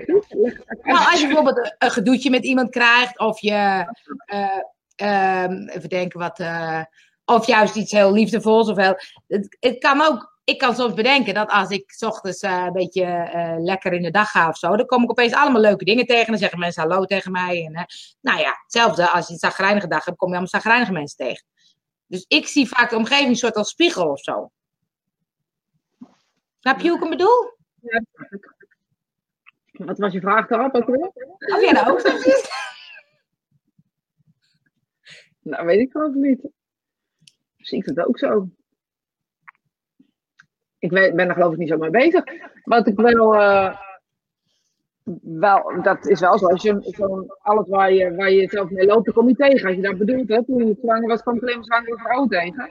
Nou, 0.82 1.10
als 1.10 1.20
je 1.20 1.26
bijvoorbeeld 1.26 1.74
een 1.78 1.90
gedoetje 1.90 2.30
met 2.30 2.44
iemand 2.44 2.70
krijgt, 2.70 3.18
of 3.18 3.40
je, 3.40 3.84
uh, 4.96 5.76
even 5.76 5.88
denken 5.88 6.20
wat, 6.20 6.40
of 7.24 7.46
juist 7.46 7.76
iets 7.76 7.92
heel 7.92 8.12
liefdevols, 8.12 8.68
of 8.68 8.76
heel, 8.76 8.96
het, 9.26 9.56
het 9.60 9.78
kan 9.78 10.00
ook 10.00 10.35
ik 10.46 10.58
kan 10.58 10.74
soms 10.74 10.94
bedenken 10.94 11.34
dat 11.34 11.50
als 11.50 11.70
ik 11.70 11.90
s 11.90 12.02
ochtends 12.02 12.42
uh, 12.42 12.64
een 12.66 12.72
beetje 12.72 13.02
uh, 13.04 13.54
lekker 13.58 13.92
in 13.92 14.02
de 14.02 14.10
dag 14.10 14.30
ga 14.30 14.48
of 14.48 14.56
zo, 14.56 14.76
dan 14.76 14.86
kom 14.86 15.02
ik 15.02 15.10
opeens 15.10 15.32
allemaal 15.32 15.60
leuke 15.60 15.84
dingen 15.84 16.06
tegen. 16.06 16.26
Dan 16.26 16.38
zeggen 16.38 16.58
mensen 16.58 16.82
hallo 16.82 17.04
tegen 17.04 17.32
mij. 17.32 17.64
En, 17.64 17.72
uh, 17.72 17.82
nou 18.20 18.38
ja, 18.38 18.58
hetzelfde 18.62 19.10
als 19.10 19.26
je 19.26 19.32
een 19.32 19.38
zagrijnige 19.38 19.88
dag 19.88 20.04
hebt, 20.04 20.16
kom 20.16 20.28
je 20.28 20.34
allemaal 20.34 20.60
zagrijnige 20.60 20.92
mensen 20.92 21.16
tegen. 21.16 21.44
Dus 22.06 22.24
ik 22.28 22.46
zie 22.46 22.68
vaak 22.68 22.90
de 22.90 22.96
omgeving 22.96 23.28
een 23.28 23.36
soort 23.36 23.56
als 23.56 23.68
spiegel 23.68 24.10
of 24.10 24.20
zo. 24.20 24.50
Snap 26.58 26.80
je 26.80 26.88
hoe 26.88 26.96
ik 26.96 27.02
hem 27.02 27.10
bedoel? 27.10 27.56
Ja. 27.80 28.02
Wat 29.72 29.98
was 29.98 30.12
je 30.12 30.20
vraag 30.20 30.46
daarop 30.46 30.74
ook 30.74 30.86
weer? 30.86 31.10
Of 31.54 31.60
jij 31.60 31.72
dat 31.72 31.88
ook 31.88 32.00
zo 32.00 32.10
nou, 35.40 35.66
weet 35.66 35.80
ik 35.80 35.90
gewoon 35.90 36.20
niet. 36.20 36.48
Zie 37.56 37.78
ik 37.78 37.94
dat 37.94 38.06
ook 38.06 38.18
zo? 38.18 38.48
Ik 40.78 40.90
ben 40.90 41.28
er 41.28 41.32
geloof 41.32 41.52
ik 41.52 41.58
niet 41.58 41.68
zo 41.68 41.76
mee 41.76 41.90
bezig. 41.90 42.24
Wat 42.64 42.86
ik 42.86 42.96
wel, 42.96 43.34
uh, 43.34 43.76
wel 45.22 45.82
dat 45.82 46.06
is 46.06 46.20
wel 46.20 46.38
zo. 46.38 46.46
Als 46.46 46.62
je 46.62 46.94
zo 46.96 47.26
alles 47.38 47.68
waar 47.68 47.92
je, 47.92 48.14
waar 48.14 48.30
je 48.30 48.48
zelf 48.48 48.70
mee 48.70 48.86
loopt, 48.86 49.12
kom 49.12 49.28
je 49.28 49.34
tegen. 49.34 49.66
Als 49.66 49.76
je 49.76 49.82
dat 49.82 49.98
bedoelt, 49.98 50.28
hè, 50.28 50.44
toen 50.44 50.66
je 50.66 50.76
zwanger 50.82 51.08
was, 51.08 51.22
kwam 51.22 51.36
ik 51.36 51.42
alleen 51.42 51.54
maar 51.54 51.64
zwangere 51.64 51.98
vrouw 51.98 52.26
tegen. 52.26 52.70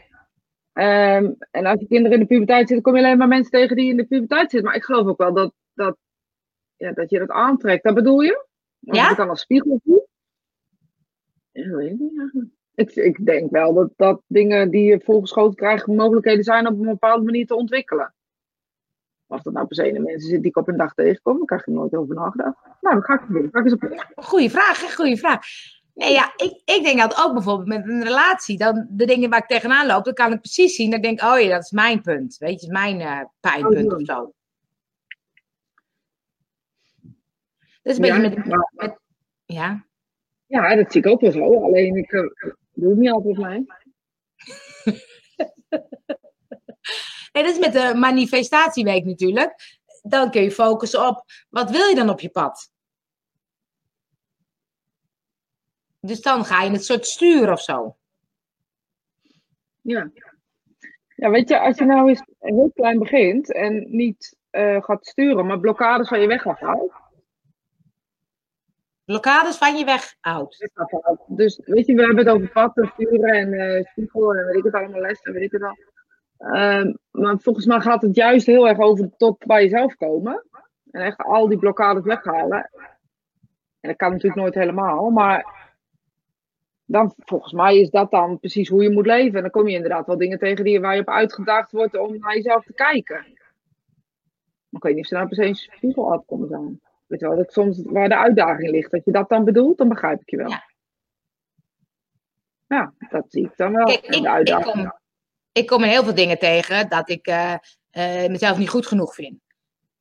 Um, 0.73 1.35
en 1.51 1.65
als 1.65 1.79
je 1.79 1.87
kinderen 1.87 2.11
in 2.11 2.19
de 2.19 2.25
puberteit 2.25 2.67
zitten, 2.67 2.81
kom 2.81 2.95
je 2.95 3.03
alleen 3.03 3.17
maar 3.17 3.27
mensen 3.27 3.51
tegen 3.51 3.75
die 3.75 3.89
in 3.89 3.97
de 3.97 4.05
puberteit 4.05 4.49
zitten. 4.49 4.63
Maar 4.63 4.75
ik 4.75 4.83
geloof 4.83 5.07
ook 5.07 5.17
wel 5.17 5.33
dat, 5.33 5.53
dat, 5.73 5.97
ja, 6.77 6.91
dat 6.91 7.09
je 7.09 7.19
dat 7.19 7.29
aantrekt. 7.29 7.83
Dat 7.83 7.93
bedoel 7.93 8.21
je? 8.21 8.45
Ja? 8.79 9.09
je 9.09 9.15
dan 9.15 9.29
als 9.29 9.41
spiegel 9.41 9.79
zie. 9.83 10.07
Ja, 11.51 11.69
dat 11.69 11.77
weet 11.77 11.91
ik 11.91 11.99
niet 11.99 12.19
eigenlijk. 12.19 12.49
Ik, 12.75 12.91
ik 12.91 13.25
denk 13.25 13.51
wel 13.51 13.73
dat, 13.73 13.89
dat 13.95 14.21
dingen 14.27 14.69
die 14.69 14.83
je 14.83 15.01
voorgeschoten 15.03 15.55
krijgt 15.55 15.87
mogelijkheden 15.87 16.43
zijn 16.43 16.67
op 16.67 16.79
een 16.79 16.85
bepaalde 16.85 17.23
manier 17.23 17.45
te 17.45 17.55
ontwikkelen. 17.55 18.13
Of 19.27 19.41
dat 19.41 19.53
nou 19.53 19.67
per 19.67 19.75
se 19.75 19.91
de 19.91 19.99
mensen 19.99 20.29
zit 20.29 20.41
die 20.41 20.49
ik 20.49 20.57
op 20.57 20.67
een 20.67 20.77
dag 20.77 20.93
tegenkom, 20.93 21.37
daar 21.37 21.45
krijg 21.45 21.67
ik 21.67 21.73
nooit 21.73 21.95
over 21.95 22.15
nagedacht. 22.15 22.57
Nou, 22.81 22.95
dan 22.95 23.03
ga 23.03 23.13
ik 23.13 23.27
doen. 23.27 23.99
Goeie 24.15 24.49
vraag, 24.49 24.95
goede 24.95 25.17
vraag. 25.17 25.39
Nee, 25.93 26.11
ja, 26.11 26.33
ik, 26.35 26.61
ik 26.65 26.83
denk 26.83 26.99
dat 26.99 27.23
ook 27.25 27.33
bijvoorbeeld 27.33 27.67
met 27.67 27.87
een 27.87 28.03
relatie, 28.03 28.57
dan 28.57 28.87
de 28.89 29.05
dingen 29.05 29.29
waar 29.29 29.39
ik 29.39 29.47
tegenaan 29.47 29.87
loop, 29.87 30.03
dan 30.03 30.13
kan 30.13 30.33
ik 30.33 30.41
precies 30.41 30.75
zien. 30.75 30.91
Dan 30.91 31.01
denk 31.01 31.21
ik, 31.21 31.27
oh 31.27 31.39
ja, 31.39 31.49
dat 31.49 31.63
is 31.63 31.71
mijn 31.71 32.01
punt. 32.01 32.37
Weet 32.37 32.61
je, 32.61 32.71
mijn 32.71 32.99
uh, 32.99 33.21
pijnpunt 33.39 33.91
oh, 33.91 33.99
of 33.99 34.05
zo. 34.05 34.33
Dus 37.81 37.95
een 37.95 38.01
beetje 38.01 38.21
met, 38.21 38.45
met, 38.71 38.99
Ja. 39.45 39.85
Ja, 40.45 40.75
dat 40.75 40.91
zie 40.91 41.01
ik 41.01 41.07
ook 41.07 41.21
wel 41.21 41.31
zo. 41.31 41.63
Alleen 41.63 41.95
ik, 41.95 42.11
uh, 42.11 42.23
Doe 42.75 42.89
het 42.89 42.99
niet 42.99 43.11
altijd 43.11 43.37
mij. 43.37 43.65
nee, 47.33 47.43
dat 47.43 47.45
is 47.45 47.59
met 47.59 47.73
de 47.73 47.93
manifestatieweek 47.95 49.05
natuurlijk. 49.05 49.79
Dan 50.01 50.31
kun 50.31 50.41
je 50.41 50.51
focussen 50.51 51.07
op 51.07 51.23
wat 51.49 51.71
wil 51.71 51.87
je 51.87 51.95
dan 51.95 52.09
op 52.09 52.19
je 52.19 52.29
pad. 52.29 52.71
Dus 55.99 56.21
dan 56.21 56.45
ga 56.45 56.63
je 56.63 56.71
het 56.71 56.85
soort 56.85 57.05
sturen 57.05 57.53
of 57.53 57.61
zo. 57.61 57.97
Ja. 59.81 60.11
Ja, 61.15 61.29
weet 61.29 61.49
je, 61.49 61.59
als 61.59 61.77
je 61.77 61.85
nou 61.85 62.09
eens 62.09 62.23
heel 62.39 62.71
klein 62.73 62.99
begint 62.99 63.53
en 63.53 63.85
niet 63.89 64.37
uh, 64.51 64.83
gaat 64.83 65.05
sturen, 65.05 65.45
maar 65.45 65.59
blokkades 65.59 66.07
van 66.07 66.19
je 66.19 66.27
weg 66.27 66.41
gaat 66.41 66.59
halen. 66.59 66.91
Blokkades 69.05 69.57
van 69.57 69.77
je 69.77 69.85
weg 69.85 70.15
houdt. 70.19 70.69
Dus 71.27 71.61
weet 71.65 71.85
je, 71.85 71.95
we 71.95 72.01
hebben 72.01 72.25
het 72.25 72.35
over 72.35 72.47
vatten, 72.47 72.91
vuren 72.95 73.33
en 73.33 73.53
uh, 73.53 73.83
spiegel 73.83 74.35
en 74.35 74.45
weet 74.45 74.55
ik 74.55 74.63
het 74.63 74.73
allemaal, 74.73 75.01
les 75.01 75.21
en 75.21 75.33
weet 75.33 75.43
ik 75.43 75.51
het 75.51 75.63
al. 75.63 75.77
Ehm, 76.37 76.93
maar 77.11 77.39
volgens 77.39 77.65
mij 77.65 77.79
gaat 77.79 78.01
het 78.01 78.15
juist 78.15 78.45
heel 78.45 78.67
erg 78.67 78.79
over 78.79 79.09
tot 79.17 79.45
bij 79.45 79.63
jezelf 79.63 79.95
komen. 79.95 80.45
En 80.91 81.01
echt 81.01 81.17
al 81.17 81.47
die 81.47 81.57
blokkades 81.57 82.03
weghalen. 82.03 82.69
En 83.79 83.89
dat 83.89 83.95
kan 83.95 84.11
natuurlijk 84.11 84.41
nooit 84.41 84.55
helemaal, 84.55 85.09
maar 85.09 85.65
dan 86.85 87.13
volgens 87.17 87.53
mij 87.53 87.79
is 87.79 87.89
dat 87.89 88.11
dan 88.11 88.39
precies 88.39 88.69
hoe 88.69 88.83
je 88.83 88.91
moet 88.91 89.05
leven. 89.05 89.35
En 89.35 89.41
dan 89.41 89.51
kom 89.51 89.67
je 89.67 89.75
inderdaad 89.75 90.05
wel 90.05 90.17
dingen 90.17 90.39
tegen 90.39 90.63
die, 90.63 90.79
waar 90.79 90.95
je 90.95 91.01
op 91.01 91.09
uitgedaagd 91.09 91.71
wordt 91.71 91.97
om 91.97 92.17
naar 92.17 92.35
jezelf 92.35 92.65
te 92.65 92.73
kijken. 92.73 93.15
Maar 94.69 94.81
ik 94.81 94.83
weet 94.83 94.93
niet 94.95 95.03
of 95.03 95.07
ze 95.09 95.15
nou 95.15 95.27
per 95.27 95.35
se 95.35 95.45
een 95.45 95.55
spiegel 95.55 96.11
uitkomen 96.11 96.47
zijn. 96.47 96.81
Weet 97.05 97.19
je 97.19 97.27
wel, 97.27 97.37
dat 97.37 97.51
soms 97.53 97.81
waar 97.83 98.09
de 98.09 98.17
uitdaging 98.17 98.71
ligt. 98.71 98.91
Dat 98.91 99.05
je 99.05 99.11
dat 99.11 99.29
dan 99.29 99.45
bedoelt, 99.45 99.77
dan 99.77 99.89
begrijp 99.89 100.21
ik 100.21 100.29
je 100.29 100.37
wel. 100.37 100.49
Ja, 100.49 100.63
ja 102.67 102.93
dat 103.09 103.25
zie 103.29 103.45
ik 103.45 103.57
dan 103.57 103.73
wel. 103.73 103.85
Kijk, 103.85 104.05
ik, 104.05 104.47
ik, 104.47 104.61
kom, 104.61 104.93
ik 105.51 105.67
kom 105.67 105.83
in 105.83 105.89
heel 105.89 106.03
veel 106.03 106.15
dingen 106.15 106.39
tegen 106.39 106.89
dat 106.89 107.09
ik 107.09 107.27
uh, 107.27 107.55
uh, 107.91 108.27
mezelf 108.27 108.57
niet 108.57 108.69
goed 108.69 108.87
genoeg 108.87 109.13
vind. 109.13 109.43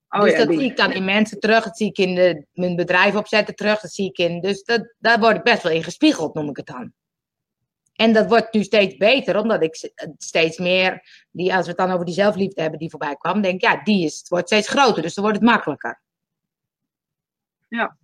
Oh, 0.09 0.21
dus 0.21 0.37
dat 0.37 0.49
zie 0.49 0.63
ik 0.65 0.77
dan 0.77 0.93
in 0.93 1.05
mensen 1.05 1.41
terug, 1.41 1.65
dat 1.65 1.77
zie 1.77 1.89
ik 1.89 1.99
in 1.99 2.15
de, 2.15 2.47
mijn 2.53 2.77
bedrijf 2.77 3.15
opzetten 3.15 3.55
terug, 3.55 3.81
dat 3.81 3.93
zie 3.93 4.09
ik 4.09 4.19
in. 4.19 4.41
Dus 4.41 4.65
dat, 4.65 4.95
daar 4.99 5.21
word 5.21 5.37
ik 5.37 5.43
best 5.43 5.63
wel 5.63 5.73
in 5.73 5.85
gespiegeld, 5.85 6.35
noem 6.35 6.49
ik 6.49 6.57
het 6.57 6.67
dan. 6.67 6.93
En 7.95 8.13
dat 8.13 8.27
wordt 8.29 8.53
nu 8.53 8.63
steeds 8.63 8.97
beter, 8.97 9.39
omdat 9.39 9.63
ik 9.63 9.91
steeds 10.19 10.59
meer, 10.59 11.03
die, 11.31 11.55
als 11.55 11.63
we 11.63 11.69
het 11.69 11.79
dan 11.79 11.91
over 11.91 12.05
die 12.05 12.15
zelfliefde 12.15 12.61
hebben 12.61 12.79
die 12.79 12.91
voorbij 12.91 13.17
kwam, 13.17 13.41
denk 13.41 13.55
ik, 13.55 13.61
ja, 13.61 13.83
die 13.83 14.05
is, 14.05 14.19
het 14.19 14.29
wordt 14.29 14.47
steeds 14.47 14.69
groter, 14.69 15.03
dus 15.03 15.15
dan 15.15 15.25
wordt 15.25 15.41
het 15.41 15.49
makkelijker. 15.49 16.03
Ja. 17.75 17.97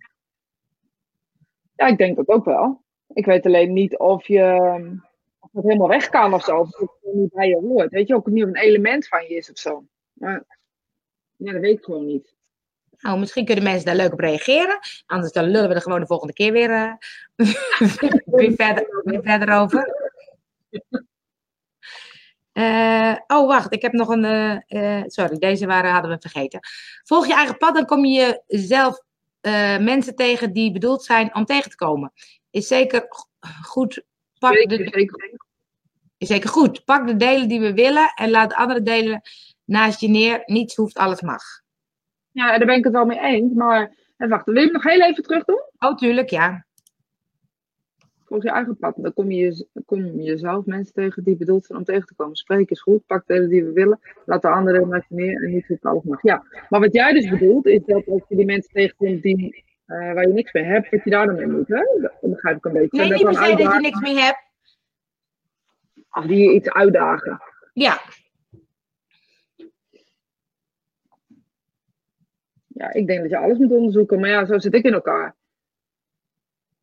Ja, 1.75 1.85
ik 1.85 1.97
denk 1.97 2.15
dat 2.15 2.27
ook 2.27 2.45
wel. 2.45 2.83
Ik 3.07 3.25
weet 3.25 3.45
alleen 3.45 3.73
niet 3.73 3.97
of 3.97 4.27
je 4.27 4.59
of 5.39 5.49
het 5.53 5.63
helemaal 5.63 5.87
weg 5.87 6.09
kan 6.09 6.33
of 6.33 6.43
zo, 6.43 6.57
of 6.57 6.77
het 6.77 7.13
niet 7.13 7.33
bij 7.33 7.47
je 7.47 7.55
hoort. 7.55 7.91
Weet 7.91 8.07
je, 8.07 8.15
ook 8.15 8.27
niet 8.27 8.43
of 8.43 8.49
een 8.49 8.55
element 8.55 9.07
van 9.07 9.23
je 9.23 9.35
is 9.35 9.51
of 9.51 9.57
zo. 9.57 9.85
Maar 10.13 10.43
ja, 11.35 11.51
dat 11.51 11.61
weet 11.61 11.77
ik 11.77 11.83
gewoon 11.83 12.05
niet. 12.05 12.33
Nou, 12.97 13.19
misschien 13.19 13.45
kunnen 13.45 13.63
mensen 13.63 13.85
daar 13.85 13.95
leuk 13.95 14.13
op 14.13 14.19
reageren. 14.19 14.79
Anders 15.05 15.31
dan 15.31 15.43
lullen 15.43 15.69
we 15.69 15.75
er 15.75 15.81
gewoon 15.81 15.99
de 15.99 16.05
volgende 16.05 16.33
keer 16.33 16.51
weer, 16.51 16.69
uh, 16.69 16.93
weer, 18.25 18.53
verder, 18.55 19.01
weer 19.03 19.21
verder 19.23 19.55
over. 19.55 20.09
Uh, 22.53 23.15
oh, 23.27 23.47
wacht. 23.47 23.73
Ik 23.73 23.81
heb 23.81 23.91
nog 23.91 24.09
een... 24.09 24.23
Uh, 24.67 25.03
sorry, 25.05 25.37
deze 25.37 25.65
waren, 25.65 25.91
hadden 25.91 26.11
we 26.11 26.19
vergeten. 26.19 26.59
Volg 27.03 27.27
je 27.27 27.33
eigen 27.33 27.57
pad, 27.57 27.75
dan 27.75 27.85
kom 27.85 28.05
je 28.05 28.41
zelf 29.41 29.79
mensen 29.79 30.15
tegen 30.15 30.53
die 30.53 30.71
bedoeld 30.71 31.03
zijn 31.03 31.35
om 31.35 31.45
tegen 31.45 31.69
te 31.69 31.75
komen. 31.75 32.11
Is 32.49 32.67
zeker 32.67 33.05
goed. 33.61 34.03
Pak 34.39 34.53
de, 34.53 35.29
is 36.17 36.27
zeker 36.27 36.49
goed. 36.49 36.85
Pak 36.85 37.07
de 37.07 37.15
delen 37.15 37.47
die 37.47 37.59
we 37.59 37.73
willen 37.73 38.13
en 38.15 38.29
laat 38.29 38.53
andere 38.53 38.81
delen 38.81 39.21
naast 39.65 39.99
je 39.99 40.07
neer. 40.07 40.41
Niets 40.45 40.75
hoeft, 40.75 40.97
alles 40.97 41.21
mag. 41.21 41.43
Ja, 42.31 42.57
daar 42.57 42.67
ben 42.67 42.77
ik 42.77 42.83
het 42.83 42.93
wel 42.93 43.05
mee 43.05 43.19
eens. 43.19 43.53
Maar 43.53 43.95
wacht, 44.17 44.45
wil 44.45 44.55
je 44.55 44.61
hem 44.61 44.71
nog 44.71 44.83
heel 44.83 45.01
even 45.01 45.23
terug 45.23 45.43
doen? 45.43 45.63
Oh, 45.79 45.95
tuurlijk, 45.95 46.29
ja. 46.29 46.65
Volgens 48.31 48.51
je 48.51 48.57
eigen 48.57 48.77
pad. 48.77 48.93
Dan 48.97 49.13
kom 49.13 49.31
je, 49.31 49.67
kom 49.85 50.05
je 50.05 50.23
jezelf 50.23 50.65
mensen 50.65 50.93
tegen 50.93 51.23
die 51.23 51.35
bedoeld 51.35 51.65
zijn 51.65 51.77
om 51.77 51.83
tegen 51.83 52.05
te 52.05 52.15
komen. 52.15 52.35
Spreken 52.35 52.69
is 52.69 52.81
goed, 52.81 53.05
pak 53.05 53.27
delen 53.27 53.49
die 53.49 53.63
we 53.63 53.71
willen. 53.71 53.99
Laat 54.25 54.41
de 54.41 54.47
anderen 54.47 54.89
je 54.89 55.15
neer 55.15 55.43
en 55.43 55.51
niets 55.51 55.67
hoeft, 55.67 55.85
alles 55.85 56.03
mag. 56.03 56.23
Ja, 56.23 56.43
maar 56.69 56.79
wat 56.79 56.93
jij 56.93 57.13
dus 57.13 57.29
bedoelt, 57.29 57.65
is 57.65 57.85
dat 57.85 58.07
als 58.07 58.21
je 58.27 58.35
die 58.35 58.45
mensen 58.45 58.71
tegenkomt 58.73 59.21
die, 59.21 59.63
uh, 59.87 60.13
waar 60.13 60.27
je 60.27 60.33
niks 60.33 60.51
mee 60.51 60.63
hebt, 60.63 60.91
dat 60.91 61.03
je 61.03 61.09
daar 61.09 61.25
dan 61.25 61.35
mee 61.35 61.47
moet. 61.47 61.67
Hè? 61.67 61.83
Dat 62.01 62.19
begrijp 62.21 62.57
ik 62.57 62.65
een 62.65 62.71
beetje. 62.71 62.97
Nee, 62.97 63.09
niet 63.09 63.23
per 63.23 63.33
se 63.33 63.55
dat 63.55 63.73
je 63.73 63.79
niks 63.79 63.99
mee 63.99 64.15
hebt. 64.15 64.39
Of 66.11 66.25
die 66.25 66.37
je 66.37 66.53
iets 66.53 66.69
uitdagen. 66.69 67.41
Ja, 67.73 68.01
ja, 72.67 72.93
ik 72.93 73.07
denk 73.07 73.21
dat 73.21 73.29
je 73.29 73.37
alles 73.37 73.57
moet 73.57 73.71
onderzoeken. 73.71 74.19
Maar 74.19 74.29
ja, 74.29 74.45
zo 74.45 74.59
zit 74.59 74.73
ik 74.73 74.83
in 74.83 74.93
elkaar. 74.93 75.35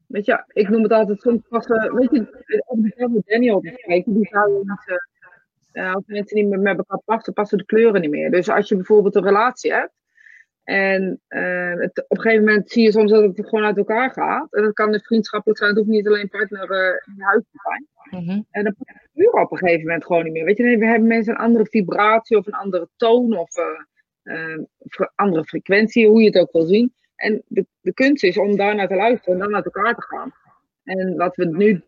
Weet 0.09 0.25
je, 0.25 0.45
ik 0.53 0.69
noem 0.69 0.83
het 0.83 0.93
altijd 0.93 1.21
soms 1.21 1.41
passen. 1.49 1.95
Weet 1.95 2.11
je, 2.11 2.19
met 3.09 3.27
Daniel 3.27 3.61
die 3.61 3.79
mensen. 4.65 5.09
Uh, 5.73 5.95
als 5.95 6.05
mensen 6.07 6.37
niet 6.37 6.49
meer 6.49 6.61
met 6.61 6.79
elkaar 6.79 7.01
passen, 7.05 7.33
passen 7.33 7.59
de 7.59 7.65
kleuren 7.65 8.01
niet 8.01 8.11
meer. 8.11 8.31
Dus 8.31 8.49
als 8.49 8.69
je 8.69 8.75
bijvoorbeeld 8.75 9.15
een 9.15 9.25
relatie 9.25 9.73
hebt. 9.73 9.93
En 10.65 11.21
uh, 11.29 11.75
het, 11.75 12.05
op 12.09 12.17
een 12.17 12.23
gegeven 12.23 12.45
moment 12.45 12.71
zie 12.71 12.83
je 12.83 12.93
soms 12.93 13.11
dat 13.11 13.23
het 13.23 13.49
gewoon 13.49 13.65
uit 13.65 13.77
elkaar 13.77 14.11
gaat. 14.11 14.55
En 14.55 14.63
dat 14.63 14.73
kan 14.73 14.93
dus 14.93 15.07
vriendschappelijk 15.07 15.59
zijn. 15.59 15.71
Het 15.71 15.79
hoeft 15.79 15.91
niet 15.91 16.07
alleen 16.07 16.29
partner 16.29 16.71
uh, 16.71 17.15
in 17.17 17.23
huis 17.23 17.43
te 17.51 17.59
zijn. 17.63 17.87
Mhm. 18.25 18.41
En 18.51 18.65
dan 18.65 18.75
passen 18.79 19.01
de 19.03 19.11
kleuren 19.13 19.43
op 19.43 19.53
een 19.53 19.59
gegeven 19.59 19.83
moment 19.83 20.05
gewoon 20.05 20.25
niet 20.25 20.33
meer. 20.33 20.45
Weet 20.45 20.57
je, 20.57 20.79
dan 20.79 20.89
hebben 20.89 21.09
mensen 21.09 21.33
een 21.33 21.41
andere 21.41 21.67
vibratie 21.67 22.37
of 22.37 22.47
een 22.47 22.53
andere 22.53 22.89
toon. 22.97 23.37
Of 23.37 23.51
andere 25.15 25.45
frequentie, 25.45 26.09
hoe 26.09 26.21
je 26.21 26.27
het 26.27 26.39
ook 26.39 26.53
wil 26.53 26.67
zien. 26.67 26.93
En 27.19 27.43
de, 27.47 27.67
de 27.81 27.93
kunst 27.93 28.25
is 28.25 28.39
om 28.39 28.57
daar 28.57 28.75
naar 28.75 28.89
te 28.89 28.95
luisteren 28.95 29.35
en 29.35 29.41
dan 29.41 29.51
naar 29.51 29.63
elkaar 29.63 29.95
te 29.95 30.03
gaan. 30.03 30.33
En 30.85 31.17
wat 31.17 31.37
we 31.37 31.45
nu 31.45 31.83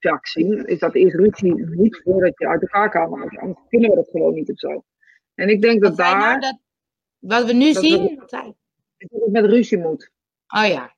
vaak 0.00 0.26
zien, 0.26 0.66
is 0.66 0.78
dat 0.78 0.94
eerst 0.94 1.16
ruzie 1.16 1.54
niet 1.54 2.00
voordat 2.04 2.38
je 2.38 2.48
uit 2.48 2.62
elkaar 2.62 2.90
kan. 2.90 3.12
Anders 3.12 3.58
kunnen 3.68 3.90
we 3.90 3.96
dat 3.96 4.08
gewoon 4.10 4.34
niet 4.34 4.50
of 4.50 4.58
zo. 4.58 4.84
En 5.34 5.48
ik 5.48 5.62
denk 5.62 5.82
dat 5.82 5.96
daar. 5.96 6.18
Nou 6.18 6.40
dat, 6.40 6.58
wat 7.18 7.44
we 7.44 7.52
nu 7.52 7.72
zien. 7.72 8.22
dat 8.26 8.54
het 8.98 9.30
met 9.30 9.44
ruzie 9.44 9.78
moet. 9.78 10.10
Oh 10.48 10.66
ja. 10.66 10.94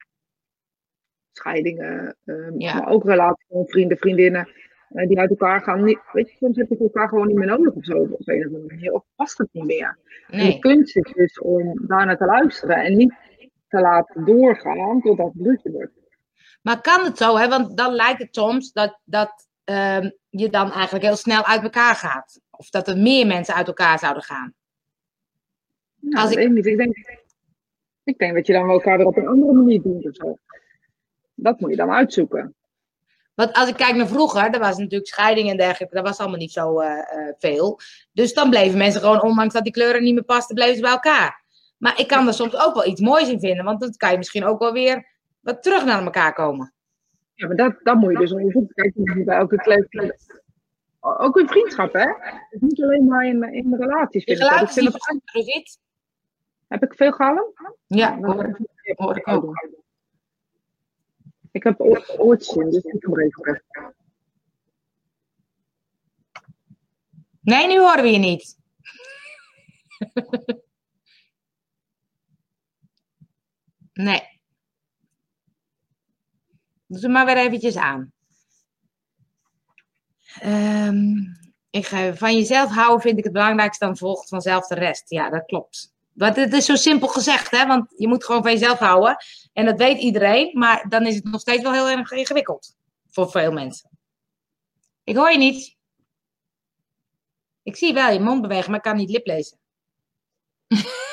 Scheidingen, 1.32 2.16
um, 2.24 2.56
maar 2.56 2.88
ook 2.88 3.04
relaties 3.04 3.48
met 3.48 3.70
vrienden, 3.70 3.98
vriendinnen. 3.98 4.48
Uh, 4.90 5.08
die 5.08 5.18
uit 5.18 5.30
elkaar 5.30 5.60
gaan. 5.60 5.84
Niet, 5.84 5.98
weet 6.12 6.30
je, 6.30 6.36
soms 6.36 6.56
heb 6.56 6.68
je 6.68 6.78
elkaar 6.78 7.08
gewoon 7.08 7.26
niet 7.26 7.36
meer 7.36 7.46
nodig 7.46 7.72
of 7.72 7.84
zo. 7.84 7.98
Op 7.98 8.28
een 8.28 8.38
of 8.38 8.46
andere 8.46 8.66
manier. 8.66 8.92
Of 8.92 9.04
past 9.16 9.38
het 9.38 9.48
niet 9.52 9.64
meer. 9.64 9.98
Nee. 10.28 10.52
de 10.52 10.58
kunst 10.58 10.96
is 10.96 11.12
dus 11.12 11.40
om 11.40 11.86
daarnaar 11.86 12.16
te 12.16 12.24
luisteren. 12.24 12.76
En 12.76 12.96
niet 12.96 13.14
te 13.72 13.80
laten 13.80 14.24
doorgaan 14.24 15.00
totdat 15.00 15.32
het 15.32 15.46
ruzie 15.46 15.70
wordt. 15.70 15.92
Maar 16.62 16.80
kan 16.80 17.04
het 17.04 17.18
zo, 17.18 17.36
hè? 17.36 17.48
Want 17.48 17.76
dan 17.76 17.92
lijkt 17.92 18.18
het 18.18 18.34
soms 18.34 18.72
dat, 18.72 18.98
dat 19.04 19.48
uh, 19.64 20.10
je 20.28 20.50
dan 20.50 20.72
eigenlijk 20.72 21.04
heel 21.04 21.16
snel 21.16 21.44
uit 21.44 21.62
elkaar 21.62 21.94
gaat. 21.94 22.40
Of 22.50 22.70
dat 22.70 22.88
er 22.88 22.96
meer 22.96 23.26
mensen 23.26 23.54
uit 23.54 23.66
elkaar 23.66 23.98
zouden 23.98 24.22
gaan. 24.22 24.54
Nou, 26.00 26.22
Als 26.22 26.30
ik... 26.30 26.36
weet 26.36 26.50
niet. 26.50 26.66
Ik 26.66 26.76
denk, 26.76 26.96
ik 28.04 28.18
denk 28.18 28.34
dat 28.34 28.46
je 28.46 28.52
dan 28.52 28.70
elkaar 28.70 28.96
weer 28.96 29.06
op 29.06 29.16
een 29.16 29.26
andere 29.26 29.52
manier 29.52 29.82
doet 29.82 30.06
of 30.06 30.14
zo. 30.14 30.38
Dat 31.34 31.60
moet 31.60 31.70
je 31.70 31.76
dan 31.76 31.90
uitzoeken. 31.90 32.54
Want 33.34 33.52
als 33.52 33.68
ik 33.68 33.76
kijk 33.76 33.96
naar 33.96 34.06
vroeger, 34.06 34.50
er 34.50 34.58
was 34.58 34.76
natuurlijk 34.76 35.10
scheiding 35.10 35.50
en 35.50 35.56
dergelijke, 35.56 35.94
dat 35.94 36.06
was 36.06 36.18
allemaal 36.18 36.38
niet 36.38 36.52
zo 36.52 36.80
uh, 36.80 36.88
uh, 36.88 37.32
veel. 37.38 37.80
Dus 38.12 38.34
dan 38.34 38.50
bleven 38.50 38.78
mensen 38.78 39.00
gewoon, 39.00 39.22
ondanks 39.22 39.54
dat 39.54 39.64
die 39.64 39.72
kleuren 39.72 40.02
niet 40.02 40.14
meer 40.14 40.24
pasten, 40.24 40.54
bleven 40.54 40.74
ze 40.74 40.80
bij 40.80 40.90
elkaar. 40.90 41.41
Maar 41.82 41.98
ik 42.00 42.08
kan 42.08 42.26
er 42.26 42.34
soms 42.34 42.56
ook 42.56 42.74
wel 42.74 42.86
iets 42.86 43.00
moois 43.00 43.28
in 43.28 43.40
vinden, 43.40 43.64
want 43.64 43.80
dan 43.80 43.96
kan 43.96 44.10
je 44.10 44.18
misschien 44.18 44.44
ook 44.44 44.58
wel 44.58 44.72
weer 44.72 45.06
wat 45.40 45.62
terug 45.62 45.84
naar 45.84 46.04
elkaar 46.04 46.34
komen. 46.34 46.74
Ja, 47.34 47.46
maar 47.46 47.56
dat, 47.56 47.74
dat 47.82 47.96
moet 47.96 48.12
je 48.12 48.18
dus 48.18 48.32
onderzoeken. 48.32 48.74
Kijk, 48.74 49.24
bij 49.24 49.36
elke 49.36 49.56
kleur. 49.56 50.16
Ook 51.00 51.36
in 51.36 51.48
vriendschap, 51.48 51.92
hè? 51.92 52.06
Dus 52.50 52.60
niet 52.60 52.82
alleen 52.82 53.06
maar 53.06 53.26
in, 53.26 53.42
in 53.42 53.74
relaties. 53.74 54.24
In 54.24 54.36
relaties 54.36 54.74
vind 54.74 55.46
ik 55.46 55.76
Heb 56.68 56.82
ik 56.82 56.94
veel 56.94 57.12
gehaald? 57.12 57.52
Ja, 57.86 58.18
hoor, 58.18 58.58
hoor 58.94 59.16
ik 59.16 59.28
ook. 59.28 59.68
Ik 61.50 61.62
heb 61.62 61.80
oortjes 62.18 62.56
in, 62.56 62.70
dus 62.70 62.84
ik 62.84 63.04
gebruik. 63.04 63.64
Nee, 67.40 67.66
nu 67.66 67.78
horen 67.78 68.02
we 68.02 68.10
je 68.10 68.18
niet. 68.18 68.58
nee. 73.92 74.40
Doe 76.86 77.08
maar 77.08 77.26
weer 77.26 77.36
eventjes 77.36 77.76
aan. 77.76 78.12
Um, 80.44 81.36
ik 81.70 81.86
ga, 81.86 82.14
van 82.14 82.36
jezelf 82.36 82.70
houden 82.70 83.00
vind 83.00 83.18
ik 83.18 83.24
het 83.24 83.32
belangrijkste, 83.32 83.84
dan 83.84 83.96
volgt 83.96 84.28
vanzelf 84.28 84.66
de 84.66 84.74
rest. 84.74 85.10
Ja, 85.10 85.30
dat 85.30 85.44
klopt. 85.44 85.92
Want 86.12 86.36
het 86.36 86.52
is 86.52 86.64
zo 86.64 86.74
simpel 86.74 87.08
gezegd, 87.08 87.50
hè? 87.50 87.66
want 87.66 87.94
je 87.96 88.08
moet 88.08 88.24
gewoon 88.24 88.42
van 88.42 88.52
jezelf 88.52 88.78
houden. 88.78 89.16
En 89.52 89.64
dat 89.64 89.78
weet 89.78 89.98
iedereen, 89.98 90.58
maar 90.58 90.88
dan 90.88 91.06
is 91.06 91.14
het 91.14 91.24
nog 91.24 91.40
steeds 91.40 91.62
wel 91.62 91.72
heel 91.72 91.88
erg 91.88 92.10
ingewikkeld 92.10 92.76
voor 93.10 93.30
veel 93.30 93.52
mensen. 93.52 93.90
Ik 95.04 95.16
hoor 95.16 95.30
je 95.30 95.38
niet. 95.38 95.76
Ik 97.62 97.76
zie 97.76 97.94
wel 97.94 98.12
je 98.12 98.20
mond 98.20 98.42
bewegen, 98.42 98.70
maar 98.70 98.78
ik 98.78 98.84
kan 98.84 98.96
niet 98.96 99.10
liplezen. 99.10 99.58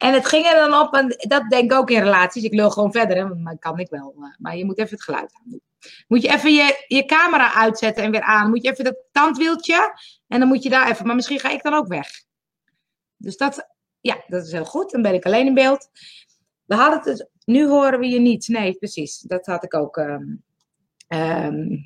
en 0.00 0.12
het 0.12 0.26
ging 0.26 0.46
er 0.46 0.54
dan 0.54 0.80
op, 0.80 0.94
en 0.94 1.14
dat 1.18 1.50
denk 1.50 1.72
ik 1.72 1.78
ook 1.78 1.90
in 1.90 2.02
relaties. 2.02 2.42
Ik 2.42 2.54
lul 2.54 2.70
gewoon 2.70 2.92
verder, 2.92 3.16
hè, 3.16 3.34
maar 3.34 3.58
kan 3.58 3.78
ik 3.78 3.90
wel. 3.90 4.14
Maar 4.38 4.56
je 4.56 4.64
moet 4.64 4.78
even 4.78 4.90
het 4.90 5.02
geluid 5.02 5.32
aan 5.34 5.60
Moet 6.08 6.22
je 6.22 6.28
even 6.28 6.52
je, 6.52 6.84
je 6.86 7.04
camera 7.04 7.54
uitzetten 7.54 8.04
en 8.04 8.10
weer 8.10 8.22
aan. 8.22 8.50
Moet 8.50 8.62
je 8.62 8.70
even 8.70 8.84
dat 8.84 8.96
tandwieltje 9.12 9.94
en 10.28 10.38
dan 10.38 10.48
moet 10.48 10.62
je 10.62 10.68
daar 10.68 10.90
even. 10.90 11.06
Maar 11.06 11.14
misschien 11.14 11.40
ga 11.40 11.50
ik 11.50 11.62
dan 11.62 11.74
ook 11.74 11.86
weg. 11.86 12.08
Dus 13.16 13.36
dat, 13.36 13.68
ja, 14.00 14.24
dat 14.26 14.44
is 14.44 14.52
heel 14.52 14.64
goed. 14.64 14.90
Dan 14.90 15.02
ben 15.02 15.14
ik 15.14 15.24
alleen 15.24 15.46
in 15.46 15.54
beeld. 15.54 15.90
We 16.64 16.74
hadden 16.74 16.98
het 16.98 17.04
dus 17.04 17.26
nu 17.44 17.66
horen 17.68 17.98
we 17.98 18.08
je 18.08 18.20
niet. 18.20 18.48
Nee, 18.48 18.74
precies. 18.74 19.18
Dat 19.18 19.46
had 19.46 19.64
ik 19.64 19.74
ook. 19.74 19.96
ehm, 19.96 20.24
ehm, 21.06 21.76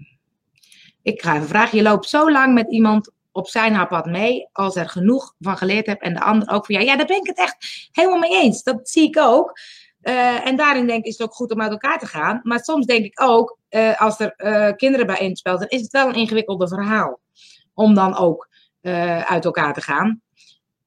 ik 1.03 1.23
ga 1.23 1.35
even 1.35 1.49
vragen. 1.49 1.79
Je 1.79 1.85
loopt 1.85 2.09
zo 2.09 2.31
lang 2.31 2.55
met 2.55 2.71
iemand 2.71 3.11
op 3.35 3.49
zijn 3.49 3.75
haar 3.75 3.87
pad 3.87 4.07
mee 4.07 4.49
als 4.53 4.77
er 4.77 4.89
genoeg 4.89 5.35
van 5.39 5.57
geleerd 5.57 5.87
hebt 5.87 6.03
en 6.03 6.15
de 6.15 6.21
ander 6.21 6.51
ook 6.51 6.67
van 6.67 6.75
jou. 6.75 6.87
Ja, 6.87 6.97
daar 6.97 7.07
ben 7.07 7.21
ik 7.21 7.27
het 7.27 7.39
echt 7.39 7.89
helemaal 7.93 8.19
mee 8.19 8.43
eens. 8.43 8.63
Dat 8.63 8.89
zie 8.89 9.09
ik 9.09 9.19
ook. 9.19 9.59
Eh, 10.01 10.47
en 10.47 10.57
daarin 10.57 10.87
denk 10.87 10.99
ik 10.99 11.07
is 11.07 11.19
het 11.19 11.27
ook 11.27 11.35
goed 11.35 11.51
om 11.51 11.61
uit 11.61 11.71
elkaar 11.71 11.99
te 11.99 12.07
gaan. 12.07 12.41
Maar 12.43 12.61
soms 12.61 12.87
denk 12.87 13.05
ik 13.05 13.21
ook, 13.21 13.59
eh, 13.69 14.01
als 14.01 14.21
er 14.21 14.33
eh, 14.37 14.77
kinderen 14.77 15.07
bij 15.07 15.19
inspelen, 15.19 15.59
dan 15.59 15.69
is 15.69 15.81
het 15.81 15.93
wel 15.93 16.09
een 16.09 16.15
ingewikkelde 16.15 16.69
verhaal. 16.69 17.21
Om 17.75 17.95
dan 17.95 18.17
ook 18.17 18.49
uit 19.27 19.45
elkaar 19.45 19.75
te 19.75 19.81
gaan. 19.81 20.23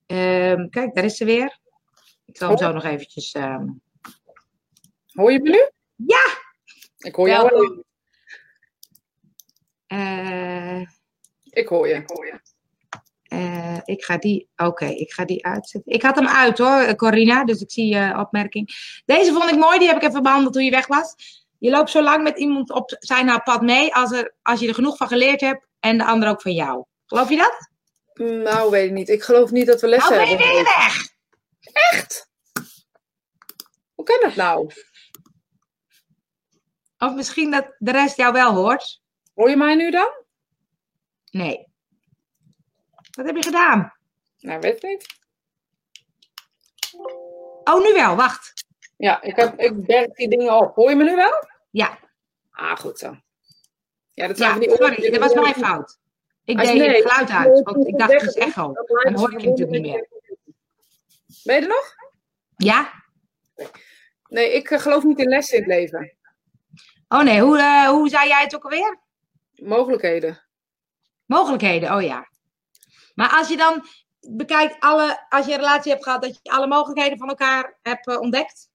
Ehm, 0.05 0.69
kijk, 0.69 0.95
daar 0.95 1.03
is 1.03 1.17
ze 1.17 1.25
weer. 1.25 1.59
Ik 2.25 2.37
zal 2.37 2.49
hem 2.49 2.57
zo 2.57 2.71
nog 2.71 2.83
eventjes... 2.83 3.31
ehm, 3.31 3.67
Hoor 5.13 5.31
je 5.31 5.41
me 5.41 5.49
nu? 5.49 5.69
Ja! 5.95 6.25
Ik 6.97 7.15
hoor 7.15 7.29
jou 7.29 7.49
Welkom. 7.49 7.85
Ik 11.57 11.67
hoor 11.67 11.87
je. 11.87 11.93
Ik 11.93 12.09
hoor 12.09 12.25
je. 12.25 12.39
Eh, 13.23 13.77
ik 13.83 14.03
ga 14.03 14.17
die, 14.17 14.49
oké, 14.55 14.85
ik 14.85 15.11
ga 15.11 15.25
die 15.25 15.45
uitzetten. 15.45 15.93
Ik 15.93 16.01
had 16.01 16.15
hem 16.15 16.27
uit 16.27 16.57
hoor, 16.57 16.79
eh, 16.79 16.93
Corina, 16.95 17.45
dus 17.45 17.61
ik 17.61 17.71
zie 17.71 17.95
je 17.95 18.17
opmerking. 18.17 18.69
Deze 19.05 19.33
vond 19.33 19.49
ik 19.51 19.57
mooi, 19.57 19.79
die 19.79 19.87
heb 19.87 19.97
ik 19.97 20.09
even 20.09 20.23
behandeld 20.23 20.53
toen 20.53 20.63
je 20.63 20.71
weg 20.71 20.87
was. 20.87 21.15
Je 21.57 21.69
loopt 21.69 21.89
zo 21.89 22.01
lang 22.01 22.23
met 22.23 22.37
iemand 22.37 22.71
op 22.71 22.95
zijn 22.99 23.27
haar 23.27 23.43
pad 23.43 23.61
mee 23.61 23.95
als, 23.95 24.11
er, 24.11 24.35
als 24.41 24.59
je 24.59 24.67
er 24.67 24.73
genoeg 24.73 24.97
van 24.97 25.07
geleerd 25.07 25.41
hebt 25.41 25.67
en 25.79 25.97
de 25.97 26.05
ander 26.05 26.29
ook 26.29 26.41
van 26.41 26.53
jou. 26.53 26.85
Geloof 27.05 27.29
je 27.29 27.37
dat? 27.37 27.69
Nou, 28.27 28.71
weet 28.71 28.85
ik 28.85 28.91
niet. 28.91 29.09
Ik 29.09 29.23
geloof 29.23 29.51
niet 29.51 29.67
dat 29.67 29.81
we 29.81 29.87
lessen 29.87 30.15
Nou 30.15 30.27
ben 30.27 30.37
je 30.37 30.43
hebben. 30.43 30.55
weer 30.55 30.75
weg. 30.77 31.07
Echt? 31.91 32.29
Hoe 33.95 34.05
kan 34.05 34.19
dat 34.21 34.35
nou? 34.35 34.71
Of 36.97 37.13
misschien 37.15 37.51
dat 37.51 37.75
de 37.77 37.91
rest 37.91 38.17
jou 38.17 38.33
wel 38.33 38.53
hoort. 38.53 39.01
Hoor 39.33 39.49
je 39.49 39.57
mij 39.57 39.75
nu 39.75 39.91
dan? 39.91 40.25
Nee. 41.31 41.67
Wat 43.11 43.25
heb 43.25 43.35
je 43.35 43.43
gedaan? 43.43 43.93
Nou, 44.39 44.59
weet 44.59 44.75
ik 44.75 44.83
niet. 44.83 45.05
Oh, 47.63 47.81
nu 47.83 47.93
wel, 47.93 48.15
wacht. 48.15 48.53
Ja, 48.97 49.21
ik, 49.21 49.35
heb, 49.35 49.59
ik 49.59 49.85
berg 49.85 50.07
die 50.11 50.29
dingen 50.29 50.57
op. 50.57 50.75
Hoor 50.75 50.89
je 50.89 50.95
me 50.95 51.03
nu 51.03 51.15
wel? 51.15 51.47
Ja, 51.69 51.99
Ah, 52.51 52.77
goed 52.77 52.99
zo. 52.99 53.17
Ja, 54.13 54.27
dat 54.27 54.37
zijn 54.37 54.53
ja 54.53 54.59
die 54.59 54.69
sorry, 54.75 55.09
dat 55.11 55.19
was 55.19 55.33
mijn 55.33 55.53
fout. 55.55 55.99
Ik 56.43 56.59
Als- 56.59 56.67
deed 56.67 56.77
nee, 56.77 56.89
het 56.89 57.11
geluid 57.11 57.29
uit, 57.29 57.63
want 57.63 57.87
ik 57.87 57.97
dacht 57.97 58.11
het 58.13 58.21
is 58.23 58.33
echo. 58.33 58.71
Blijven 58.71 59.11
Dan 59.13 59.19
hoor 59.19 59.33
ik 59.33 59.39
je 59.41 59.49
natuurlijk 59.49 59.81
niet 59.81 59.91
meer. 59.91 60.07
Ben 61.43 61.55
je 61.55 61.61
er 61.61 61.67
nog? 61.67 61.95
Ja? 62.57 63.03
Nee, 64.27 64.53
ik 64.53 64.69
eh, 64.71 64.79
geloof 64.79 65.03
niet 65.03 65.19
in 65.19 65.27
lessen 65.27 65.57
in 65.57 65.63
het 65.63 65.71
leven. 65.71 66.17
Oh 67.07 67.21
nee, 67.23 67.41
hoe, 67.41 67.57
eh, 67.57 67.87
hoe 67.89 68.09
zei 68.09 68.27
jij 68.27 68.41
het 68.43 68.55
ook 68.55 68.63
alweer? 68.63 68.99
Mogelijkheden. 69.55 70.46
Mogelijkheden, 71.27 71.95
oh 71.95 72.01
ja. 72.01 72.27
Maar 73.15 73.29
als 73.29 73.49
je 73.49 73.57
dan 73.57 73.83
bekijkt, 74.19 74.75
alle, 74.79 75.25
als 75.29 75.45
je 75.45 75.51
een 75.51 75.57
relatie 75.57 75.91
hebt 75.91 76.03
gehad, 76.03 76.21
dat 76.21 76.39
je 76.43 76.51
alle 76.51 76.67
mogelijkheden 76.67 77.17
van 77.17 77.27
elkaar 77.27 77.77
hebt 77.81 78.07
eh, 78.07 78.19
ontdekt? 78.19 78.69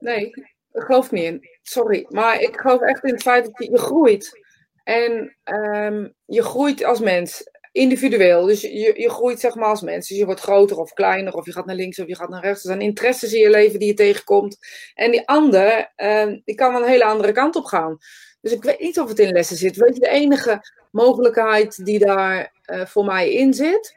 Nee, 0.00 0.26
ik 0.72 0.82
geloof 0.82 1.10
niet 1.10 1.24
in. 1.24 1.48
Sorry. 1.62 2.06
Maar 2.08 2.40
ik 2.40 2.56
geloof 2.56 2.80
echt 2.80 3.04
in 3.04 3.12
het 3.12 3.22
feit 3.22 3.44
dat 3.44 3.68
je, 3.68 3.78
groeit. 3.78 4.40
En 4.84 5.36
ehm, 5.44 6.08
je 6.24 6.42
groeit 6.42 6.84
als 6.84 7.00
mens. 7.00 7.54
Individueel. 7.72 8.46
Dus 8.46 8.60
je, 8.60 8.92
je 8.96 9.10
groeit 9.10 9.40
zeg 9.40 9.54
maar 9.54 9.68
als 9.68 9.80
mens. 9.80 10.08
Dus 10.08 10.18
je 10.18 10.24
wordt 10.24 10.40
groter 10.40 10.78
of 10.78 10.92
kleiner. 10.92 11.34
Of 11.34 11.46
je 11.46 11.52
gaat 11.52 11.66
naar 11.66 11.74
links 11.74 11.98
of 11.98 12.06
je 12.06 12.16
gaat 12.16 12.28
naar 12.28 12.42
rechts. 12.42 12.62
Er 12.62 12.68
zijn 12.68 12.80
interesses 12.80 13.32
in 13.32 13.40
je 13.40 13.50
leven 13.50 13.78
die 13.78 13.88
je 13.88 13.94
tegenkomt. 13.94 14.58
En 14.94 15.10
die 15.10 15.28
ander, 15.28 15.92
ehm, 15.96 16.40
die 16.44 16.54
kan 16.54 16.72
wel 16.72 16.82
een 16.82 16.88
hele 16.88 17.04
andere 17.04 17.32
kant 17.32 17.56
op 17.56 17.64
gaan. 17.64 17.98
Dus 18.46 18.54
ik 18.54 18.62
weet 18.62 18.80
niet 18.80 19.00
of 19.00 19.08
het 19.08 19.18
in 19.18 19.32
lessen 19.32 19.56
zit. 19.56 19.76
Weet 19.76 19.94
je, 19.94 20.00
de 20.00 20.08
enige 20.08 20.60
mogelijkheid 20.90 21.84
die 21.84 21.98
daar 21.98 22.52
eh, 22.62 22.86
voor 22.86 23.04
mij 23.04 23.32
in 23.32 23.54
zit. 23.54 23.94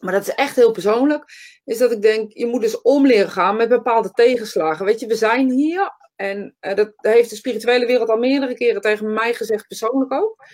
Maar 0.00 0.12
dat 0.12 0.22
is 0.22 0.34
echt 0.34 0.56
heel 0.56 0.70
persoonlijk 0.70 1.24
is 1.64 1.78
dat 1.78 1.92
ik 1.92 2.02
denk, 2.02 2.32
je 2.32 2.46
moet 2.46 2.60
dus 2.60 2.80
om 2.80 3.06
leren 3.06 3.30
gaan 3.30 3.56
met 3.56 3.68
bepaalde 3.68 4.10
tegenslagen. 4.10 4.84
Weet 4.84 5.00
je, 5.00 5.06
we 5.06 5.14
zijn 5.14 5.50
hier, 5.50 5.92
en 6.16 6.56
eh, 6.60 6.74
dat 6.74 6.92
heeft 6.96 7.30
de 7.30 7.36
spirituele 7.36 7.86
wereld 7.86 8.08
al 8.08 8.16
meerdere 8.16 8.54
keren 8.54 8.80
tegen 8.80 9.12
mij 9.12 9.34
gezegd, 9.34 9.66
persoonlijk 9.66 10.12
ook. 10.12 10.44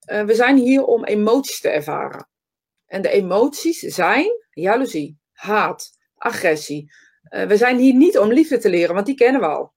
Eh, 0.00 0.24
we 0.24 0.34
zijn 0.34 0.56
hier 0.56 0.84
om 0.84 1.04
emoties 1.04 1.60
te 1.60 1.68
ervaren. 1.68 2.28
En 2.86 3.02
de 3.02 3.10
emoties 3.10 3.78
zijn 3.78 4.30
jaloezie, 4.50 5.18
haat, 5.32 5.90
agressie. 6.14 6.92
We 7.22 7.56
zijn 7.56 7.78
hier 7.78 7.94
niet 7.94 8.18
om 8.18 8.32
liefde 8.32 8.58
te 8.58 8.70
leren, 8.70 8.94
want 8.94 9.06
die 9.06 9.14
kennen 9.14 9.40
we 9.40 9.46
al. 9.46 9.72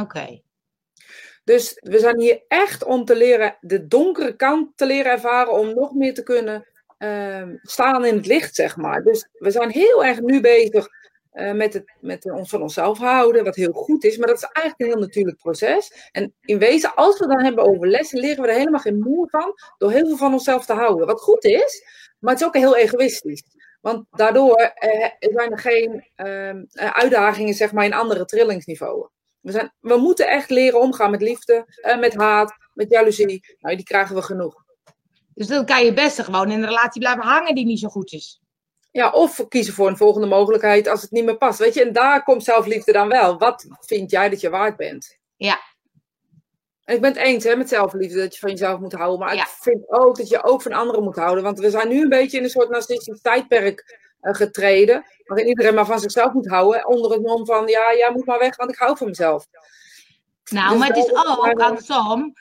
Oké. 0.00 0.42
Dus 1.44 1.76
we 1.80 1.98
zijn 1.98 2.20
hier 2.20 2.42
echt 2.48 2.84
om 2.84 3.04
te 3.04 3.16
leren, 3.16 3.56
de 3.60 3.86
donkere 3.86 4.36
kant 4.36 4.76
te 4.76 4.86
leren 4.86 5.12
ervaren, 5.12 5.52
om 5.52 5.74
nog 5.74 5.94
meer 5.94 6.14
te 6.14 6.22
kunnen 6.22 6.66
ehm, 6.98 7.56
staan 7.62 8.04
in 8.04 8.16
het 8.16 8.26
licht, 8.26 8.54
zeg 8.54 8.76
maar. 8.76 9.02
Dus 9.02 9.28
we 9.32 9.50
zijn 9.50 9.70
heel 9.70 10.04
erg 10.04 10.20
nu 10.20 10.40
bezig 10.40 10.88
eh, 11.30 11.52
met, 11.52 11.72
het, 11.72 11.92
met 12.00 12.30
ons 12.30 12.50
van 12.50 12.62
onszelf 12.62 12.98
houden, 12.98 13.44
wat 13.44 13.54
heel 13.54 13.72
goed 13.72 14.04
is, 14.04 14.16
maar 14.16 14.26
dat 14.26 14.36
is 14.36 14.42
eigenlijk 14.42 14.80
een 14.80 14.86
heel 14.86 15.06
natuurlijk 15.06 15.38
proces. 15.38 16.08
En 16.12 16.34
in 16.40 16.58
wezen, 16.58 16.94
als 16.94 17.18
we 17.18 17.26
dan 17.26 17.44
hebben 17.44 17.64
over 17.64 17.88
lessen, 17.88 18.20
leren 18.20 18.42
we 18.42 18.48
er 18.48 18.58
helemaal 18.58 18.80
geen 18.80 18.98
moer 18.98 19.28
van, 19.30 19.54
door 19.78 19.90
heel 19.90 20.06
veel 20.06 20.16
van 20.16 20.32
onszelf 20.32 20.66
te 20.66 20.72
houden. 20.72 21.06
Wat 21.06 21.20
goed 21.20 21.44
is, 21.44 21.82
maar 22.18 22.32
het 22.32 22.40
is 22.40 22.46
ook 22.46 22.56
heel 22.56 22.76
egoïstisch. 22.76 23.42
Want 23.80 24.06
daardoor 24.10 24.56
eh, 24.56 25.10
zijn 25.18 25.50
er 25.50 25.58
geen 25.58 26.08
ehm, 26.14 26.64
eh, 26.72 26.90
uitdagingen, 26.90 27.54
zeg 27.54 27.72
maar, 27.72 27.84
in 27.84 27.94
andere 27.94 28.24
trillingsniveauen. 28.24 29.10
We, 29.44 29.52
zijn, 29.52 29.72
we 29.80 29.96
moeten 29.96 30.28
echt 30.28 30.50
leren 30.50 30.80
omgaan 30.80 31.10
met 31.10 31.22
liefde, 31.22 31.66
met 32.00 32.14
haat, 32.14 32.54
met 32.74 32.90
jaloezie. 32.90 33.56
Nou, 33.60 33.76
die 33.76 33.84
krijgen 33.84 34.14
we 34.14 34.22
genoeg. 34.22 34.64
Dus 35.34 35.46
dan 35.46 35.66
kan 35.66 35.84
je 35.84 35.92
best 35.92 36.22
gewoon 36.22 36.50
in 36.50 36.58
een 36.58 36.68
relatie 36.68 37.00
blijven 37.00 37.22
hangen 37.22 37.54
die 37.54 37.64
niet 37.66 37.78
zo 37.78 37.88
goed 37.88 38.12
is. 38.12 38.40
Ja, 38.90 39.10
of 39.10 39.48
kiezen 39.48 39.74
voor 39.74 39.88
een 39.88 39.96
volgende 39.96 40.26
mogelijkheid 40.26 40.88
als 40.88 41.02
het 41.02 41.10
niet 41.10 41.24
meer 41.24 41.36
past. 41.36 41.58
Weet 41.58 41.74
je, 41.74 41.84
en 41.84 41.92
daar 41.92 42.22
komt 42.22 42.44
zelfliefde 42.44 42.92
dan 42.92 43.08
wel. 43.08 43.38
Wat 43.38 43.66
vind 43.80 44.10
jij 44.10 44.28
dat 44.28 44.40
je 44.40 44.50
waard 44.50 44.76
bent? 44.76 45.18
Ja. 45.36 45.60
En 46.84 46.94
ik 46.94 47.00
ben 47.00 47.12
het 47.12 47.20
eens 47.20 47.44
hè, 47.44 47.56
met 47.56 47.68
zelfliefde, 47.68 48.18
dat 48.18 48.32
je 48.34 48.40
van 48.40 48.50
jezelf 48.50 48.80
moet 48.80 48.92
houden. 48.92 49.18
Maar 49.18 49.34
Ja. 49.34 49.42
ik 49.42 49.48
vind 49.60 49.90
ook 49.90 50.16
dat 50.16 50.28
je 50.28 50.44
ook 50.44 50.62
van 50.62 50.72
anderen 50.72 51.02
moet 51.02 51.16
houden. 51.16 51.44
Want 51.44 51.58
we 51.58 51.70
zijn 51.70 51.88
nu 51.88 52.02
een 52.02 52.08
beetje 52.08 52.36
in 52.38 52.44
een 52.44 52.50
soort 52.50 52.68
narcistisch 52.68 53.20
tijdperk 53.20 54.02
getreden. 54.32 55.04
Waarin 55.24 55.46
iedereen 55.48 55.74
maar 55.74 55.86
van 55.86 55.98
zichzelf 56.00 56.32
moet 56.32 56.48
houden. 56.48 56.86
Onder 56.86 57.10
het 57.12 57.22
mom 57.22 57.46
van, 57.46 57.66
ja, 57.66 57.94
jij 57.96 58.10
moet 58.12 58.26
maar 58.26 58.38
weg, 58.38 58.56
want 58.56 58.70
ik 58.70 58.78
hou 58.78 58.96
van 58.96 59.06
mezelf. 59.06 59.46
Nou, 60.50 60.68
Dus 60.70 60.78
maar 60.78 60.88
het 60.88 60.96
is 60.96 61.10
ook 61.14 61.44
daar- 61.56 61.66
andersom. 61.66 62.32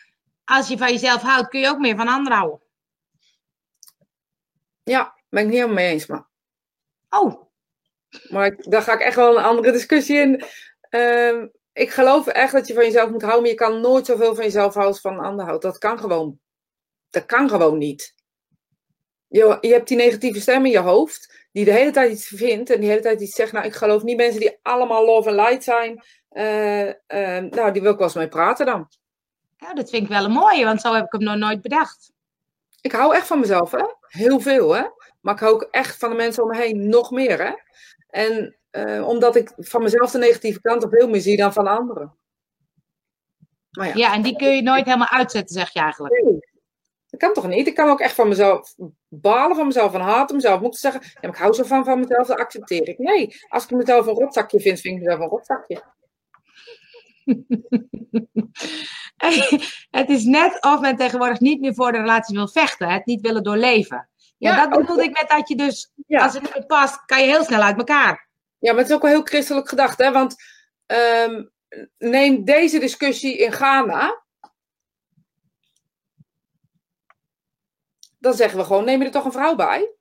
Als 0.46 0.68
je 0.68 0.78
van 0.78 0.92
jezelf 0.92 1.22
houdt, 1.22 1.48
kun 1.50 1.60
je 1.60 1.68
ook 1.70 1.80
meer 1.80 1.96
van 1.96 2.08
anderen 2.08 2.38
houden. 2.38 2.62
Ja, 4.84 5.14
ben 5.30 5.40
ik 5.42 5.46
niet 5.46 5.56
helemaal 5.56 5.76
mee 5.76 5.92
eens. 5.92 6.06
Maar, 6.06 6.28
Oh, 7.10 7.42
maar 8.30 8.46
ik- 8.46 8.72
daar 8.72 8.82
ga 8.82 8.94
ik 8.94 9.00
echt 9.00 9.16
wel 9.16 9.38
een 9.38 9.44
andere 9.44 9.72
discussie 9.72 10.18
in. 10.18 10.44
Ehm, 10.90 11.48
ik 11.74 11.90
geloof 11.90 12.28
echt 12.28 12.52
dat 12.52 12.68
je 12.68 12.74
van 12.74 12.84
jezelf 12.84 13.10
moet 13.10 13.22
houden. 13.22 13.42
Maar 13.42 13.52
je 13.52 13.58
kan 13.58 13.82
nooit 13.82 14.06
zoveel 14.06 14.36
van 14.36 14.44
jezelf 14.44 14.74
houden 14.74 14.94
als 14.94 15.02
van 15.02 15.14
een 15.14 15.26
ander 15.26 15.46
houdt. 15.46 15.62
Dat 15.64 15.78
kan 15.78 16.00
gewoon. 16.00 16.40
Dat 17.10 17.26
kan 17.26 17.50
gewoon 17.50 17.78
niet. 17.78 18.16
Je, 19.34 19.58
je 19.62 19.72
hebt 19.72 19.88
die 19.88 19.98
negatieve 19.98 20.42
stem 20.42 20.66
in 20.66 20.72
je 20.72 20.80
hoofd. 20.80 21.48
Die 21.52 21.66
de 21.66 21.72
hele 21.72 21.92
tijd 21.92 22.12
iets 22.12 22.28
vindt. 22.28 22.70
En 22.70 22.80
die 22.80 22.90
hele 22.90 23.02
tijd 23.02 23.22
iets 23.22 23.36
zegt. 23.36 23.52
Nou, 23.52 23.66
ik 23.66 23.74
geloof 23.74 24.04
niet 24.04 24.18
mensen 24.18 24.40
die 24.40 24.60
allemaal 24.62 25.06
love 25.06 25.30
and 25.30 25.38
light 25.38 25.64
zijn. 25.64 26.04
Eh, 26.30 26.90
eh, 26.90 27.44
nou, 27.44 27.72
die 27.72 27.82
wil 27.82 27.92
ik 27.92 27.98
wel 27.98 28.08
eens 28.08 28.16
mee 28.16 28.28
praten 28.28 28.66
dan. 28.66 28.88
ja, 29.58 29.74
dat 29.74 29.90
vind 29.90 30.04
ik 30.04 30.10
wel 30.10 30.26
een 30.26 30.32
mooie, 30.32 30.66
want 30.66 30.82
zo 30.82 30.94
heb 30.94 31.06
ik 31.06 31.12
hem 31.12 31.24
nog 31.24 31.36
nooit 31.36 31.62
bedacht. 31.62 32.12
Ik 32.82 32.92
hou 32.92 33.16
echt 33.16 33.28
van 33.28 33.40
mezelf, 33.40 33.72
hè? 33.72 33.84
Heel 34.02 34.40
veel, 34.40 34.76
hè? 34.76 34.84
Maar 35.22 35.34
ik 35.34 35.40
hou 35.40 35.54
ook 35.54 35.68
echt 35.72 35.98
van 35.98 36.10
de 36.10 36.16
mensen 36.16 36.44
om 36.44 36.50
me 36.50 36.58
heen 36.58 36.90
nog 36.90 37.12
meer, 37.12 37.44
hè? 37.44 37.54
En 38.10 38.58
eh, 38.70 39.08
omdat 39.08 39.36
ik 39.36 39.54
van 39.58 39.84
mezelf 39.84 40.12
de 40.12 40.18
negatieve 40.18 40.62
kant 40.62 40.84
op 40.84 40.94
veel 40.94 41.10
meer 41.10 41.22
zie 41.22 41.38
dan 41.38 41.54
van 41.54 41.68
anderen. 41.68 42.16
Maar 43.72 43.88
ja, 43.88 43.94
Ja, 43.96 44.14
en 44.14 44.22
die 44.22 44.36
kun 44.36 44.56
je 44.56 44.62
nooit 44.62 44.86
helemaal 44.86 45.10
uitzetten, 45.10 45.56
zeg 45.56 45.74
je 45.74 45.80
eigenlijk. 45.80 46.24
nee, 46.24 46.52
dat 47.14 47.22
kan 47.22 47.34
toch 47.34 47.48
niet? 47.48 47.68
Ik 47.68 47.76
kan 47.76 47.90
ook 47.90 48.00
echt 48.00 48.16
van 48.16 48.28
mezelf 48.28 48.74
balen 49.08 49.56
van 49.56 49.68
mezelf, 49.68 49.92
van 49.92 50.02
haten 50.02 50.36
mezelf. 50.36 50.62
Moet 50.62 50.74
ik 50.74 50.80
zeggen, 50.80 51.02
ja, 51.04 51.10
maar 51.22 51.30
ik 51.30 51.38
hou 51.38 51.54
zo 51.54 51.64
van 51.64 51.86
van 51.86 52.00
mezelf, 52.00 52.28
dat 52.28 52.38
accepteer 52.38 52.88
ik. 52.88 52.98
Nee, 52.98 53.36
als 53.48 53.64
ik 53.64 53.72
mezelf 53.72 54.08
een 54.08 54.14
rotzakje 54.14 54.60
vind, 54.60 54.80
vind 54.80 54.96
ik 54.96 55.02
mezelf 55.02 55.20
een 55.20 55.28
rotzakje. 55.28 55.84
het 60.00 60.10
is 60.10 60.24
net 60.24 60.64
of 60.64 60.80
men 60.80 60.96
tegenwoordig 60.96 61.40
niet 61.40 61.60
meer 61.60 61.74
voor 61.74 61.92
de 61.92 61.98
relatie 61.98 62.36
wil 62.36 62.48
vechten, 62.48 62.90
het 62.90 63.06
niet 63.06 63.22
willen 63.22 63.44
doorleven. 63.44 64.10
Ja, 64.38 64.56
Ja, 64.56 64.68
dat 64.68 64.80
bedoelde 64.80 65.04
ik 65.04 65.20
met 65.22 65.30
dat 65.30 65.48
je 65.48 65.56
dus, 65.56 65.92
Ja. 66.08 66.24
als 66.24 66.34
het 66.34 66.42
niet 66.42 66.54
meer 66.54 66.66
past, 66.66 67.06
kan 67.06 67.20
je 67.20 67.26
heel 67.26 67.44
snel 67.44 67.62
uit 67.62 67.78
elkaar. 67.78 68.30
Ja, 68.58 68.72
maar 68.72 68.82
het 68.82 68.90
is 68.90 68.96
ook 68.96 69.02
wel 69.02 69.12
heel 69.12 69.24
christelijk 69.24 69.70
gedacht, 69.70 69.98
hè? 69.98 70.12
Want 70.12 70.36
ehm, 70.86 71.44
neem 71.98 72.44
deze 72.44 72.80
discussie 72.80 73.38
in 73.38 73.52
Ghana. 73.52 74.23
Dan 78.24 78.34
zeggen 78.34 78.60
we 78.60 78.66
gewoon, 78.66 78.86
neem 78.86 79.00
je 79.00 79.06
er 79.06 79.12
toch 79.12 79.26
een 79.26 79.32
vrouw 79.32 79.56
bij? 79.56 79.92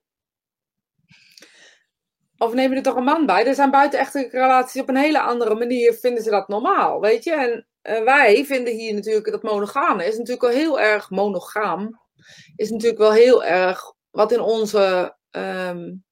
Of 2.37 2.53
neem 2.53 2.69
je 2.69 2.75
er 2.75 2.83
toch 2.83 2.95
een 2.95 3.03
man 3.03 3.25
bij? 3.25 3.45
Er 3.45 3.55
zijn 3.55 3.71
buitenechtelijke 3.71 4.37
relaties 4.37 4.81
op 4.81 4.89
een 4.89 4.97
hele 4.97 5.21
andere 5.21 5.55
manier, 5.55 5.93
vinden 5.93 6.23
ze 6.23 6.29
dat 6.29 6.47
normaal, 6.47 6.99
weet 6.99 7.23
je? 7.23 7.31
En 7.31 7.67
uh, 7.83 8.03
wij 8.03 8.45
vinden 8.45 8.73
hier 8.73 8.93
natuurlijk 8.93 9.31
dat 9.31 9.43
monogame 9.43 10.05
is 10.05 10.17
natuurlijk 10.17 10.41
wel 10.41 10.51
heel 10.51 10.79
erg 10.79 11.09
monogaam. 11.09 11.99
Is 12.55 12.69
natuurlijk 12.69 12.99
wel 12.99 13.11
heel 13.11 13.43
erg 13.43 13.93
wat 14.11 14.31
in 14.31 14.39
onze 14.39 15.15
um, 15.31 16.03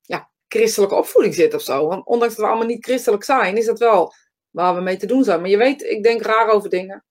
ja, 0.00 0.30
christelijke 0.48 0.94
opvoeding 0.94 1.34
zit 1.34 1.54
of 1.54 1.62
zo. 1.62 1.86
Want 1.86 2.06
ondanks 2.06 2.34
dat 2.34 2.44
we 2.44 2.50
allemaal 2.50 2.68
niet 2.68 2.84
christelijk 2.84 3.24
zijn, 3.24 3.56
is 3.56 3.66
dat 3.66 3.78
wel 3.78 4.12
waar 4.50 4.74
we 4.74 4.80
mee 4.80 4.96
te 4.96 5.06
doen 5.06 5.24
zijn. 5.24 5.40
Maar 5.40 5.50
je 5.50 5.56
weet, 5.56 5.82
ik 5.82 6.02
denk 6.02 6.22
raar 6.22 6.48
over 6.48 6.70
dingen. 6.70 7.04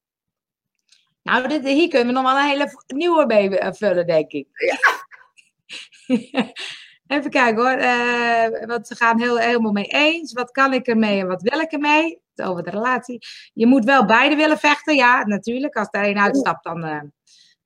Nou, 1.26 1.48
dit, 1.48 1.64
hier 1.64 1.90
kunnen 1.90 2.08
we 2.08 2.14
nog 2.14 2.24
wel 2.24 2.42
een 2.42 2.48
hele 2.48 2.84
nieuwe 2.88 3.26
mee 3.26 3.60
eh, 3.60 3.74
vullen, 3.74 4.08
denk 4.08 4.32
ik. 4.32 4.48
Ja. 4.54 4.78
Even 7.18 7.30
kijken 7.30 7.64
hoor. 7.64 7.78
Uh, 7.78 8.68
want 8.68 8.88
ze 8.88 8.96
gaan 8.96 9.20
heel, 9.20 9.38
helemaal 9.38 9.72
mee 9.72 9.86
eens. 9.86 10.34
Wat 10.34 10.52
kan 10.52 10.74
ik 10.74 10.88
ermee 10.88 11.20
en 11.20 11.28
wat 11.28 11.42
wil 11.42 11.60
ik 11.60 11.72
ermee? 11.72 12.22
Over 12.36 12.64
de 12.64 12.70
relatie. 12.70 13.20
Je 13.54 13.66
moet 13.66 13.86
wel 13.86 14.06
beide 14.06 14.36
willen 14.36 14.58
vechten. 14.58 14.96
Ja, 14.96 15.26
natuurlijk. 15.26 15.76
Als 15.76 15.88
er 15.92 16.08
een 16.08 16.20
uitstapt, 16.20 16.64
dan. 16.64 16.78
Uh, 16.78 17.02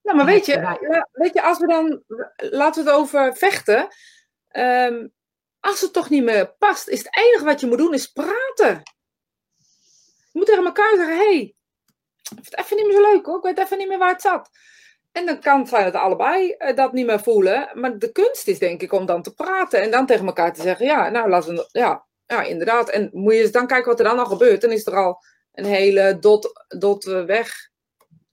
nou, 0.03 0.17
maar 0.17 0.25
weet 0.25 0.45
je, 0.45 1.07
weet 1.11 1.33
je, 1.33 1.41
als 1.41 1.59
we 1.59 1.67
dan. 1.67 2.03
Laten 2.35 2.83
we 2.83 2.89
het 2.89 2.99
over 2.99 3.35
vechten. 3.35 3.87
Um, 4.51 5.11
als 5.59 5.81
het 5.81 5.93
toch 5.93 6.09
niet 6.09 6.23
meer 6.23 6.55
past, 6.57 6.87
is 6.87 6.99
het 6.99 7.15
enige 7.15 7.45
wat 7.45 7.59
je 7.59 7.67
moet 7.67 7.77
doen, 7.77 7.93
is 7.93 8.07
praten. 8.07 8.81
Je 10.31 10.39
moet 10.39 10.45
tegen 10.45 10.65
elkaar 10.65 10.95
zeggen: 10.95 11.17
hé, 11.17 11.35
hey, 11.35 11.55
het 12.35 12.57
even 12.57 12.77
niet 12.77 12.85
meer 12.85 12.95
zo 12.95 13.11
leuk 13.11 13.25
hoor. 13.25 13.37
Ik 13.37 13.43
weet 13.43 13.57
even 13.57 13.77
niet 13.77 13.87
meer 13.87 13.97
waar 13.97 14.11
het 14.11 14.21
zat. 14.21 14.49
En 15.11 15.25
dan 15.25 15.39
kan 15.39 15.67
zijn 15.67 15.85
het 15.85 15.95
allebei 15.95 16.55
uh, 16.57 16.75
dat 16.75 16.93
niet 16.93 17.05
meer 17.05 17.19
voelen. 17.19 17.69
Maar 17.73 17.97
de 17.97 18.11
kunst 18.11 18.47
is 18.47 18.59
denk 18.59 18.81
ik 18.81 18.91
om 18.91 19.05
dan 19.05 19.21
te 19.21 19.33
praten 19.33 19.81
en 19.81 19.91
dan 19.91 20.05
tegen 20.05 20.25
elkaar 20.25 20.53
te 20.53 20.61
zeggen: 20.61 20.85
ja, 20.85 21.09
nou 21.09 21.29
laten 21.29 21.55
we. 21.55 21.69
Ja, 21.71 22.05
ja, 22.25 22.43
inderdaad. 22.43 22.89
En 22.89 23.09
moet 23.13 23.33
je 23.33 23.39
eens 23.39 23.51
dan 23.51 23.67
kijken 23.67 23.89
wat 23.89 23.99
er 23.99 24.05
dan 24.05 24.19
al 24.19 24.25
gebeurt. 24.25 24.61
Dan 24.61 24.71
is 24.71 24.85
er 24.85 24.95
al 24.95 25.23
een 25.53 25.65
hele 25.65 26.17
dot, 26.19 26.65
dot 26.67 27.03
weg. 27.03 27.69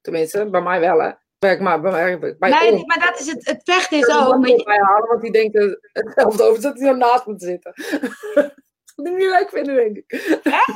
Tenminste, 0.00 0.50
bij 0.50 0.62
mij 0.62 0.80
wel 0.80 1.00
hè. 1.00 1.10
Werk 1.38 1.60
maar 1.60 1.80
bij 1.80 1.90
mij. 1.90 2.18
Bij 2.18 2.50
nee, 2.50 2.86
maar 2.86 3.00
dat 3.10 3.20
is 3.20 3.26
het, 3.26 3.46
het 3.46 3.60
vechten 3.64 3.98
is 3.98 4.08
ook. 4.08 4.40
Bij 4.40 4.50
je... 4.50 4.82
halen, 4.84 5.08
want 5.08 5.22
die 5.22 5.32
denkt 5.32 5.54
hetzelfde 5.92 6.42
over, 6.42 6.62
dat 6.62 6.78
hij 6.78 6.86
zo 6.86 6.94
naast 6.94 7.26
moet 7.26 7.42
zitten. 7.42 7.72
dat 8.96 9.06
ik 9.06 9.16
niet 9.16 9.30
leuk 9.30 9.48
vinden, 9.50 9.74
denk 9.74 9.96
ik. 9.96 10.38
Hè? 10.42 10.74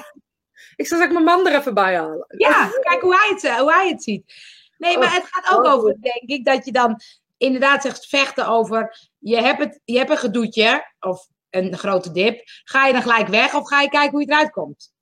Ik 0.81 0.87
zal 0.87 1.01
ik 1.01 1.13
mijn 1.13 1.25
man 1.25 1.47
er 1.47 1.59
even 1.59 1.75
bij 1.75 1.97
halen. 1.97 2.25
Ja, 2.29 2.71
kijk 2.89 3.01
hoe 3.01 3.15
hij 3.15 3.29
het, 3.29 3.59
hoe 3.59 3.73
hij 3.73 3.89
het 3.89 4.03
ziet. 4.03 4.35
Nee, 4.79 4.99
maar 4.99 5.15
het 5.15 5.27
gaat 5.31 5.59
ook 5.59 5.65
over, 5.65 5.97
denk 6.01 6.23
ik, 6.23 6.45
dat 6.45 6.65
je 6.65 6.73
dan 6.73 7.01
inderdaad 7.37 7.83
zegt 7.83 8.07
vechten 8.07 8.47
over. 8.47 9.09
Je 9.19 9.43
hebt, 9.43 9.59
het, 9.59 9.81
je 9.85 9.99
hebt 9.99 10.11
een 10.11 10.17
gedoetje, 10.17 10.93
of 11.01 11.27
een 11.51 11.79
grote 11.79 12.13
dip. 12.13 12.43
Ga 12.65 12.87
je 12.87 12.93
dan 12.93 13.03
gelijk 13.03 13.29
weg 13.29 13.55
of 13.55 13.69
ga 13.69 13.81
je 13.81 13.89
kijken 13.89 14.11
hoe 14.11 14.21
je 14.21 14.27
eruit 14.27 14.51
komt? 14.51 14.93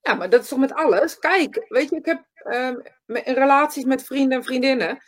Ja, 0.00 0.14
maar 0.14 0.30
dat 0.30 0.42
is 0.42 0.48
toch 0.48 0.58
met 0.58 0.74
alles? 0.74 1.18
Kijk, 1.18 1.64
weet 1.68 1.90
je, 1.90 1.96
ik 1.96 2.06
heb 2.06 2.24
um, 2.44 2.82
in 3.06 3.34
relaties 3.34 3.84
met 3.84 4.04
vrienden 4.04 4.38
en 4.38 4.44
vriendinnen, 4.44 4.98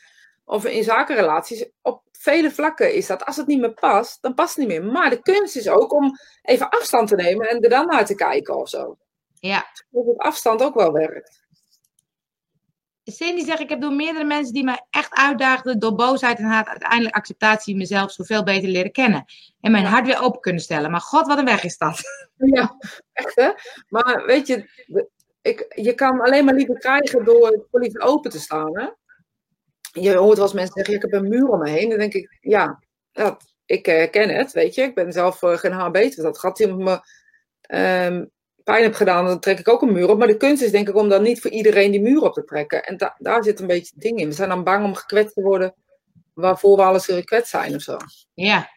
of 0.45 0.65
in 0.65 0.85
zakenrelaties, 0.85 1.69
op 1.83 2.03
vele 2.13 2.51
vlakken 2.51 2.95
is 2.95 3.07
dat 3.07 3.25
als 3.25 3.37
het 3.37 3.47
niet 3.47 3.61
meer 3.61 3.75
past, 3.75 4.23
dan 4.23 4.35
past 4.35 4.57
het 4.57 4.69
niet 4.69 4.81
meer. 4.81 4.93
Maar 4.93 5.11
de 5.11 5.23
kunst 5.23 5.57
is 5.57 5.69
ook 5.69 5.93
om 5.93 6.19
even 6.43 6.69
afstand 6.69 7.09
te 7.09 7.17
nemen 7.17 7.49
en 7.49 7.61
er 7.61 7.71
dan 7.71 7.87
naar 7.87 8.07
te 8.07 8.15
kijken 8.15 8.57
of 8.57 8.69
zo. 8.69 8.97
Ja. 9.51 9.67
Dat 9.91 10.07
het 10.07 10.19
afstand 10.19 10.63
ook 10.63 10.75
wel 10.75 10.93
werkt. 10.93 11.45
Cindy 13.05 13.45
zegt, 13.45 13.61
ik 13.61 13.69
heb 13.69 13.81
door 13.81 13.93
meerdere 13.93 14.25
mensen 14.25 14.53
die 14.53 14.65
mij 14.65 14.87
echt 14.91 15.15
uitdaagden 15.15 15.79
door 15.79 15.95
boosheid 15.95 16.39
en 16.39 16.45
haat 16.45 16.67
uiteindelijk 16.67 17.15
acceptatie 17.15 17.77
mezelf 17.77 18.13
zoveel 18.13 18.43
beter 18.43 18.69
leren 18.69 18.93
kennen. 18.93 19.25
En 19.61 19.71
mijn 19.71 19.85
hart 19.85 20.07
weer 20.07 20.21
open 20.21 20.41
kunnen 20.41 20.63
stellen. 20.63 20.91
Maar 20.91 21.01
god, 21.01 21.27
wat 21.27 21.39
een 21.39 21.45
weg 21.45 21.65
is 21.65 21.79
dat. 21.79 22.01
Ja, 22.37 22.77
echt 23.13 23.35
hè. 23.35 23.51
Maar 23.89 24.25
weet 24.27 24.47
je, 24.47 24.69
ik, 25.43 25.73
je 25.75 25.95
kan 25.95 26.21
alleen 26.21 26.45
maar 26.45 26.55
liever 26.55 26.79
krijgen 26.79 27.25
door 27.25 27.67
voor 27.71 27.81
liever 27.81 28.01
open 28.01 28.31
te 28.31 28.41
staan 28.41 28.79
hè. 28.79 28.89
Je 30.01 30.17
hoort 30.17 30.37
wel 30.37 30.47
eens 30.47 30.55
mensen 30.55 30.75
zeggen, 30.75 30.95
ik 30.95 31.03
heb 31.03 31.13
een 31.13 31.29
muur 31.29 31.49
om 31.49 31.59
me 31.59 31.71
heen. 31.71 31.89
Dan 31.89 31.99
denk 31.99 32.13
ik, 32.15 32.37
ja, 32.41 32.83
ja 33.13 33.37
ik 33.67 33.87
herken 33.87 34.29
het, 34.29 34.53
weet 34.53 34.75
je. 34.75 34.83
Ik 34.83 34.95
ben 34.95 35.13
zelf 35.13 35.43
uh, 35.43 35.57
geen 35.57 35.73
haar 35.73 35.91
beter. 35.91 36.23
Dat 36.23 36.39
gaat 36.39 36.61
iemand 36.61 36.83
me... 36.83 37.01
Um, 38.07 38.31
pijn 38.65 38.83
heb 38.83 38.95
gedaan, 38.95 39.25
dan 39.25 39.41
trek 39.41 39.59
ik 39.59 39.69
ook 39.69 39.83
een 39.83 39.93
muur 39.93 40.09
op. 40.09 40.19
Maar 40.19 40.27
de 40.27 40.37
kunst 40.37 40.63
is 40.63 40.71
denk 40.71 40.89
ik 40.89 40.97
om 40.97 41.09
dan 41.09 41.23
niet 41.23 41.41
voor 41.41 41.51
iedereen 41.51 41.91
die 41.91 42.01
muur 42.01 42.23
op 42.23 42.35
te 42.35 42.45
trekken. 42.45 42.85
En 42.85 42.97
da 42.97 43.15
daar 43.19 43.45
zit 43.45 43.61
een 43.61 43.67
beetje 43.67 43.93
het 43.95 44.03
ding 44.03 44.19
in. 44.19 44.29
We 44.29 44.35
zijn 44.35 44.49
dan 44.49 44.65
bang 44.65 44.85
om 44.85 44.95
gekwetst 44.95 45.35
te 45.35 45.43
worden 45.43 45.75
waarvoor 46.35 46.77
we 46.77 46.83
alles 46.83 47.05
gekwetst 47.05 47.51
zijn 47.51 47.75
of 47.75 47.83
zo. 47.83 47.97
Ja. 48.35 48.69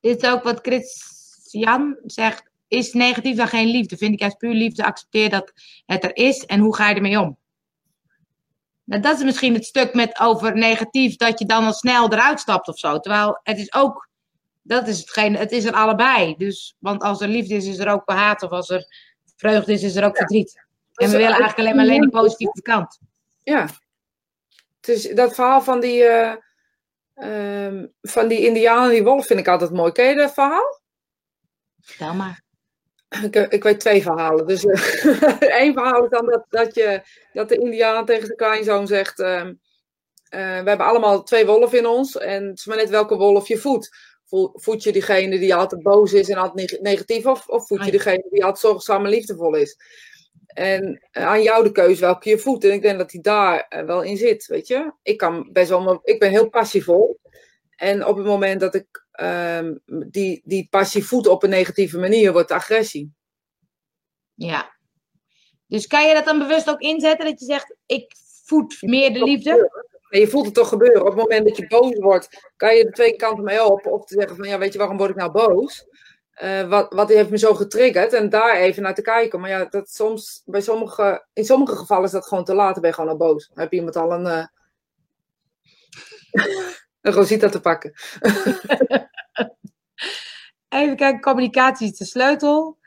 Dit 0.00 0.22
is 0.22 0.28
ook 0.28 0.42
wat 0.42 0.58
Christian 0.62 1.96
zegt. 2.04 2.50
Is 2.68 2.92
negatief 2.92 3.36
dan 3.36 3.48
geen 3.48 3.66
liefde? 3.66 3.96
Vind 3.96 4.12
ik 4.12 4.20
juist 4.20 4.38
puur 4.38 4.54
liefde. 4.54 4.84
Accepteer 4.84 5.30
dat 5.30 5.52
het 5.86 6.04
er 6.04 6.16
is. 6.16 6.44
En 6.44 6.60
hoe 6.60 6.76
ga 6.76 6.88
je 6.88 6.94
ermee 6.94 7.20
om? 7.20 7.38
Nou, 8.84 9.02
dat 9.02 9.18
is 9.18 9.24
misschien 9.24 9.54
het 9.54 9.64
stuk 9.64 9.94
met 9.94 10.20
over 10.20 10.56
negatief. 10.56 11.16
Dat 11.16 11.38
je 11.38 11.44
dan 11.44 11.64
al 11.64 11.72
snel 11.72 12.12
eruit 12.12 12.40
stapt 12.40 12.68
of 12.68 12.78
zo. 12.78 12.98
Terwijl 12.98 13.40
het 13.42 13.58
is 13.58 13.74
ook 13.74 14.05
dat 14.66 14.88
is 14.88 14.98
hetgeen, 14.98 15.36
het 15.36 15.52
is 15.52 15.64
er 15.64 15.72
allebei. 15.72 16.34
Dus, 16.36 16.76
want 16.78 17.02
als 17.02 17.20
er 17.20 17.28
liefde 17.28 17.54
is, 17.54 17.66
is 17.66 17.78
er 17.78 17.92
ook 17.92 18.10
haat. 18.10 18.42
Of 18.42 18.50
als 18.50 18.70
er 18.70 18.86
vreugde 19.36 19.72
is, 19.72 19.82
is 19.82 19.96
er 19.96 20.04
ook 20.04 20.16
verdriet. 20.16 20.54
En 20.56 20.64
we 20.94 21.04
dus 21.04 21.10
willen 21.10 21.26
eigenlijk 21.26 21.58
alleen 21.58 21.76
maar 21.76 21.84
alleen 21.84 22.00
de 22.00 22.08
positieve 22.08 22.62
kant. 22.62 23.00
Ja. 23.42 23.68
Dus 24.80 25.02
dat 25.02 25.34
verhaal 25.34 25.62
van 25.62 25.80
die, 25.80 26.02
uh, 26.02 26.34
um, 27.14 27.92
van 28.02 28.28
die 28.28 28.46
indiaan 28.46 28.84
en 28.84 28.90
die 28.90 29.04
wolf 29.04 29.26
vind 29.26 29.40
ik 29.40 29.48
altijd 29.48 29.70
mooi. 29.70 29.92
Ken 29.92 30.08
je 30.08 30.14
dat 30.14 30.32
verhaal? 30.32 30.80
Stel 31.80 32.14
maar. 32.14 32.44
Ik, 33.22 33.36
ik, 33.36 33.62
weet 33.62 33.80
twee 33.80 34.02
verhalen. 34.02 34.46
Dus 34.46 34.64
één 35.62 35.72
verhaal 35.72 36.04
is 36.04 36.10
dan 36.10 36.26
dat, 36.26 36.44
dat, 36.48 36.74
je, 36.74 37.02
dat 37.32 37.48
de 37.48 37.56
indiaan 37.56 38.04
tegen 38.04 38.26
zijn 38.26 38.38
kleinzoon 38.38 38.86
zegt... 38.86 39.18
Uh, 39.18 39.50
we 40.30 40.38
hebben 40.68 40.86
allemaal 40.86 41.22
twee 41.22 41.46
wolven 41.46 41.78
in 41.78 41.86
ons. 41.86 42.16
En 42.16 42.46
het 42.46 42.58
is 42.58 42.66
maar 42.66 42.76
net 42.76 42.90
welke 42.90 43.16
wolf 43.16 43.48
je 43.48 43.58
voedt 43.58 44.05
voed 44.52 44.82
je 44.82 44.92
diegene 44.92 45.38
die 45.38 45.54
altijd 45.54 45.82
boos 45.82 46.12
is 46.12 46.28
en 46.28 46.36
altijd 46.36 46.80
negatief, 46.80 47.26
of, 47.26 47.48
of 47.48 47.66
voed 47.66 47.84
je 47.84 47.90
diegene 47.90 48.26
die 48.30 48.44
altijd 48.44 48.72
zorgzaam 48.72 49.04
en 49.04 49.10
liefdevol 49.10 49.54
is? 49.54 49.76
En 50.46 51.06
eh, 51.10 51.26
aan 51.26 51.42
jou 51.42 51.64
de 51.64 51.72
keuze 51.72 52.00
welke 52.00 52.28
je 52.28 52.38
voedt. 52.38 52.64
En 52.64 52.72
ik 52.72 52.82
denk 52.82 52.98
dat 52.98 53.12
hij 53.12 53.20
daar 53.20 53.66
eh, 53.68 53.84
wel 53.84 54.02
in 54.02 54.16
zit, 54.16 54.46
weet 54.46 54.66
je. 54.66 54.92
Ik, 55.02 55.16
kan 55.16 55.48
best 55.52 55.68
wel, 55.68 56.00
ik 56.02 56.18
ben 56.18 56.30
heel 56.30 56.48
passievol. 56.48 57.20
En 57.76 58.06
op 58.06 58.16
het 58.16 58.26
moment 58.26 58.60
dat 58.60 58.74
ik 58.74 59.06
um, 59.20 59.82
die, 60.10 60.42
die 60.44 60.66
passie 60.70 61.04
voed 61.04 61.26
op 61.26 61.42
een 61.42 61.50
negatieve 61.50 61.98
manier, 61.98 62.32
wordt 62.32 62.50
agressie. 62.50 63.12
Ja. 64.34 64.76
Dus 65.66 65.86
kan 65.86 66.08
je 66.08 66.14
dat 66.14 66.24
dan 66.24 66.38
bewust 66.38 66.70
ook 66.70 66.80
inzetten? 66.80 67.26
Dat 67.26 67.40
je 67.40 67.46
zegt, 67.46 67.76
ik 67.86 68.14
voed 68.44 68.76
meer 68.80 69.12
de 69.12 69.24
liefde? 69.24 69.85
En 70.08 70.20
je 70.20 70.28
voelt 70.28 70.44
het 70.44 70.54
toch 70.54 70.68
gebeuren. 70.68 71.00
Op 71.00 71.06
het 71.06 71.16
moment 71.16 71.46
dat 71.46 71.56
je 71.56 71.66
boos 71.66 71.98
wordt, 71.98 72.52
kan 72.56 72.76
je 72.76 72.84
de 72.84 72.90
twee 72.90 73.16
kanten 73.16 73.44
mee 73.44 73.64
op. 73.64 73.86
Of 73.86 74.04
te 74.04 74.14
zeggen 74.18 74.36
van, 74.36 74.48
ja, 74.48 74.58
weet 74.58 74.72
je, 74.72 74.78
waarom 74.78 74.96
word 74.96 75.10
ik 75.10 75.16
nou 75.16 75.30
boos? 75.30 75.86
Uh, 76.42 76.68
wat, 76.68 76.92
wat 76.92 77.08
heeft 77.08 77.30
me 77.30 77.38
zo 77.38 77.54
getriggerd? 77.54 78.12
En 78.12 78.28
daar 78.28 78.56
even 78.56 78.82
naar 78.82 78.94
te 78.94 79.02
kijken. 79.02 79.40
Maar 79.40 79.50
ja, 79.50 79.64
dat 79.64 79.88
soms, 79.90 80.42
bij 80.44 80.60
sommige, 80.60 81.26
in 81.32 81.44
sommige 81.44 81.76
gevallen 81.76 82.04
is 82.04 82.10
dat 82.10 82.26
gewoon 82.26 82.44
te 82.44 82.54
laat. 82.54 82.72
Dan 82.72 82.80
ben 82.80 82.90
je 82.90 82.96
gewoon 82.96 83.10
al 83.10 83.16
boos. 83.16 83.48
Dan 83.48 83.58
heb 83.58 83.70
je 83.70 83.76
iemand 83.76 83.96
al 83.96 84.12
een, 84.12 84.26
uh, 84.26 84.46
een 87.00 87.12
Rosita 87.12 87.48
te 87.48 87.60
pakken. 87.60 87.92
even 90.68 90.96
kijken, 90.96 91.20
communicatie 91.20 91.90
is 91.90 91.98
de 91.98 92.04
sleutel. 92.04 92.78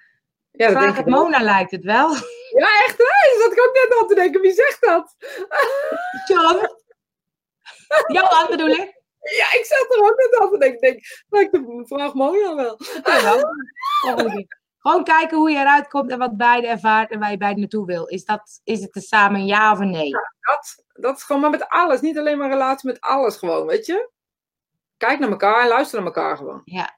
Ja, 0.51 0.69
Vraag 0.69 0.97
het 0.97 1.05
Mona 1.05 1.39
lijkt 1.43 1.71
het 1.71 1.83
wel. 1.83 2.09
Ja, 2.49 2.67
echt 2.85 2.97
hè? 2.97 3.33
Dat 3.33 3.41
zat 3.41 3.51
ik 3.51 3.59
ook 3.67 3.73
net 3.73 3.99
aan 4.01 4.07
te 4.07 4.15
denken. 4.15 4.41
Wie 4.41 4.53
zegt 4.53 4.81
dat? 4.81 5.15
John. 6.27 6.77
Johan 8.07 8.47
bedoel 8.49 8.69
ik? 8.69 8.97
Ja, 9.19 9.45
ik 9.59 9.65
zat 9.65 9.95
er 9.95 10.03
ook 10.03 10.17
net 10.17 10.39
af 10.39 10.51
en 10.51 10.73
ik 10.73 10.79
denk, 10.79 11.25
lijkt 11.29 11.51
de 11.51 11.83
vraag 11.85 12.13
mooi 12.13 12.55
wel. 12.55 12.77
Gewoon 14.79 15.03
kijken 15.03 15.37
hoe 15.37 15.51
je 15.51 15.57
eruit 15.57 15.87
komt 15.87 16.11
en 16.11 16.17
wat 16.17 16.37
beide 16.37 16.67
ervaart 16.67 17.11
en 17.11 17.19
waar 17.19 17.31
je 17.31 17.37
beide 17.37 17.59
naartoe 17.59 17.85
wil. 17.85 18.05
Is, 18.05 18.25
dat, 18.25 18.61
is 18.63 18.81
het 18.81 18.95
er 18.95 19.01
samen 19.01 19.45
ja 19.45 19.71
of 19.71 19.79
nee? 19.79 20.07
Ja, 20.07 20.33
dat, 20.41 20.83
dat 20.93 21.17
is 21.17 21.23
gewoon 21.23 21.41
maar 21.41 21.49
met 21.49 21.67
alles. 21.67 22.01
Niet 22.01 22.17
alleen 22.17 22.37
maar 22.37 22.49
relatie 22.49 22.89
met 22.89 23.01
alles 23.01 23.37
gewoon, 23.37 23.67
weet 23.67 23.85
je? 23.85 24.11
Kijk 24.97 25.19
naar 25.19 25.29
elkaar 25.29 25.61
en 25.61 25.67
luister 25.67 25.97
naar 25.97 26.07
elkaar 26.07 26.37
gewoon. 26.37 26.61
Ja. 26.65 26.97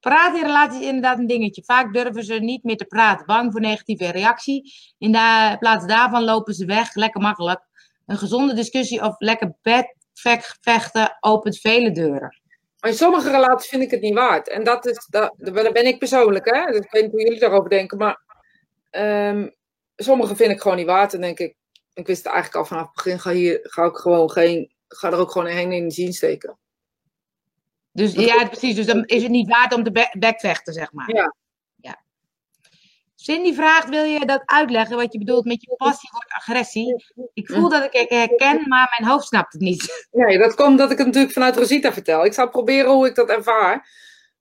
Praat 0.00 0.34
in 0.34 0.42
relaties 0.42 0.80
is 0.80 0.86
inderdaad 0.86 1.18
een 1.18 1.26
dingetje. 1.26 1.64
Vaak 1.64 1.92
durven 1.92 2.24
ze 2.24 2.34
niet 2.34 2.64
meer 2.64 2.76
te 2.76 2.84
praten. 2.84 3.26
Bang 3.26 3.52
voor 3.52 3.60
negatieve 3.60 4.10
reactie. 4.10 4.72
In 4.98 5.10
plaats 5.58 5.86
daarvan 5.86 6.24
lopen 6.24 6.54
ze 6.54 6.64
weg. 6.64 6.94
Lekker 6.94 7.20
makkelijk. 7.20 7.60
Een 8.06 8.18
gezonde 8.18 8.54
discussie 8.54 9.02
of 9.02 9.14
lekker 9.18 9.56
bed 9.62 9.96
vechten 10.60 11.16
opent 11.20 11.58
vele 11.58 11.90
deuren. 11.90 12.40
Maar 12.80 12.90
in 12.90 12.96
sommige 12.96 13.30
relaties 13.30 13.68
vind 13.70 13.82
ik 13.82 13.90
het 13.90 14.00
niet 14.00 14.14
waard. 14.14 14.48
En 14.48 14.64
dat 14.64 14.86
is, 14.86 15.06
dat, 15.10 15.34
daar 15.36 15.72
ben 15.72 15.86
ik 15.86 15.98
persoonlijk, 15.98 16.54
hè. 16.54 16.66
Dus 16.66 16.80
ik 16.80 16.90
weet 16.90 17.02
niet 17.02 17.10
hoe 17.10 17.22
jullie 17.22 17.40
daarover 17.40 17.70
denken. 17.70 17.98
Maar 17.98 18.20
um, 18.90 19.54
sommige 19.96 20.36
vind 20.36 20.50
ik 20.50 20.60
gewoon 20.60 20.76
niet 20.76 20.86
waard. 20.86 21.14
En 21.14 21.20
denk 21.20 21.38
ik, 21.38 21.56
ik 21.94 22.06
wist 22.06 22.24
het 22.24 22.32
eigenlijk 22.32 22.56
al 22.56 22.64
vanaf 22.64 22.86
het 22.86 22.94
begin, 22.94 23.20
ga, 23.20 23.30
hier, 23.30 23.58
ga 23.62 23.84
ik 23.84 23.96
gewoon 23.96 24.30
geen, 24.30 24.72
ga 24.88 25.10
er 25.10 25.18
ook 25.18 25.30
gewoon 25.30 25.52
geen 25.52 25.72
energie 25.72 26.06
in 26.06 26.12
steken. 26.12 26.58
Dus 27.92 28.12
ja, 28.12 28.46
precies. 28.46 28.74
Dus 28.74 28.86
dan 28.86 29.04
is 29.04 29.22
het 29.22 29.30
niet 29.30 29.48
waard 29.48 29.74
om 29.74 29.82
te 29.82 29.92
be 29.92 30.14
bekvechten, 30.18 30.72
zeg 30.72 30.92
maar. 30.92 31.14
Ja. 31.14 31.34
Cindy 33.30 33.54
vraagt, 33.54 33.88
wil 33.88 34.04
je 34.04 34.26
dat 34.26 34.42
uitleggen 34.44 34.96
wat 34.96 35.12
je 35.12 35.18
bedoelt 35.18 35.44
met 35.44 35.62
je 35.62 35.76
passie 35.76 36.08
wordt 36.12 36.32
agressie? 36.32 37.04
Ik 37.32 37.50
voel 37.50 37.68
dat 37.68 37.84
ik 37.84 37.92
het 37.92 38.10
herken, 38.10 38.68
maar 38.68 38.96
mijn 38.98 39.10
hoofd 39.10 39.26
snapt 39.26 39.52
het 39.52 39.62
niet. 39.62 40.08
Nee, 40.10 40.38
dat 40.38 40.54
komt 40.54 40.78
dat 40.78 40.90
ik 40.90 40.98
het 40.98 41.06
natuurlijk 41.06 41.32
vanuit 41.32 41.56
Rosita 41.56 41.92
vertel. 41.92 42.24
Ik 42.24 42.32
zal 42.32 42.48
proberen 42.48 42.90
hoe 42.90 43.06
ik 43.06 43.14
dat 43.14 43.28
ervaar. 43.28 43.88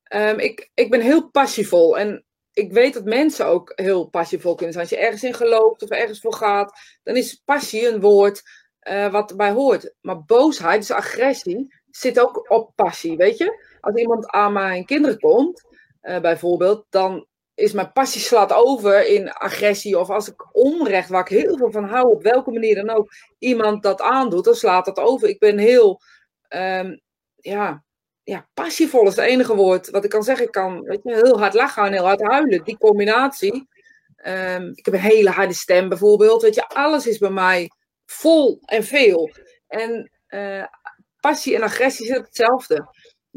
Ehm, 0.04 0.40
ik, 0.40 0.70
ik 0.74 0.90
ben 0.90 1.02
heel 1.02 1.30
passievol 1.30 1.98
en 1.98 2.26
ik 2.54 2.72
weet 2.72 2.94
dat 2.94 3.04
mensen 3.04 3.46
ook 3.46 3.72
heel 3.76 4.06
passievol 4.10 4.56
kunnen 4.56 4.74
zijn. 4.74 4.86
Als 4.86 4.98
je 4.98 5.04
ergens 5.04 5.24
in 5.24 5.34
gelooft 5.34 5.84
of 5.84 5.90
ergens 5.90 6.20
voor 6.20 6.34
gaat, 6.34 6.80
dan 7.04 7.16
is 7.16 7.42
passie 7.46 7.88
een 7.88 8.02
woord 8.02 8.42
uh, 8.90 9.12
wat 9.12 9.30
erbij 9.30 9.52
hoort. 9.52 9.94
Maar 10.02 10.24
boosheid, 10.24 10.80
dus 10.80 10.92
agressie, 10.92 11.76
zit 11.90 12.20
ook 12.20 12.52
op 12.52 12.72
passie, 12.76 13.18
weet 13.18 13.38
je? 13.38 13.78
Als 13.82 13.96
iemand 13.96 14.28
aan 14.28 14.54
mijn 14.54 14.86
kinderen 14.86 15.20
komt, 15.20 15.64
uh, 16.02 16.20
bijvoorbeeld, 16.20 16.86
dan 16.90 17.28
is 17.60 17.74
mijn 17.74 17.92
passie 17.92 18.22
slaat 18.22 18.54
over 18.54 19.08
in 19.08 19.32
agressie. 19.32 20.00
Of 20.00 20.10
als 20.10 20.28
ik 20.28 20.56
onrecht, 20.56 21.10
waar 21.10 21.22
ik 21.22 21.28
heel 21.28 21.58
veel 21.58 21.72
van 21.72 21.84
hou, 21.84 22.12
op 22.12 22.24
welke 22.24 22.52
manier 22.52 22.76
dan 22.76 22.90
ook, 22.90 23.12
iemand 23.38 23.84
dat 23.84 24.02
aandoet, 24.02 24.44
dan 24.44 24.56
slaat 24.56 24.86
dat 24.86 24.98
over. 25.00 25.28
Ik 25.28 25.40
ben 25.40 25.58
heel, 25.58 26.02
um, 26.50 27.02
ja, 27.36 27.84
ja, 28.24 28.48
passievol 28.54 29.08
is 29.08 29.16
het 29.16 29.26
enige 29.26 29.56
woord 29.56 29.90
wat 29.90 30.04
ik 30.04 30.10
kan 30.10 30.24
zeggen. 30.24 30.46
Ik 30.46 30.52
kan 30.52 30.82
weet 30.82 31.00
je, 31.04 31.14
heel 31.14 31.40
hard 31.40 31.54
lachen 31.54 31.86
en 31.86 31.94
heel 31.94 32.06
hard 32.06 32.22
huilen. 32.22 32.64
Die 32.64 32.78
combinatie. 32.78 33.68
Um, 34.26 34.72
ik 34.76 34.86
heb 34.86 34.94
een 34.94 35.00
hele 35.00 35.30
harde 35.30 35.54
stem 35.54 35.90
bijvoorbeeld. 35.90 36.42
Weet 36.42 36.56
je, 36.56 36.68
alles 36.68 37.08
is 37.08 37.18
bij 37.18 37.30
mij 37.30 37.70
vol 38.06 38.60
en 38.66 38.84
veel. 38.84 39.30
En 39.68 40.12
uh, 40.30 40.66
passie 41.20 41.56
en 41.56 41.62
agressie 41.62 42.06
zit 42.06 42.26
hetzelfde. 42.26 42.88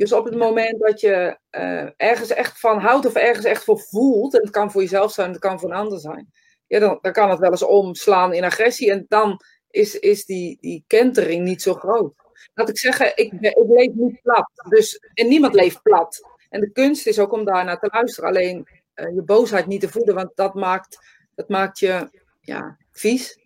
Dus 0.03 0.12
op 0.12 0.24
het 0.24 0.34
moment 0.34 0.80
dat 0.80 1.00
je 1.00 1.38
uh, 1.50 1.88
ergens 1.96 2.30
echt 2.30 2.61
van 2.61 2.78
houdt 2.78 3.07
of 3.07 3.14
ergens 3.14 3.44
echt 3.44 3.64
voor 3.64 3.80
voelt, 3.80 4.34
en 4.34 4.40
het 4.40 4.50
kan 4.50 4.70
voor 4.70 4.82
jezelf 4.82 5.12
zijn, 5.12 5.30
het 5.30 5.40
kan 5.40 5.61
voor 5.61 5.70
een 5.70 5.76
ander 5.76 5.98
zijn, 5.98 6.32
ja, 6.66 6.78
dan, 6.78 6.98
dan 7.00 7.12
kan 7.12 7.30
het 7.30 7.38
wel 7.38 7.50
eens 7.50 7.62
omslaan 7.62 8.32
in 8.32 8.44
agressie. 8.44 8.90
En 8.90 9.05
dan 9.09 9.40
is, 9.70 9.98
is 9.98 10.24
die, 10.24 10.59
die 10.61 10.84
kentering 10.86 11.44
niet 11.44 11.62
zo 11.62 11.74
groot. 11.74 12.14
Laat 12.55 12.68
ik 12.68 12.78
zeggen, 12.78 13.07
ik, 13.16 13.32
ik 13.32 13.64
leef 13.68 13.92
niet 13.92 14.22
plat. 14.22 14.50
Dus, 14.68 15.00
en 15.14 15.28
niemand 15.28 15.55
leeft 15.55 15.82
plat. 15.82 16.20
En 16.48 16.61
de 16.61 16.70
kunst 16.70 17.07
is 17.07 17.18
ook 17.18 17.32
om 17.32 17.44
daar 17.44 17.64
naar 17.64 17.78
te 17.78 17.90
luisteren. 17.92 18.28
Alleen 18.28 18.68
uh, 18.94 19.14
je 19.14 19.22
boosheid 19.22 19.66
niet 19.66 19.80
te 19.80 19.88
voeden, 19.88 20.14
want 20.14 20.30
dat 20.34 20.55
maakt, 20.55 20.98
dat 21.34 21.48
maakt 21.48 21.78
je 21.78 22.09
ja, 22.40 22.76
vies. 22.90 23.38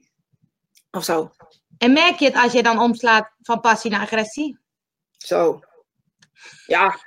Of 0.90 1.04
zo. 1.04 1.30
En 1.78 1.92
merk 1.92 2.18
je 2.18 2.24
het 2.24 2.36
als 2.36 2.52
je 2.52 2.62
dan 2.62 2.80
omslaat 2.80 3.32
van 3.42 3.60
passie 3.60 3.90
naar 3.90 4.00
agressie? 4.00 4.58
Zo. 5.16 5.60
Ja, 6.66 6.98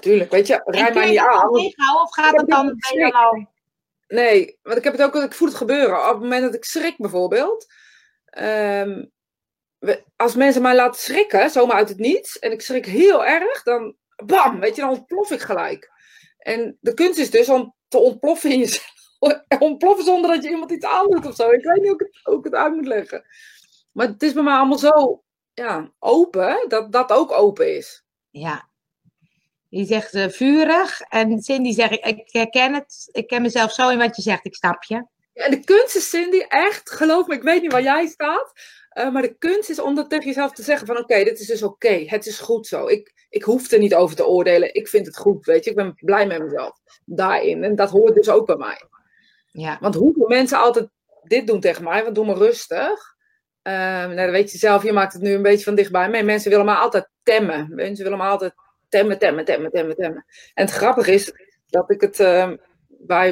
tuurlijk. 0.00 0.30
Weet 0.30 0.46
je, 0.46 0.60
rij 0.64 0.92
mij 0.92 1.08
niet 1.08 1.18
aan. 1.18 1.48
Of 1.48 2.14
gaat 2.14 2.36
het 2.36 2.48
dan 2.48 2.76
al? 3.12 3.50
Nee, 4.06 4.58
want 4.62 4.76
ik 4.76 4.84
heb 4.84 4.92
het 4.92 5.02
ook, 5.02 5.14
ik 5.14 5.34
voel 5.34 5.48
het 5.48 5.56
gebeuren. 5.56 5.98
Op 5.98 6.12
het 6.12 6.20
moment 6.20 6.42
dat 6.42 6.54
ik 6.54 6.64
schrik 6.64 6.96
bijvoorbeeld. 6.96 7.66
Um, 8.38 9.12
als 10.16 10.34
mensen 10.34 10.62
mij 10.62 10.74
laten 10.74 11.00
schrikken, 11.00 11.50
zomaar 11.50 11.76
uit 11.76 11.88
het 11.88 11.98
niets, 11.98 12.38
en 12.38 12.52
ik 12.52 12.60
schrik 12.60 12.86
heel 12.86 13.24
erg, 13.24 13.62
dan 13.62 13.96
bam, 14.24 14.60
weet 14.60 14.74
je, 14.74 14.80
dan 14.80 14.90
ontplof 14.90 15.30
ik 15.30 15.40
gelijk. 15.40 15.90
En 16.38 16.78
de 16.80 16.94
kunst 16.94 17.18
is 17.18 17.30
dus 17.30 17.48
om 17.48 17.74
te 17.88 17.98
ontploffen 17.98 18.50
in 18.50 18.58
jezelf. 18.58 18.90
ontploffen 19.58 20.04
zonder 20.04 20.30
dat 20.30 20.44
je 20.44 20.50
iemand 20.50 20.70
iets 20.70 20.86
aandoet 20.86 21.26
of 21.26 21.34
zo. 21.34 21.50
Ik 21.50 21.64
weet 21.64 21.76
niet 21.76 21.86
hoe 21.86 21.94
ik 21.94 22.00
het, 22.00 22.20
hoe 22.22 22.38
ik 22.38 22.44
het 22.44 22.54
uit 22.54 22.74
moet 22.74 22.86
leggen. 22.86 23.24
Maar 23.92 24.06
het 24.06 24.22
is 24.22 24.32
bij 24.32 24.42
mij 24.42 24.54
allemaal 24.54 24.78
zo 24.78 25.22
ja, 25.54 25.92
open, 25.98 26.64
dat 26.68 26.92
dat 26.92 27.12
ook 27.12 27.32
open 27.32 27.76
is. 27.76 28.01
Ja. 28.32 28.68
Die 29.68 29.86
zegt 29.86 30.14
uh, 30.14 30.28
vurig. 30.28 31.00
En 31.00 31.42
Cindy 31.42 31.72
zegt, 31.72 32.06
ik, 32.06 32.28
herken 32.30 32.74
het. 32.74 33.08
Ik 33.12 33.26
ken 33.26 33.42
mezelf 33.42 33.72
zo 33.72 33.88
in 33.88 33.98
wat 33.98 34.16
je 34.16 34.22
zegt. 34.22 34.44
Ik 34.44 34.54
snap 34.54 34.82
je. 34.84 35.06
Ja, 35.32 35.44
en 35.44 35.50
de 35.50 35.64
kunst 35.64 35.96
is, 35.96 36.10
Cindy, 36.10 36.38
echt, 36.48 36.90
geloof 36.90 37.26
me, 37.26 37.34
ik 37.34 37.42
weet 37.42 37.62
niet 37.62 37.72
waar 37.72 37.82
jij 37.82 38.06
staat. 38.06 38.52
Uh, 38.98 39.12
maar 39.12 39.22
de 39.22 39.36
kunst 39.38 39.70
is 39.70 39.80
om 39.80 39.94
dat 39.94 40.10
tegen 40.10 40.26
jezelf 40.26 40.52
te 40.52 40.62
zeggen 40.62 40.86
van 40.86 40.98
oké, 40.98 41.24
dit 41.24 41.40
is 41.40 41.46
dus 41.46 41.62
oké. 41.62 42.04
Het 42.06 42.26
is 42.26 42.38
goed 42.38 42.66
zo. 42.66 42.86
Ik, 42.86 43.26
ik 43.28 43.42
hoef 43.42 43.70
er 43.70 43.78
niet 43.78 43.94
over 43.94 44.16
te 44.16 44.26
oordelen. 44.26 44.74
Ik 44.74 44.88
vind 44.88 45.06
het 45.06 45.16
goed, 45.16 45.46
weet 45.46 45.64
je. 45.64 45.70
Ik 45.70 45.76
ben 45.76 45.94
blij 45.94 46.26
met 46.26 46.42
mezelf 46.42 46.78
daarin. 47.04 47.64
En 47.64 47.76
dat 47.76 47.90
hoort 47.90 48.14
dus 48.14 48.28
ook 48.28 48.46
bij 48.46 48.56
mij. 48.56 48.82
Ja. 49.46 49.78
Want 49.80 49.94
hoeveel 49.94 50.28
mensen 50.28 50.58
altijd 50.58 50.88
dit 51.22 51.46
doen 51.46 51.60
tegen 51.60 51.84
mij, 51.84 52.02
want 52.02 52.14
doe 52.14 52.26
maar 52.26 52.36
rustig. 52.36 53.14
Uh, 53.62 53.72
nou, 53.72 54.16
dan 54.16 54.30
weet 54.30 54.52
je 54.52 54.58
zelf, 54.58 54.82
je 54.82 54.92
maakt 54.92 55.12
het 55.12 55.22
nu 55.22 55.32
een 55.32 55.42
beetje 55.42 55.64
van 55.64 55.74
dichtbij. 55.74 56.10
Maar 56.10 56.24
mensen 56.24 56.50
willen 56.50 56.66
maar 56.66 56.76
altijd 56.76 57.08
temmen. 57.22 57.74
Mensen 57.74 58.04
willen 58.04 58.18
maar 58.18 58.30
altijd 58.30 58.54
temmen, 58.88 59.18
temmen, 59.18 59.44
temmen, 59.44 59.70
temmen, 59.70 59.96
temmen. 59.96 60.24
En 60.54 60.64
het 60.64 60.74
grappige 60.74 61.12
is 61.12 61.32
dat 61.66 61.90
ik 61.90 62.00
het 62.00 62.20
uh, 62.20 62.52
bij 62.88 63.30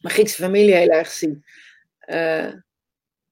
mijn 0.00 0.14
Griekse 0.14 0.42
familie 0.42 0.74
heel 0.74 0.88
erg 0.88 1.10
zie. 1.10 1.44
Uh, 2.06 2.52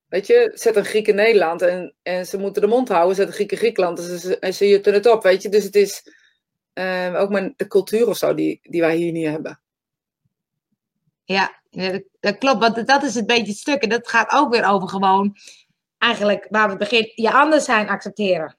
weet 0.08 0.26
je, 0.26 0.50
zet 0.54 0.76
een 0.76 0.84
Griek 0.84 1.08
in 1.08 1.14
Nederland 1.14 1.62
en, 1.62 1.94
en 2.02 2.26
ze 2.26 2.38
moeten 2.38 2.62
de 2.62 2.68
mond 2.68 2.88
houden. 2.88 3.16
Zet 3.16 3.26
een 3.26 3.32
Griek 3.32 3.52
in 3.52 3.58
Griekenland 3.58 3.98
en 3.98 4.18
ze, 4.18 4.38
en 4.38 4.54
ze 4.54 4.68
jutten 4.68 4.94
het 4.94 5.06
op, 5.06 5.22
weet 5.22 5.42
je. 5.42 5.48
Dus 5.48 5.64
het 5.64 5.76
is 5.76 6.02
ook 7.14 7.30
maar 7.30 7.52
de 7.56 7.66
cultuur 7.68 8.08
of 8.08 8.16
zo 8.16 8.34
die, 8.34 8.58
die 8.62 8.80
wij 8.80 8.96
hier 8.96 9.12
niet 9.12 9.26
hebben. 9.26 9.60
Ja, 11.24 11.60
dat 12.20 12.38
klopt. 12.38 12.60
Want 12.60 12.86
dat 12.86 13.02
is 13.02 13.14
het 13.14 13.26
beetje 13.26 13.46
het 13.46 13.56
stuk. 13.56 13.82
En 13.82 13.88
dat 13.88 14.08
gaat 14.08 14.32
ook 14.32 14.52
weer 14.52 14.68
over 14.68 14.88
gewoon 14.88 15.36
eigenlijk 15.98 16.46
waar 16.50 16.68
we 16.68 16.76
beginnen, 16.76 17.12
je 17.14 17.32
anders 17.32 17.64
zijn 17.64 17.88
accepteren. 17.88 18.56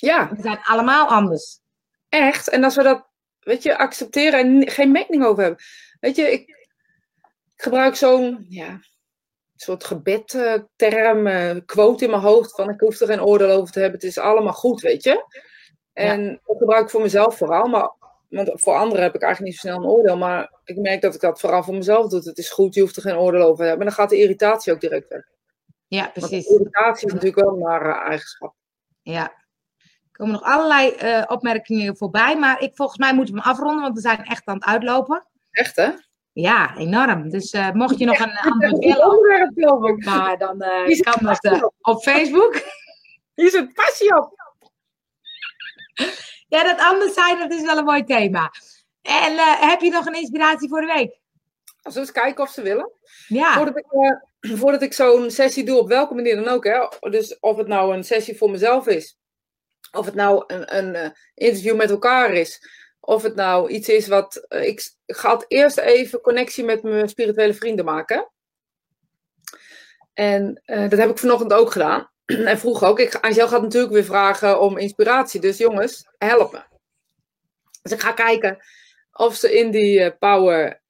Ja. 0.00 0.30
We 0.34 0.42
zijn 0.42 0.60
allemaal 0.62 1.08
anders. 1.08 1.60
Echt. 2.08 2.48
En 2.48 2.64
als 2.64 2.76
we 2.76 2.82
dat, 2.82 3.08
weet 3.40 3.62
je, 3.62 3.78
accepteren 3.78 4.40
en 4.40 4.70
geen 4.70 4.90
mening 4.90 5.24
over 5.24 5.42
hebben. 5.42 5.62
Weet 6.00 6.16
je, 6.16 6.22
ik, 6.32 6.48
ik 6.48 6.68
gebruik 7.56 7.94
zo'n, 7.94 8.46
ja, 8.48 8.80
soort 9.54 9.84
gebedterm, 9.84 11.26
uh, 11.26 11.56
quote 11.66 12.04
in 12.04 12.10
mijn 12.10 12.22
hoofd 12.22 12.54
van 12.54 12.70
ik 12.70 12.80
hoef 12.80 13.00
er 13.00 13.06
geen 13.06 13.22
oordeel 13.22 13.50
over 13.50 13.72
te 13.72 13.80
hebben. 13.80 14.00
Het 14.00 14.08
is 14.08 14.18
allemaal 14.18 14.52
goed, 14.52 14.80
weet 14.80 15.02
je. 15.02 15.24
En 15.92 16.24
ja. 16.24 16.38
dat 16.44 16.56
gebruik 16.58 16.84
ik 16.84 16.90
voor 16.90 17.02
mezelf 17.02 17.36
vooral, 17.36 17.66
maar 17.66 17.98
want 18.30 18.50
voor 18.54 18.74
anderen 18.74 19.02
heb 19.02 19.14
ik 19.14 19.22
eigenlijk 19.22 19.52
niet 19.52 19.60
zo 19.60 19.68
snel 19.68 19.82
een 19.82 19.90
oordeel. 19.90 20.16
Maar 20.16 20.52
ik 20.64 20.76
merk 20.76 21.00
dat 21.00 21.14
ik 21.14 21.20
dat 21.20 21.40
vooral 21.40 21.62
voor 21.62 21.74
mezelf 21.74 22.08
doe. 22.08 22.20
Het 22.24 22.38
is 22.38 22.50
goed, 22.50 22.74
je 22.74 22.80
hoeft 22.80 22.96
er 22.96 23.02
geen 23.02 23.16
oordeel 23.16 23.42
over 23.42 23.56
te 23.56 23.62
hebben. 23.62 23.80
En 23.80 23.86
dan 23.86 23.94
gaat 23.94 24.10
de 24.10 24.18
irritatie 24.18 24.72
ook 24.72 24.80
direct 24.80 25.08
weg. 25.08 25.28
Ja, 25.86 26.08
precies. 26.08 26.46
Want 26.46 26.60
irritatie 26.60 27.06
is 27.06 27.12
natuurlijk 27.12 27.44
wel 27.44 27.52
een 27.52 27.58
nare 27.58 27.92
eigenschap. 27.92 28.54
Ja. 29.02 29.39
Er 30.20 30.26
komen 30.26 30.40
nog 30.40 30.52
allerlei 30.52 30.96
uh, 31.02 31.22
opmerkingen 31.26 31.96
voorbij. 31.96 32.36
Maar 32.36 32.60
ik, 32.62 32.74
volgens 32.74 32.98
mij 32.98 33.14
moeten 33.14 33.34
we 33.34 33.40
hem 33.40 33.50
afronden, 33.50 33.82
want 33.82 33.94
we 33.94 34.00
zijn 34.00 34.24
echt 34.24 34.46
aan 34.46 34.54
het 34.54 34.64
uitlopen. 34.64 35.26
Echt, 35.50 35.76
hè? 35.76 35.90
Ja, 36.32 36.76
enorm. 36.76 37.30
Dus 37.30 37.52
uh, 37.52 37.70
mocht 37.70 37.98
je 37.98 38.04
nog 38.04 38.18
een 38.18 38.38
ander 38.38 38.78
willen, 39.54 40.02
maar 40.04 40.38
dan 40.38 40.62
uh, 40.62 41.00
kan 41.00 41.26
dat 41.26 41.44
uh, 41.44 41.62
op 41.80 42.02
Facebook. 42.02 42.62
Hier 43.34 43.50
zit 43.50 43.74
passie 43.74 44.16
op. 44.16 44.32
Ja, 46.48 46.64
dat 46.64 46.78
anders 46.78 47.14
zijn, 47.14 47.38
dat 47.38 47.52
is 47.52 47.62
wel 47.62 47.78
een 47.78 47.84
mooi 47.84 48.04
thema. 48.04 48.52
En 49.02 49.32
heb 49.68 49.80
je 49.80 49.90
nog 49.90 50.06
een 50.06 50.14
inspiratie 50.14 50.68
voor 50.68 50.80
de 50.80 50.92
week? 50.92 51.18
Als 51.82 51.94
we 51.94 52.00
eens 52.00 52.12
kijken 52.12 52.44
of 52.44 52.50
ze 52.50 52.62
willen. 52.62 52.90
Ja. 53.28 53.54
Voordat 53.54 53.76
ik, 53.76 53.86
voordat 54.58 54.82
ik 54.82 54.92
zo'n 54.92 55.30
sessie 55.30 55.64
doe, 55.64 55.78
op 55.78 55.88
welke 55.88 56.14
manier 56.14 56.36
dan 56.36 56.48
ook. 56.48 56.64
Hè? 56.64 56.88
Dus 57.10 57.38
of 57.38 57.56
het 57.56 57.66
nou 57.66 57.94
een 57.94 58.04
sessie 58.04 58.36
voor 58.36 58.50
mezelf 58.50 58.86
is. 58.86 59.18
Of 59.92 60.04
het 60.06 60.14
nou 60.14 60.44
een, 60.46 60.76
een 60.76 61.12
interview 61.34 61.76
met 61.76 61.90
elkaar 61.90 62.32
is. 62.32 62.60
Of 63.00 63.22
het 63.22 63.34
nou 63.34 63.70
iets 63.70 63.88
is 63.88 64.06
wat. 64.08 64.46
Uh, 64.48 64.66
ik, 64.66 64.94
ga 65.06 65.44
eerst 65.48 65.78
even 65.78 66.20
connectie 66.20 66.64
met 66.64 66.82
mijn 66.82 67.08
spirituele 67.08 67.54
vrienden 67.54 67.84
maken. 67.84 68.30
En 70.12 70.62
uh, 70.66 70.88
dat 70.88 70.98
heb 70.98 71.10
ik 71.10 71.18
vanochtend 71.18 71.52
ook 71.52 71.70
gedaan. 71.70 72.10
en 72.24 72.58
vroeg 72.58 72.84
ook. 72.84 72.98
Ik, 72.98 73.14
Angel 73.14 73.48
gaat 73.48 73.62
natuurlijk 73.62 73.92
weer 73.92 74.04
vragen 74.04 74.60
om 74.60 74.78
inspiratie. 74.78 75.40
Dus 75.40 75.58
jongens, 75.58 76.06
help 76.18 76.52
me. 76.52 76.62
Dus 77.82 77.92
ik 77.92 78.00
ga 78.00 78.12
kijken 78.12 78.58
of 79.12 79.34
ze 79.34 79.58
in 79.58 79.70
die 79.70 80.16
power. 80.16 80.82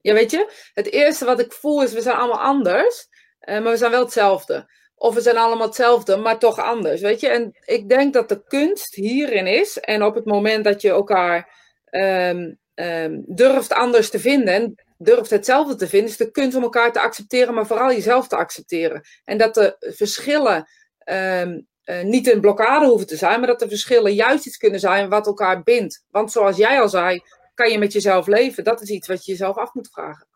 ja, 0.00 0.12
weet 0.12 0.30
je, 0.30 0.70
het 0.74 0.90
eerste 0.90 1.24
wat 1.24 1.40
ik 1.40 1.52
voel 1.52 1.82
is: 1.82 1.92
we 1.92 2.02
zijn 2.02 2.16
allemaal 2.16 2.40
anders. 2.40 3.08
maar 3.46 3.62
we 3.62 3.76
zijn 3.76 3.90
wel 3.90 4.04
hetzelfde. 4.04 4.70
Of 5.02 5.14
we 5.14 5.20
zijn 5.20 5.36
allemaal 5.36 5.66
hetzelfde, 5.66 6.16
maar 6.16 6.38
toch 6.38 6.58
anders, 6.58 7.00
weet 7.00 7.20
je. 7.20 7.28
En 7.28 7.56
ik 7.64 7.88
denk 7.88 8.12
dat 8.12 8.28
de 8.28 8.42
kunst 8.44 8.94
hierin 8.94 9.46
is. 9.46 9.78
En 9.78 10.02
op 10.02 10.14
het 10.14 10.24
moment 10.24 10.64
dat 10.64 10.80
je 10.82 10.88
elkaar 10.88 11.48
um, 11.90 12.58
um, 12.74 13.24
durft 13.26 13.72
anders 13.72 14.10
te 14.10 14.18
vinden... 14.18 14.54
en 14.54 14.74
durft 14.98 15.30
hetzelfde 15.30 15.74
te 15.74 15.88
vinden... 15.88 16.10
is 16.10 16.16
de 16.16 16.30
kunst 16.30 16.56
om 16.56 16.62
elkaar 16.62 16.92
te 16.92 17.00
accepteren, 17.00 17.54
maar 17.54 17.66
vooral 17.66 17.92
jezelf 17.92 18.28
te 18.28 18.36
accepteren. 18.36 19.02
En 19.24 19.38
dat 19.38 19.54
de 19.54 19.76
verschillen 19.78 20.68
um, 21.04 21.66
uh, 21.84 22.02
niet 22.02 22.32
een 22.32 22.40
blokkade 22.40 22.86
hoeven 22.86 23.06
te 23.06 23.16
zijn... 23.16 23.38
maar 23.38 23.48
dat 23.48 23.60
de 23.60 23.68
verschillen 23.68 24.14
juist 24.14 24.46
iets 24.46 24.56
kunnen 24.56 24.80
zijn 24.80 25.08
wat 25.08 25.26
elkaar 25.26 25.62
bindt. 25.62 26.04
Want 26.10 26.32
zoals 26.32 26.56
jij 26.56 26.80
al 26.80 26.88
zei, 26.88 27.20
kan 27.54 27.70
je 27.70 27.78
met 27.78 27.92
jezelf 27.92 28.26
leven. 28.26 28.64
Dat 28.64 28.80
is 28.80 28.88
iets 28.88 29.08
wat 29.08 29.24
je 29.24 29.30
jezelf 29.30 29.56
af 29.56 29.74
moet 29.74 29.90
vragen. 29.92 30.26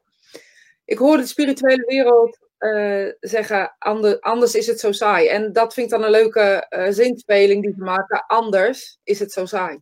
Ik 0.84 0.98
hoor 0.98 1.16
de 1.16 1.26
spirituele 1.26 1.84
wereld 1.86 2.43
eh, 2.64 3.12
zeggen, 3.20 3.74
ander, 3.78 4.20
anders 4.20 4.54
is 4.54 4.66
het 4.66 4.80
zo 4.80 4.92
saai. 4.92 5.28
En 5.28 5.52
dat 5.52 5.74
vind 5.74 5.86
ik 5.86 5.92
dan 5.92 6.04
een 6.04 6.10
leuke 6.10 6.66
eh, 6.68 6.92
zinspeling 6.92 7.62
die 7.62 7.74
ze 7.76 7.82
maken. 7.82 8.24
Anders 8.26 8.98
is 9.02 9.18
het 9.18 9.32
zo 9.32 9.46
saai. 9.46 9.80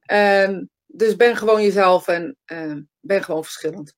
Ehm, 0.00 0.64
dus 0.86 1.16
ben 1.16 1.36
gewoon 1.36 1.62
jezelf 1.62 2.08
en 2.08 2.36
eh, 2.44 2.74
ben 3.00 3.22
gewoon 3.22 3.44
verschillend. 3.44 3.94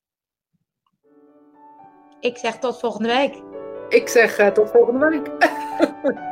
Ik 2.19 2.37
zeg 2.37 2.57
tot 2.57 2.79
volgende 2.79 3.07
week. 3.07 3.41
Ik 3.89 4.07
zeg 4.07 4.51
tot 4.53 4.71
volgende 4.71 5.09
week. 5.09 5.29